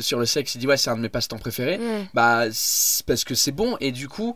sur 0.00 0.18
le 0.18 0.26
sexe. 0.26 0.54
Il 0.54 0.58
dit 0.58 0.66
Ouais, 0.66 0.76
c'est 0.76 0.90
un 0.90 0.96
de 0.96 1.02
mes 1.02 1.08
passe-temps 1.08 1.38
préférés. 1.38 1.78
Ouais. 1.78 2.08
Bah, 2.14 2.44
parce 3.06 3.24
que 3.24 3.34
c'est 3.34 3.52
bon. 3.52 3.76
Et 3.80 3.92
du 3.92 4.08
coup, 4.08 4.34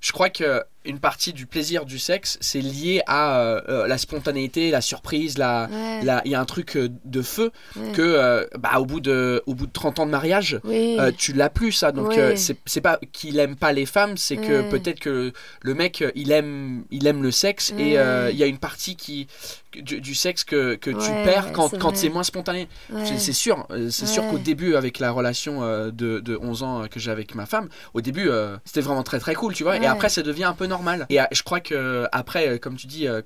je 0.00 0.12
crois 0.12 0.30
que 0.30 0.62
une 0.84 0.98
partie 0.98 1.32
du 1.32 1.46
plaisir 1.46 1.84
du 1.86 1.98
sexe, 1.98 2.36
c'est 2.40 2.60
lié 2.60 3.02
à 3.06 3.40
euh, 3.40 3.60
euh, 3.68 3.86
la 3.86 3.96
spontanéité, 3.98 4.70
la 4.70 4.80
surprise, 4.80 5.38
la. 5.38 5.68
Ouais. 5.70 6.00
Il 6.24 6.30
y 6.30 6.34
a 6.34 6.40
un 6.40 6.44
truc 6.44 6.76
euh, 6.76 6.88
de 7.04 7.22
feu 7.22 7.50
Ouais. 7.76 7.92
que 7.92 8.02
euh, 8.02 8.46
bah, 8.58 8.78
au, 8.78 8.84
bout 8.86 9.00
de, 9.00 9.42
au 9.46 9.54
bout 9.54 9.66
de 9.66 9.72
30 9.72 10.00
ans 10.00 10.06
de 10.06 10.10
mariage, 10.10 10.60
Oui. 10.64 10.96
euh, 11.00 11.10
tu 11.16 11.32
l'as 11.32 11.50
plus 11.50 11.72
ça 11.72 11.92
donc 11.92 12.08
Ouais. 12.08 12.34
c'est 12.36 12.80
pas 12.80 12.98
qu'il 13.12 13.38
aime 13.38 13.56
pas 13.56 13.72
les 13.72 13.86
femmes 13.86 14.16
c'est 14.16 14.36
que 14.36 14.68
peut-être 14.70 15.00
que 15.00 15.32
le 15.62 15.74
mec 15.74 16.04
il 16.14 16.30
aime 16.32 16.84
il 16.90 17.06
aime 17.06 17.22
le 17.22 17.30
sexe 17.30 17.72
et 17.78 17.94
il 18.30 18.36
y 18.36 18.42
a 18.42 18.46
une 18.46 18.58
partie 18.58 18.96
qui 18.96 19.26
du, 19.74 20.00
du 20.00 20.14
sexe 20.14 20.44
que, 20.44 20.76
que 20.76 20.90
tu 20.90 21.10
perds 21.24 21.52
quand 21.52 21.68
c'est 21.68 21.78
quand 21.78 21.96
c'est 21.96 22.08
moins 22.08 22.22
spontané 22.22 22.68
c'est 23.04 23.32
sûr 23.32 23.66
c'est 23.90 24.06
sûr 24.06 24.26
qu'au 24.28 24.38
début 24.38 24.76
avec 24.76 24.98
la 24.98 25.10
relation 25.10 25.60
de, 25.90 26.20
de 26.20 26.38
11 26.40 26.62
ans 26.62 26.82
que 26.90 27.00
j'ai 27.00 27.10
avec 27.10 27.34
ma 27.34 27.46
femme 27.46 27.68
au 27.94 28.00
début 28.00 28.28
c'était 28.64 28.80
vraiment 28.82 29.02
très 29.02 29.18
très 29.18 29.34
cool 29.34 29.54
tu 29.54 29.62
vois 29.64 29.76
et 29.78 29.86
après 29.86 30.08
ça 30.08 30.22
devient 30.22 30.44
un 30.44 30.54
peu 30.54 30.66
normal 30.76 31.06
et 31.08 31.20
euh, 31.20 31.24
je 31.32 31.42
crois 31.42 31.60
que 31.60 32.06
après 32.12 32.48
euh, 32.48 32.58
comme 32.58 32.76
tu 32.76 32.86
dis 32.86 33.06
euh, 33.08 33.22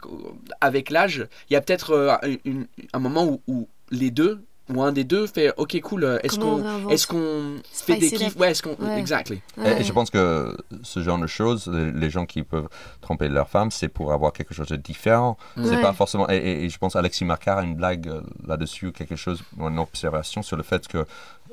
avec 0.60 0.90
l'âge 0.90 1.26
il 1.48 1.54
y 1.54 1.56
a 1.56 1.60
peut-être 1.60 1.90
euh, 1.92 2.16
un 2.92 2.98
moment 2.98 3.24
où, 3.26 3.40
où 3.48 3.68
les 3.90 4.10
deux 4.10 4.40
où 4.70 4.82
un 4.82 4.92
des 4.92 5.04
deux 5.04 5.26
fait 5.26 5.50
ok 5.56 5.80
cool 5.80 6.04
euh, 6.04 6.18
est-ce 6.22 6.38
qu'on 6.38 6.56
réinvente 6.62 6.92
est-ce 6.92 7.06
qu'on 7.06 7.56
fait 7.72 7.96
des 7.96 8.10
kiffs 8.10 8.36
ouais 8.36 8.50
est-ce 8.50 8.62
qu'on 8.62 8.76
Ouais. 8.78 8.98
exactly 8.98 9.40
Ouais. 9.56 9.80
Et 9.80 9.84
je 9.84 9.92
pense 9.94 10.10
que 10.10 10.54
ce 10.82 11.00
genre 11.02 11.18
de 11.18 11.26
choses, 11.26 11.68
les, 11.68 12.10
gens 12.10 12.26
qui 12.26 12.42
peuvent 12.42 12.68
tromper 13.00 13.28
leur 13.30 13.48
femme, 13.48 13.70
c'est 13.70 13.88
pour 13.88 14.12
avoir 14.12 14.30
quelque 14.34 14.52
chose 14.54 14.68
de 14.68 14.76
différent. 14.76 15.36
C'est 15.56 15.62
Ouais. 15.76 15.80
pas 15.82 15.94
forcément. 15.94 16.28
Et, 16.28 16.36
et- 16.36 16.64
et 16.64 16.68
je 16.68 16.78
pense 16.78 16.94
Alexis 16.96 17.24
Marcard 17.24 17.58
a 17.58 17.62
une 17.62 17.74
blague 17.76 18.08
euh, 18.08 18.20
là-dessus, 18.46 18.92
quelque 18.92 19.16
chose, 19.16 19.42
une 19.58 19.78
observation 19.78 20.42
sur 20.42 20.56
le 20.58 20.62
fait 20.62 20.86
que 20.86 21.00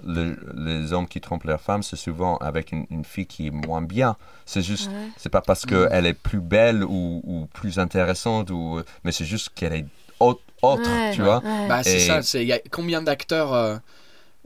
le- 0.03 0.37
les 0.55 0.93
hommes 0.93 1.07
qui 1.07 1.21
trompent 1.21 1.43
leur 1.45 1.61
femme, 1.61 1.83
c'est 1.83 1.95
souvent 1.95 2.37
avec 2.37 2.71
une, 2.71 2.85
une 2.89 3.05
fille 3.05 3.25
qui 3.27 3.47
est 3.47 3.51
moins 3.51 3.81
bien. 3.81 4.15
C'est 4.45 4.61
juste, 4.61 4.89
Ouais. 4.89 5.09
c'est 5.17 5.29
pas 5.29 5.41
parce 5.41 5.65
qu'elle 5.65 6.05
est 6.05 6.13
plus 6.13 6.39
belle 6.41 6.83
ou, 6.83 7.21
ou 7.23 7.47
plus 7.53 7.79
intéressante, 7.79 8.49
ou, 8.51 8.81
mais 9.03 9.11
c'est 9.11 9.25
juste 9.25 9.49
qu'elle 9.55 9.73
est 9.73 9.85
autre, 10.19 10.41
autre, 10.61 10.81
Ouais. 10.89 11.11
tu 11.13 11.21
vois. 11.21 11.43
Ouais. 11.43 11.67
bah 11.67 11.83
c'est 11.83 11.97
Et- 11.97 12.07
ça 12.07 12.21
c'est 12.21 12.41
il 12.41 12.47
y 12.47 12.53
a 12.53 12.59
combien 12.71 13.01
d'acteurs 13.01 13.53
euh, 13.53 13.77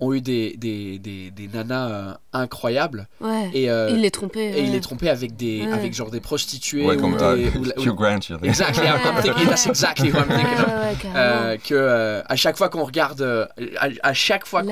ont 0.01 0.13
eu 0.13 0.21
des 0.21 0.55
des, 0.57 0.97
des, 0.97 1.29
des 1.31 1.47
nanas 1.47 1.89
euh, 1.89 2.13
incroyables 2.33 3.07
Ouais. 3.21 3.49
et 3.53 3.69
euh, 3.69 3.89
il 3.89 4.01
l'est 4.01 4.11
trompé. 4.11 4.39
et 4.39 4.63
il 4.63 4.71
les 4.71 4.79
trompait 4.81 5.09
avec 5.09 5.35
des 5.35 5.61
Ouais. 5.65 5.71
avec 5.73 5.93
genre 5.93 6.09
des 6.09 6.21
prostituées 6.21 6.85
Ouais, 6.85 6.95
ou 6.95 7.01
comme 7.01 7.17
des, 7.17 7.23
euh, 7.23 7.49
ou 7.55 7.65
ou- 7.81 7.83
Hugh 7.83 7.95
Grant. 7.95 8.19
exactly 8.43 8.85
I'm, 8.85 8.95
I'm 9.05 9.21
thinking 9.21 9.47
that's 9.47 9.67
exactly 9.67 10.11
what 10.11 10.21
I'm 10.21 10.29
Ouais, 10.29 10.35
thinking 10.37 10.59
of. 10.59 10.67
ouais, 10.67 10.73
ouais, 10.73 10.95
carrément. 11.01 11.17
Euh, 11.19 11.57
que 11.57 11.73
euh, 11.75 12.21
à 12.27 12.35
chaque 12.35 12.57
fois 12.57 12.69
qu'on 12.69 12.83
regarde 12.85 13.21
euh, 13.21 13.45
à, 13.77 13.87
à 14.03 14.13
chaque 14.13 14.45
fois 14.45 14.63
qu'on 14.63 14.69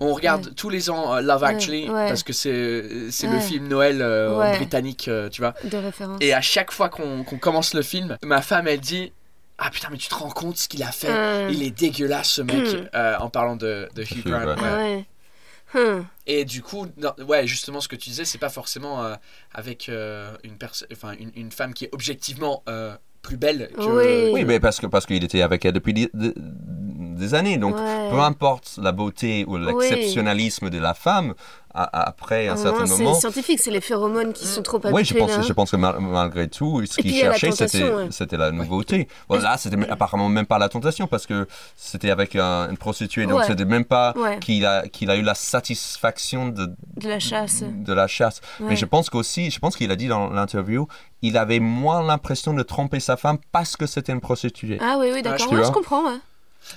on 0.00 0.12
regarde 0.14 0.46
Ouais. 0.46 0.52
tous 0.56 0.70
les 0.70 0.88
ans 0.90 1.14
euh, 1.14 1.20
Love 1.20 1.42
Ouais, 1.42 1.48
Actually 1.48 1.90
ouais. 1.90 2.08
parce 2.08 2.22
que 2.22 2.32
c'est 2.32 2.84
c'est 3.10 3.26
le 3.26 3.38
film 3.40 3.66
Noël 3.68 4.00
euh, 4.02 4.38
Ouais. 4.38 4.56
britannique 4.56 5.08
euh, 5.08 5.28
tu 5.28 5.40
vois 5.42 5.54
De 5.64 5.76
référence. 5.76 6.18
et 6.20 6.32
à 6.32 6.40
chaque 6.40 6.70
fois 6.70 6.88
qu'on 6.88 7.24
qu'on 7.24 7.38
commence 7.38 7.74
le 7.74 7.82
film 7.82 8.16
ma 8.22 8.40
femme 8.40 8.68
elle 8.68 8.80
dit 8.80 9.12
ah 9.58 9.70
putain 9.70 9.88
mais 9.90 9.98
tu 9.98 10.08
te 10.08 10.14
rends 10.14 10.30
compte 10.30 10.56
ce 10.56 10.68
qu'il 10.68 10.82
a 10.82 10.90
fait? 10.92 11.08
Euh. 11.10 11.48
il 11.52 11.62
est 11.62 11.70
dégueulasse 11.70 12.30
ce 12.30 12.42
mec 12.42 12.56
Mm. 12.56 12.88
euh, 12.94 13.16
en 13.18 13.30
parlant 13.30 13.56
de, 13.56 13.88
de 13.94 14.02
Hugh 14.02 14.24
Grant 14.26 14.44
ouais. 14.46 14.54
Ah 14.58 14.76
ouais. 14.78 15.04
Hum. 15.76 16.06
Et 16.28 16.44
du 16.44 16.62
coup, 16.62 16.86
non, 16.98 17.12
ouais, 17.26 17.48
justement, 17.48 17.80
ce 17.80 17.88
que 17.88 17.96
tu 17.96 18.08
disais, 18.08 18.24
c'est 18.24 18.38
pas 18.38 18.48
forcément 18.48 19.02
euh, 19.02 19.16
avec 19.52 19.88
euh, 19.88 20.30
une, 20.44 20.56
enfin, 20.92 21.14
une, 21.18 21.32
une 21.34 21.50
femme 21.50 21.74
qui 21.74 21.86
est 21.86 21.90
objectivement 21.92 22.62
euh, 22.68 22.96
plus 23.22 23.36
belle 23.36 23.70
que. 23.76 23.80
Oui. 24.28 24.30
Oui, 24.32 24.44
mais 24.44 24.60
parce 24.60 24.78
que 24.78 24.86
parce 24.86 25.04
qu'il 25.04 25.24
était 25.24 25.42
avec 25.42 25.64
elle 25.64 25.72
depuis 25.72 25.92
des, 25.92 26.08
des- 26.14 27.34
années. 27.34 27.56
Donc, 27.56 27.74
Ouais. 27.76 28.08
peu 28.10 28.20
importe 28.20 28.78
la 28.80 28.92
beauté 28.92 29.44
ou 29.48 29.56
l'exceptionnalisme 29.56 30.70
de 30.70 30.78
la 30.78 30.94
femme, 30.94 31.34
après 31.74 32.48
un 32.48 32.52
un 32.52 32.56
certain 32.56 32.86
moment. 32.86 33.14
C'est 33.14 33.20
scientifique, 33.20 33.58
c'est 33.60 33.70
les 33.70 33.80
phéromones 33.80 34.32
qui 34.32 34.46
sont 34.46 34.62
trop 34.62 34.76
habitués. 34.76 34.92
Oui, 34.94 35.04
je 35.04 35.14
pense, 35.14 35.46
je 35.46 35.52
pense 35.52 35.70
que 35.72 35.76
mal- 35.76 35.96
malgré 36.00 36.48
tout, 36.48 36.84
ce 36.86 36.92
Et 37.00 37.02
qu'il 37.02 37.10
puis 37.10 37.12
il 37.12 37.18
y 37.18 37.22
a 37.22 37.30
la 37.30 37.36
cherchait, 37.36 37.66
tentation, 37.66 38.08
c'était 38.10 38.36
ouais. 38.36 38.42
la 38.42 38.50
nouveauté. 38.52 39.08
Bon, 39.28 39.38
là, 39.40 39.56
c'était 39.58 39.76
apparemment 39.90 40.28
même 40.28 40.46
pas 40.46 40.58
la 40.58 40.68
tentation 40.68 41.06
parce 41.06 41.26
que 41.26 41.46
c'était 41.76 42.10
avec 42.10 42.36
un- 42.36 42.70
une 42.70 42.76
prostituée. 42.76 43.26
Donc, 43.26 43.40
Ouais. 43.40 43.46
c'était 43.46 43.64
même 43.64 43.84
pas 43.84 44.14
Ouais. 44.16 44.38
qu'il 44.38 44.64
a, 44.66 44.86
qu'il 44.88 45.10
a 45.10 45.16
eu 45.16 45.22
la 45.22 45.34
satisfaction 45.34 46.48
de, 46.48 46.66
De 46.96 47.08
la 47.08 47.18
chasse. 47.18 47.62
de 47.64 47.92
la 47.92 48.06
chasse. 48.06 48.40
Mais 48.60 48.76
je 48.76 48.84
pense 48.86 49.10
qu'aussi, 49.10 49.50
je 49.50 49.58
pense 49.58 49.76
qu'il 49.76 49.90
a 49.90 49.96
dit 49.96 50.06
dans 50.06 50.30
l'interview, 50.30 50.86
il 51.22 51.36
avait 51.36 51.58
moins 51.60 52.02
l'impression 52.02 52.54
de 52.54 52.62
tromper 52.62 53.00
sa 53.00 53.16
femme 53.16 53.38
parce 53.50 53.76
que 53.76 53.86
c'était 53.86 54.12
une 54.12 54.20
prostituée. 54.20 54.78
Ah 54.80 54.96
oui, 54.98 55.08
oui, 55.12 55.22
d'accord. 55.22 55.48
je 55.50 55.70
comprends. 55.72 56.04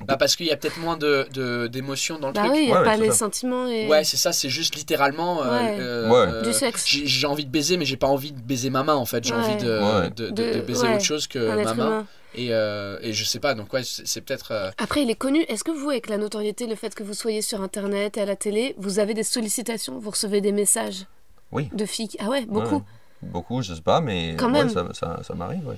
Bah, 0.05 0.17
parce 0.17 0.35
qu'il 0.35 0.45
y 0.45 0.51
a 0.51 0.57
peut-être 0.57 0.77
moins 0.79 0.97
de, 0.97 1.27
de- 1.33 1.67
d'émotions 1.67 2.19
dans 2.19 2.27
le 2.27 2.33
Bah 2.33 2.41
truc. 2.41 2.53
oui, 2.53 2.59
il 2.63 2.65
n'y 2.67 2.73
a 2.73 2.79
Ouais, 2.79 2.85
pas 2.85 2.97
les 2.97 3.07
ça. 3.11 3.17
sentiments 3.17 3.67
et. 3.67 3.87
Ouais, 3.87 4.03
c'est 4.03 4.17
ça, 4.17 4.33
c'est 4.33 4.49
juste 4.49 4.75
littéralement. 4.75 5.43
euh, 5.43 5.49
Ouais. 5.51 5.77
euh, 5.79 6.09
Ouais. 6.09 6.31
euh, 6.33 6.41
Du 6.43 6.53
sexe. 6.53 6.85
J'ai, 6.87 7.25
envie 7.27 7.45
de 7.45 7.49
baiser, 7.51 7.77
mais 7.77 7.85
j'ai 7.85 7.97
pas 7.97 8.07
envie 8.07 8.31
de 8.31 8.39
baiser 8.41 8.69
ma 8.69 8.83
main 8.83 8.95
en 8.95 9.05
fait. 9.05 9.23
J'ai 9.23 9.33
Ouais. 9.33 9.39
envie 9.39 9.63
de, 9.63 9.79
Ouais. 9.79 10.09
de, 10.09 10.29
de- 10.29 10.31
De- 10.31 10.53
de 10.55 10.61
baiser 10.61 10.87
ouais. 10.87 10.95
autre 10.95 11.03
chose 11.05 11.27
que 11.27 11.39
ma 11.39 11.55
main. 11.63 11.73
humain. 11.73 12.05
Et, 12.35 12.49
euh, 12.51 12.99
et 13.01 13.13
je 13.13 13.23
sais 13.23 13.39
pas, 13.39 13.55
donc 13.55 13.71
ouais, 13.73 13.83
c'est, 13.83 14.05
c'est 14.05 14.21
peut-être. 14.21 14.51
euh, 14.51 14.69
Après, 14.77 15.01
il 15.01 15.09
est 15.09 15.15
connu. 15.15 15.41
Est-ce 15.47 15.63
que 15.63 15.71
vous, 15.71 15.89
avec 15.89 16.07
la 16.09 16.17
notoriété, 16.17 16.67
le 16.67 16.75
fait 16.75 16.93
que 16.93 17.01
vous 17.01 17.13
soyez 17.15 17.41
sur 17.41 17.61
Internet 17.61 18.17
et 18.17 18.21
à 18.21 18.25
la 18.25 18.35
télé, 18.35 18.75
vous 18.77 18.99
avez 18.99 19.13
des 19.13 19.23
sollicitations? 19.23 19.97
Vous 19.97 20.11
recevez 20.11 20.41
des 20.41 20.51
messages 20.51 21.05
Oui. 21.51 21.69
de 21.73 21.85
filles? 21.85 22.09
Ah 22.19 22.29
ouais, 22.29 22.45
beaucoup. 22.45 22.75
Ouais. 22.75 22.81
Beaucoup, 23.23 23.61
je 23.63 23.73
sais 23.73 23.81
pas, 23.81 24.01
mais 24.01 24.35
Quand 24.37 24.47
ouais, 24.47 24.65
même. 24.65 24.69
ça, 24.69 24.85
ça, 24.93 25.19
ça 25.23 25.33
m'arrive. 25.33 25.65
ouais. 25.67 25.77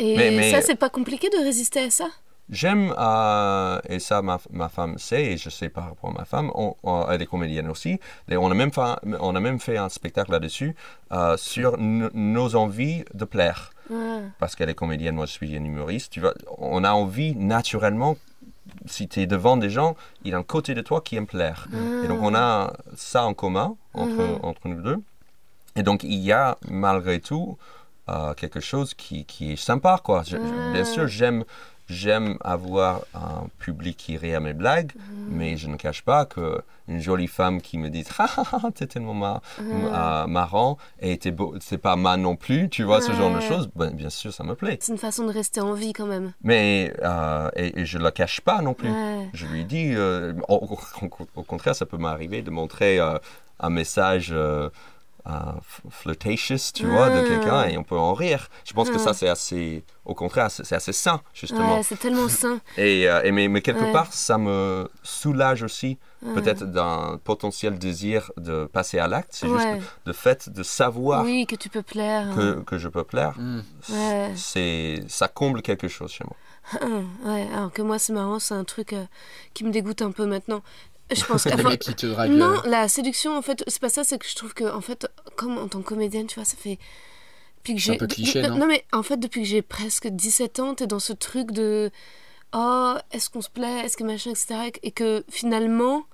Et 0.00 0.16
Mais- 0.16 0.30
mais- 0.32 0.50
ça, 0.50 0.60
c'est 0.60 0.74
pas 0.74 0.90
compliqué 0.90 1.30
de 1.30 1.38
résister 1.42 1.80
à 1.80 1.90
ça? 1.90 2.08
J'aime, 2.50 2.94
euh, 2.98 3.78
et 3.88 3.98
ça 3.98 4.22
ma, 4.22 4.38
ma 4.50 4.68
femme 4.70 4.96
sait, 4.98 5.24
et 5.32 5.36
je 5.36 5.50
sais 5.50 5.68
par 5.68 5.84
rapport 5.90 6.10
à 6.10 6.14
ma 6.14 6.24
femme, 6.24 6.50
on, 6.54 6.74
on- 6.82 7.06
elle 7.10 7.20
est 7.20 7.26
comédienne 7.26 7.68
aussi, 7.68 8.00
et 8.30 8.36
on 8.38 8.50
a 8.50 8.54
même 8.54 8.72
fait, 8.72 8.80
un- 8.80 8.98
on 9.20 9.36
a 9.36 9.40
même 9.40 9.60
fait 9.60 9.76
un 9.76 9.90
spectacle 9.90 10.30
là-dessus 10.32 10.74
euh, 11.12 11.36
sur 11.36 11.76
nos 11.78 12.56
envies 12.56 13.04
de 13.12 13.24
plaire. 13.26 13.72
Ouais. 13.90 14.22
Parce 14.38 14.54
qu'elle 14.56 14.70
est 14.70 14.74
comédienne, 14.74 15.14
moi 15.14 15.26
je 15.26 15.32
suis 15.32 15.54
un 15.56 15.62
humoriste, 15.64 16.10
tu 16.12 16.20
vois, 16.20 16.32
on 16.56 16.84
a 16.84 16.92
envie 16.92 17.34
naturellement, 17.36 18.16
si 18.86 19.08
tu 19.08 19.20
es 19.20 19.26
devant 19.26 19.56
des 19.58 19.68
gens, 19.70 19.94
il 20.24 20.30
y 20.30 20.34
a 20.34 20.38
un 20.38 20.42
côté 20.42 20.74
de 20.74 20.80
toi 20.80 21.00
qui 21.02 21.16
aime 21.16 21.26
plaire. 21.26 21.66
Et 22.04 22.08
donc 22.08 22.20
on 22.22 22.34
a 22.34 22.72
ça 22.96 23.24
en 23.24 23.34
commun 23.34 23.76
entre, 23.94 24.10
Mhm. 24.22 24.38
entre 24.42 24.68
nous 24.68 24.80
deux. 24.82 24.98
Et 25.76 25.82
donc 25.82 26.02
il 26.02 26.14
y 26.18 26.32
a 26.32 26.56
malgré 26.68 27.20
tout 27.20 27.58
euh, 28.10 28.32
quelque 28.32 28.60
chose 28.60 28.94
qui, 28.94 29.26
qui 29.26 29.52
est 29.52 29.56
sympa, 29.56 30.00
quoi. 30.02 30.22
Je- 30.26 30.38
bien 30.38 30.80
Ah. 30.80 30.84
sûr, 30.84 31.06
j'aime 31.08 31.44
j'aime 31.88 32.36
avoir 32.42 33.02
un 33.14 33.46
public 33.58 33.96
qui 33.96 34.16
rit 34.16 34.34
à 34.34 34.40
mes 34.40 34.52
blagues, 34.52 34.92
mais 35.30 35.56
je 35.56 35.68
ne 35.68 35.76
cache 35.76 36.02
pas 36.02 36.24
que 36.26 36.60
une 36.86 37.00
jolie 37.00 37.26
femme 37.26 37.60
qui 37.60 37.76
me 37.78 37.88
dit 37.90 38.04
ah 38.18 38.28
ah, 38.36 38.42
ah, 38.52 38.68
t'es 38.74 38.86
tellement 38.86 39.14
mar- 39.14 39.40
euh, 39.60 40.26
marrant 40.26 40.78
et 41.00 41.16
t'es 41.18 41.30
beau, 41.30 41.54
c'est 41.60 41.78
pas 41.78 41.96
mal 41.96 42.20
non 42.20 42.36
plus, 42.36 42.68
tu 42.68 42.82
vois 42.82 43.00
ce 43.00 43.12
genre 43.12 43.34
de 43.34 43.40
choses. 43.40 43.68
Ben, 43.76 43.90
bien 43.90 44.10
sûr, 44.10 44.32
ça 44.32 44.44
me 44.44 44.54
plaît. 44.54 44.78
C'est 44.80 44.92
une 44.92 44.98
façon 44.98 45.24
de 45.26 45.32
rester 45.32 45.60
en 45.60 45.72
vie 45.74 45.92
quand 45.92 46.06
même. 46.06 46.32
Mais 46.42 46.92
euh, 47.02 47.50
et, 47.56 47.80
et 47.80 47.86
je 47.86 47.98
le 47.98 48.10
cache 48.10 48.40
pas 48.40 48.60
non 48.62 48.74
plus. 48.74 48.90
Ouais. 48.90 49.28
Je 49.34 49.46
lui 49.46 49.64
dis, 49.64 49.92
euh, 49.94 50.32
au, 50.48 50.78
au- 51.02 51.08
au 51.36 51.42
contraire, 51.42 51.74
ça 51.74 51.86
peut 51.86 51.98
m'arriver 51.98 52.42
de 52.42 52.50
montrer 52.50 52.98
euh, 53.00 53.18
un 53.60 53.70
message 53.70 54.34
flirtatious, 55.90 56.72
tu 56.74 56.86
vois, 56.86 57.10
de 57.10 57.18
Ah. 57.18 57.28
quelqu'un 57.28 57.64
et 57.68 57.78
on 57.78 57.84
peut 57.84 57.96
en 57.98 58.14
rire. 58.14 58.48
Je 58.64 58.72
pense 58.72 58.88
que 58.90 58.96
Ah. 58.96 58.98
ça, 58.98 59.14
c'est 59.14 59.28
assez, 59.28 59.84
au 60.04 60.14
contraire, 60.14 60.50
c'est 60.50 60.72
assez 60.74 60.92
sain, 60.92 61.20
justement. 61.34 61.76
Ouais, 61.76 61.82
c'est 61.82 61.98
tellement 61.98 62.28
sain. 62.28 62.60
Et, 62.76 63.08
euh, 63.08 63.22
et 63.24 63.30
mais, 63.30 63.48
mais 63.48 63.60
quelque 63.60 63.84
Ouais. 63.84 63.92
part, 63.92 64.12
ça 64.12 64.38
me 64.38 64.88
soulage 65.02 65.62
aussi, 65.62 65.98
Ouais. 66.22 66.34
peut-être 66.34 66.64
d'un 66.64 67.18
potentiel 67.22 67.78
désir 67.78 68.30
de 68.36 68.66
passer 68.66 68.98
à 68.98 69.06
l'acte. 69.06 69.30
C'est 69.32 69.46
Ouais. 69.48 69.58
juste 69.78 69.90
le 70.04 70.12
fait 70.12 70.48
de 70.48 70.62
savoir 70.62 71.24
Oui, 71.24 71.46
que 71.46 71.56
tu 71.56 71.68
peux 71.68 71.82
plaire. 71.82 72.26
que, 72.34 72.60
que 72.62 72.78
je 72.78 72.88
peux 72.88 73.04
plaire. 73.04 73.34
Ouais. 73.90 74.32
C'est, 74.34 75.04
ça 75.08 75.28
comble 75.28 75.62
quelque 75.62 75.88
chose 75.88 76.10
chez 76.10 76.24
moi. 76.24 76.36
Ouais, 77.24 77.46
alors 77.54 77.72
que 77.72 77.80
moi, 77.82 77.98
c'est 77.98 78.12
marrant, 78.12 78.38
c'est 78.38 78.54
un 78.54 78.64
truc 78.64 78.92
euh, 78.92 79.04
qui 79.54 79.64
me 79.64 79.70
dégoûte 79.70 80.02
un 80.02 80.10
peu 80.10 80.26
maintenant. 80.26 80.62
Je 81.10 81.24
pense 81.24 81.44
qu'avant- 81.44 81.70
mecs 81.70 81.80
qui 81.80 81.94
te 81.94 82.06
draguent. 82.06 82.30
Non, 82.32 82.58
euh, 82.64 82.68
la 82.68 82.88
séduction, 82.88 83.36
en 83.36 83.42
fait, 83.42 83.64
c'est 83.66 83.80
pas 83.80 83.88
ça, 83.88 84.04
c'est 84.04 84.18
que 84.18 84.26
je 84.28 84.34
trouve 84.34 84.54
que, 84.54 84.64
en 84.64 84.80
fait, 84.80 85.06
comme 85.36 85.56
en 85.58 85.68
tant 85.68 85.80
que 85.80 85.88
comédienne, 85.88 86.26
tu 86.26 86.34
vois, 86.36 86.44
ça 86.44 86.56
fait. 86.56 86.78
Depuis 87.58 87.74
que 87.76 87.80
C'est 87.80 87.90
un 87.90 87.92
j'ai. 87.94 87.98
peu 87.98 88.06
cliché, 88.06 88.42
de- 88.42 88.48
non 88.48 88.66
mais 88.66 88.84
en 88.92 89.02
fait, 89.02 89.16
depuis 89.18 89.42
que 89.42 89.48
j'ai 89.48 89.62
presque 89.62 90.06
17 90.08 90.60
ans, 90.60 90.74
t'es 90.74 90.86
dans 90.86 91.00
ce 91.00 91.12
truc 91.12 91.50
de. 91.50 91.90
Oh, 92.54 92.94
est-ce 93.12 93.28
qu'on 93.30 93.42
se 93.42 93.50
plaît 93.50 93.84
Est-ce 93.84 93.96
que 93.96 94.04
machin, 94.04 94.30
etc. 94.30 94.70
Et 94.82 94.90
que 94.90 95.24
finalement, 95.30 96.04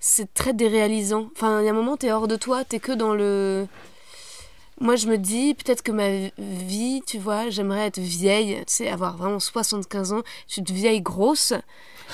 c'est 0.00 0.32
très 0.32 0.52
déréalisant. 0.54 1.28
Enfin, 1.34 1.60
il 1.60 1.64
y 1.66 1.68
a 1.68 1.72
un 1.72 1.74
moment, 1.74 1.96
t'es 1.96 2.10
hors 2.12 2.28
de 2.28 2.36
toi, 2.36 2.64
t'es 2.64 2.78
que 2.80 2.92
dans 2.92 3.14
le. 3.14 3.66
Moi, 4.80 4.94
je 4.94 5.08
me 5.08 5.18
dis, 5.18 5.54
peut-être 5.54 5.82
que 5.82 5.90
ma 5.90 6.08
vie, 6.38 7.02
tu 7.04 7.18
vois, 7.18 7.50
j'aimerais 7.50 7.86
être 7.88 7.98
vieille, 7.98 8.58
tu 8.66 8.74
sais, 8.74 8.88
avoir 8.88 9.16
vraiment 9.16 9.40
75 9.40 10.12
ans, 10.12 10.22
je 10.46 10.52
suis 10.52 10.60
une 10.62 10.72
vieille 10.74 11.00
grosse, 11.02 11.52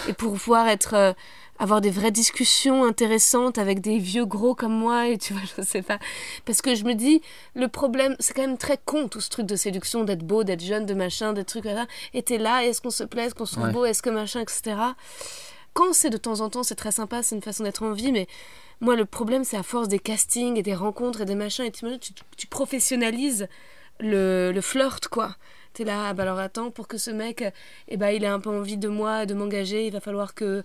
et 0.08 0.14
pour 0.14 0.32
pouvoir 0.32 0.66
être, 0.68 0.94
euh, 0.94 1.12
avoir 1.58 1.80
des 1.80 1.90
vraies 1.90 2.10
discussions 2.10 2.84
intéressantes 2.84 3.58
avec 3.58 3.80
des 3.80 3.98
vieux 3.98 4.24
gros 4.26 4.54
comme 4.54 4.72
moi, 4.72 5.08
et 5.08 5.18
tu 5.18 5.32
vois, 5.32 5.42
je 5.56 5.62
sais 5.62 5.82
pas. 5.82 5.98
Parce 6.44 6.62
que 6.62 6.74
je 6.74 6.84
me 6.84 6.94
dis, 6.94 7.22
le 7.54 7.68
problème, 7.68 8.16
c'est 8.18 8.34
quand 8.34 8.42
même 8.42 8.58
très 8.58 8.78
con, 8.84 9.08
tout 9.08 9.20
ce 9.20 9.30
truc 9.30 9.46
de 9.46 9.56
séduction, 9.56 10.04
d'être 10.04 10.24
beau, 10.24 10.44
d'être 10.44 10.62
jeune, 10.62 10.86
de 10.86 10.94
machin, 10.94 11.32
des 11.32 11.44
trucs 11.44 11.64
là. 11.64 11.86
Et 12.12 12.22
t'es 12.22 12.38
là, 12.38 12.64
est-ce 12.64 12.80
qu'on 12.80 12.90
se 12.90 13.04
plaît, 13.04 13.24
est-ce 13.26 13.34
qu'on 13.34 13.46
se 13.46 13.52
trouve 13.54 13.66
Ouais. 13.66 13.72
beau, 13.72 13.84
est-ce 13.84 14.02
que 14.02 14.10
machin, 14.10 14.40
etc. 14.40 14.76
Quand 15.72 15.92
c'est 15.92 16.10
de 16.10 16.16
temps 16.16 16.40
en 16.40 16.50
temps, 16.50 16.62
c'est 16.62 16.74
très 16.76 16.92
sympa, 16.92 17.22
c'est 17.22 17.34
une 17.34 17.42
façon 17.42 17.64
d'être 17.64 17.82
en 17.82 17.92
vie, 17.92 18.12
mais 18.12 18.26
moi, 18.80 18.96
le 18.96 19.04
problème, 19.06 19.44
c'est 19.44 19.56
à 19.56 19.62
force 19.62 19.88
des 19.88 19.98
castings 19.98 20.56
et 20.56 20.62
des 20.62 20.74
rencontres 20.74 21.20
et 21.22 21.24
des 21.24 21.34
machins, 21.34 21.64
et 21.64 21.70
t'imagines, 21.70 21.98
tu, 22.00 22.12
tu 22.36 22.46
professionnalises 22.46 23.48
le, 24.00 24.52
le 24.52 24.60
flirt, 24.60 25.08
quoi. 25.08 25.36
T'es 25.72 25.84
là, 25.84 26.08
ah 26.08 26.14
bah 26.14 26.22
alors 26.22 26.38
attends, 26.38 26.70
pour 26.70 26.86
que 26.86 26.98
ce 26.98 27.10
mec, 27.10 27.44
eh 27.88 27.96
ben, 27.96 28.10
il 28.10 28.22
ait 28.22 28.28
un 28.28 28.38
peu 28.38 28.50
envie 28.50 28.76
de 28.76 28.88
moi 28.88 29.26
de 29.26 29.34
m'engager, 29.34 29.86
il 29.86 29.92
va 29.92 29.98
falloir 30.00 30.34
que, 30.34 30.62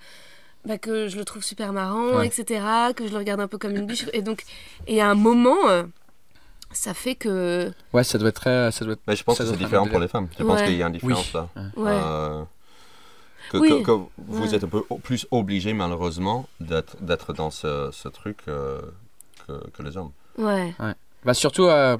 bah, 0.65 0.77
que 0.77 1.07
je 1.07 1.17
le 1.17 1.25
trouve 1.25 1.43
super 1.43 1.73
marrant, 1.73 2.17
Ouais. 2.17 2.27
etc., 2.27 2.63
que 2.95 3.07
je 3.07 3.11
le 3.11 3.17
regarde 3.17 3.39
un 3.41 3.47
peu 3.47 3.57
comme 3.57 3.75
une 3.75 3.85
biche. 3.85 4.05
Et 4.13 4.21
donc, 4.21 4.43
et 4.87 5.01
à 5.01 5.09
un 5.09 5.15
moment, 5.15 5.67
euh, 5.69 5.83
ça 6.71 6.93
fait 6.93 7.15
que... 7.15 7.71
Ouais, 7.93 8.03
ça 8.03 8.17
doit 8.17 8.29
être 8.29 8.35
très. 8.41 8.71
Ça 8.71 8.85
doit 8.85 8.93
être... 8.93 9.01
Mais 9.07 9.15
je 9.15 9.23
pense 9.23 9.37
Ça 9.37 9.43
que 9.43 9.49
c'est 9.51 9.57
différent 9.57 9.87
pour 9.87 9.99
les 9.99 10.07
femmes. 10.07 10.27
Je 10.37 10.43
pense 10.43 10.61
qu'il 10.61 10.75
y 10.75 10.83
a 10.83 10.87
une 10.87 10.93
différence 10.93 11.33
Oui. 11.33 11.39
là. 11.39 11.47
Ouais. 11.77 11.91
Euh, 11.91 12.43
que, 13.51 13.57
Oui. 13.57 13.69
que- 13.69 13.85
que 13.85 13.91
vous 14.17 14.43
Ouais. 14.47 14.53
êtes 14.55 14.63
un 14.63 14.67
peu 14.67 14.83
plus 15.01 15.25
obligé 15.31 15.73
malheureusement 15.73 16.47
d'être 16.59 17.33
dans 17.33 17.49
ce, 17.49 17.89
ce 17.91 18.07
truc 18.07 18.39
euh, 18.47 18.79
que, 19.47 19.69
que 19.71 19.81
les 19.81 19.97
hommes. 19.97 20.11
Ouais, 20.37 20.75
Bah, 21.25 21.33
surtout 21.33 21.65
euh, 21.65 21.97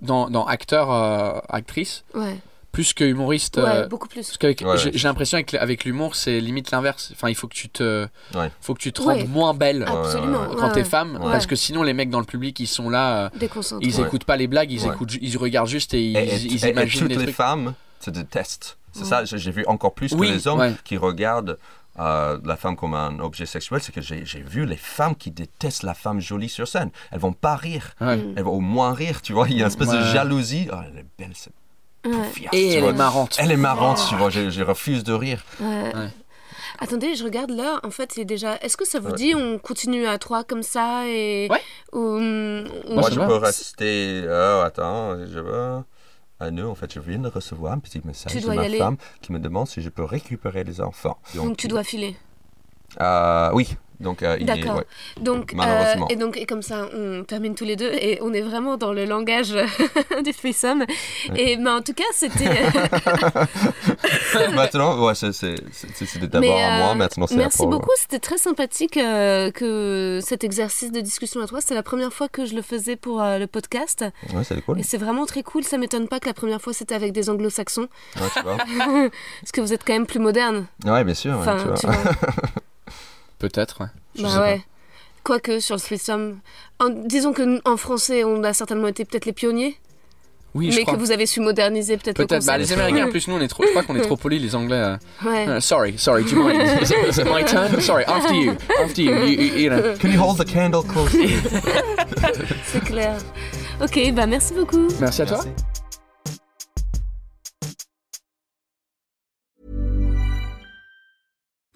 dans, 0.00 0.28
dans 0.28 0.44
acteur, 0.44 0.92
euh, 0.92 1.38
actrice, 1.48 2.04
ouais. 2.14 2.36
Plus 2.74 2.92
que 2.92 3.04
humoriste. 3.04 3.56
Ouais, 3.56 3.64
euh, 3.66 3.88
beaucoup 3.88 4.08
plus. 4.08 4.26
parce 4.26 4.36
qu'avec, 4.36 4.60
Ouais, 4.60 4.76
j'ai, 4.76 4.90
l'impression 5.08 5.36
avec, 5.36 5.54
avec 5.54 5.84
l'humour, 5.84 6.14
c'est 6.16 6.40
limite 6.40 6.70
l'inverse. 6.70 7.10
Enfin, 7.14 7.28
il 7.30 7.34
faut 7.34 7.48
que 7.48 7.54
tu 7.54 7.68
te, 7.70 8.06
Ouais. 8.34 8.50
faut 8.60 8.74
que 8.74 8.80
tu 8.80 8.92
te 8.92 9.00
Ouais. 9.00 9.20
rendes 9.22 9.28
moins 9.30 9.54
belle 9.54 9.84
Absolument. 9.88 10.46
quand 10.56 10.66
ouais, 10.68 10.72
t'es 10.72 10.84
femme, 10.84 11.16
Ouais. 11.16 11.30
parce 11.32 11.46
que 11.46 11.56
sinon 11.56 11.82
les 11.82 11.94
mecs 11.94 12.10
dans 12.10 12.20
le 12.20 12.26
public, 12.26 12.60
ils 12.60 12.66
sont 12.66 12.90
là, 12.90 13.26
euh, 13.26 13.48
ils 13.80 13.96
Ouais. 14.00 14.06
écoutent 14.06 14.24
pas 14.24 14.36
les 14.36 14.46
blagues, 14.46 14.70
ils 14.70 14.86
Ouais. 14.86 14.92
écoutent, 14.94 15.14
ils 15.20 15.36
regardent 15.38 15.68
juste 15.68 15.94
et 15.94 16.02
ils, 16.02 16.16
Et, 16.16 16.20
et- 16.20 16.34
ils 16.36 16.64
et- 16.64 16.68
et 16.68 16.70
imaginent 16.72 17.08
toutes 17.08 17.16
les 17.16 17.32
femmes 17.32 17.74
se 18.00 18.10
détestent. 18.10 18.76
C'est 18.92 19.04
ça, 19.04 19.24
j'ai 19.24 19.50
vu 19.50 19.64
encore 19.66 19.94
plus 19.94 20.12
Oui, 20.12 20.28
que 20.28 20.32
les 20.34 20.46
hommes 20.46 20.60
ouais. 20.60 20.74
qui 20.84 20.96
regardent 20.96 21.58
euh, 22.00 22.40
la 22.44 22.56
femme 22.56 22.74
comme 22.74 22.94
un 22.94 23.20
objet 23.20 23.46
sexuel. 23.46 23.80
C'est 23.80 23.92
que 23.92 24.00
j'ai 24.00 24.26
j'ai 24.26 24.40
vu 24.40 24.66
les 24.66 24.76
femmes 24.76 25.14
qui 25.14 25.30
détestent 25.30 25.84
la 25.84 25.94
femme 25.94 26.18
jolie 26.20 26.48
sur 26.48 26.66
scène. 26.66 26.90
Elles 27.12 27.20
vont 27.20 27.32
pas 27.32 27.54
rire. 27.54 27.92
Ouais. 28.00 28.16
Mm. 28.16 28.34
Elles 28.36 28.42
vont 28.42 28.54
au 28.54 28.60
moins 28.60 28.92
rire, 28.94 29.22
tu 29.22 29.32
vois. 29.32 29.48
Il 29.48 29.52
y 29.54 29.58
a 29.58 29.60
une 29.60 29.66
espèce 29.68 29.90
de 29.90 30.02
jalousie. 30.02 30.68
Oh, 30.72 30.76
elle 30.92 30.98
est 30.98 31.06
belle, 31.16 31.30
cette 31.34 31.52
Et 32.52 32.72
elle 32.74 32.80
vois. 32.82 32.90
est 32.90 32.94
marrante. 32.94 33.36
Elle 33.38 33.52
est 33.52 33.56
marrante, 33.56 34.00
tu 34.08 34.14
vois. 34.16 34.30
Je, 34.30 34.50
je 34.50 34.62
refuse 34.62 35.04
de 35.04 35.12
rire. 35.12 35.44
Ouais. 35.60 35.94
Ouais. 35.94 36.08
Attendez, 36.80 37.14
je 37.14 37.24
regarde 37.24 37.50
l'heure. 37.50 37.80
En 37.84 37.90
fait, 37.90 38.16
il 38.16 38.20
est 38.22 38.24
déjà. 38.24 38.56
Est-ce 38.56 38.76
que 38.76 38.84
ça 38.84 38.98
vous 39.00 39.10
Ouais. 39.10 39.14
dit 39.16 39.34
on 39.34 39.58
continue 39.58 40.06
à 40.06 40.18
trois 40.18 40.42
comme 40.44 40.62
ça 40.64 41.06
et 41.06 41.48
Ouais. 41.50 41.60
ou, 41.92 41.98
on- 42.00 42.64
Moi, 42.94 43.10
je 43.10 43.20
peux 43.20 43.36
rester. 43.36 44.24
Oh, 44.28 44.60
attends, 44.64 45.16
je 45.18 45.38
veux. 45.38 45.82
À 46.40 46.50
nous, 46.50 46.66
en 46.68 46.74
fait, 46.74 46.92
je 46.92 46.98
viens 46.98 47.18
de 47.20 47.28
recevoir 47.28 47.72
un 47.74 47.78
petit 47.78 48.00
message 48.04 48.34
de 48.34 48.46
ma 48.52 48.62
aller. 48.62 48.78
femme 48.78 48.96
qui 49.22 49.32
me 49.32 49.38
demande 49.38 49.68
si 49.68 49.80
je 49.82 49.88
peux 49.88 50.02
récupérer 50.04 50.64
les 50.64 50.80
enfants. 50.80 51.16
donc 51.34 51.56
tu 51.56 51.68
dois 51.68 51.84
filer. 51.84 52.16
Euh, 53.00 53.50
oui, 53.54 53.76
donc 54.00 54.22
euh, 54.22 54.36
il 54.40 54.50
est. 54.50 54.56
D'accord. 54.56 54.78
ouais. 54.78 54.84
Donc 55.20 55.52
euh, 55.52 55.56
Malheureusement. 55.56 56.08
et 56.08 56.16
donc 56.16 56.36
et 56.36 56.46
comme 56.46 56.62
ça 56.62 56.88
on 56.94 57.24
termine 57.24 57.54
tous 57.54 57.64
les 57.64 57.76
deux 57.76 57.90
et 57.92 58.18
on 58.22 58.32
est 58.32 58.40
vraiment 58.42 58.76
dans 58.76 58.92
le 58.92 59.04
langage 59.04 59.54
du 60.24 60.32
threesome. 60.32 60.84
Et 61.36 61.56
mais 61.56 61.70
en 61.70 61.82
tout 61.82 61.94
cas 61.94 62.04
c'était. 62.12 62.44
maintenant, 64.54 65.04
ouais, 65.04 65.14
c'était 65.14 66.26
d'abord 66.26 66.58
à 66.60 66.78
moi, 66.78 66.90
euh, 66.90 66.94
maintenant 66.94 67.26
c'est 67.26 67.34
à 67.34 67.38
Merci 67.38 67.66
beaucoup, 67.66 67.90
c'était 67.96 68.18
très 68.18 68.38
sympathique 68.38 68.96
euh, 68.96 69.50
que 69.50 70.20
cet 70.22 70.44
exercice 70.44 70.92
de 70.92 71.00
discussion 71.00 71.40
à 71.40 71.46
toi. 71.46 71.60
C'est 71.60 71.74
la 71.74 71.82
première 71.82 72.12
fois 72.12 72.28
que 72.28 72.44
je 72.46 72.54
le 72.54 72.62
faisais 72.62 72.96
pour 72.96 73.22
euh, 73.22 73.38
le 73.38 73.46
podcast 73.46 74.04
Ouais, 74.34 74.44
c'est 74.44 74.60
cool. 74.62 74.80
et 74.80 74.82
c'est 74.82 74.98
vraiment 74.98 75.26
très 75.26 75.42
cool. 75.42 75.64
Ça 75.64 75.78
m'étonne 75.78 76.08
pas 76.08 76.20
que 76.20 76.26
la 76.26 76.34
première 76.34 76.60
fois 76.60 76.72
c'était 76.72 76.94
avec 76.94 77.12
des 77.12 77.30
anglo-saxons 77.30 77.88
Ouais, 78.20 78.28
tu 78.34 78.42
vois. 78.42 78.56
parce 79.40 79.52
que 79.52 79.60
vous 79.60 79.72
êtes 79.72 79.84
quand 79.84 79.92
même 79.92 80.06
plus 80.06 80.20
moderne. 80.20 80.66
Ouais, 80.84 81.04
bien 81.04 81.14
sûr. 81.14 81.32
ouais, 81.32 81.38
Enfin, 81.38 81.56
tu 81.58 81.64
vois. 81.66 81.76
tu 81.76 81.86
vois. 81.86 81.96
Peut-être. 83.48 83.80
ouais. 83.82 83.86
Je 84.14 84.20
sais 84.20 84.26
Bah 84.26 84.34
pas. 84.36 84.40
ouais. 84.42 84.60
Quoique 85.22 85.58
sur 85.60 85.74
le 85.76 85.80
threesome, 85.80 86.38
en- 86.80 86.90
disons 86.90 87.32
que 87.32 87.60
en 87.68 87.76
français 87.76 88.24
on 88.24 88.42
a 88.44 88.52
certainement 88.52 88.88
été 88.88 89.04
peut-être 89.04 89.24
les 89.24 89.32
pionniers, 89.32 89.78
Oui, 90.54 90.70
je 90.70 90.76
mais 90.76 90.82
crois. 90.82 90.94
que 90.94 91.00
vous 91.00 91.10
avez 91.12 91.24
su 91.26 91.40
moderniser 91.40 91.96
peut-être 91.96 92.18
le 92.18 92.26
Peut-être. 92.26 92.44
Bah, 92.46 92.58
les 92.58 92.72
Américains, 92.72 93.06
en 93.06 93.10
plus, 93.10 93.26
nous, 93.28 93.34
on 93.34 93.40
est 93.40 93.48
trop. 93.48 93.64
Je 93.64 93.70
crois 93.70 93.82
qu'on 93.82 93.96
est 93.96 94.02
trop 94.02 94.16
polis, 94.16 94.40
les 94.40 94.54
Anglais. 94.54 94.76
euh. 94.76 94.96
Ouais. 95.24 95.46
Uh, 95.58 95.60
sorry, 95.60 95.94
sorry. 95.98 96.24
Do 96.24 96.36
you 96.36 96.42
mind? 96.46 96.60
Is 96.82 96.90
it, 96.90 96.96
is 97.08 97.18
it 97.20 97.26
my 97.26 97.42
turn? 97.44 97.80
Sorry, 97.80 98.04
after 98.04 98.34
you. 98.34 98.52
After 98.82 99.00
you. 99.02 99.10
You, 99.14 99.24
you, 99.24 99.58
you 99.62 99.70
know. 99.70 99.94
Can 99.98 100.10
you 100.12 100.20
hold 100.20 100.36
the 100.38 100.44
candle 100.44 100.82
close? 100.84 101.10
C'est 102.72 102.84
clair. 102.84 103.16
Ok, 103.82 103.98
bah 104.14 104.26
merci 104.26 104.52
beaucoup. 104.54 104.86
Merci 105.00 105.22
à 105.22 105.26
toi. 105.26 105.44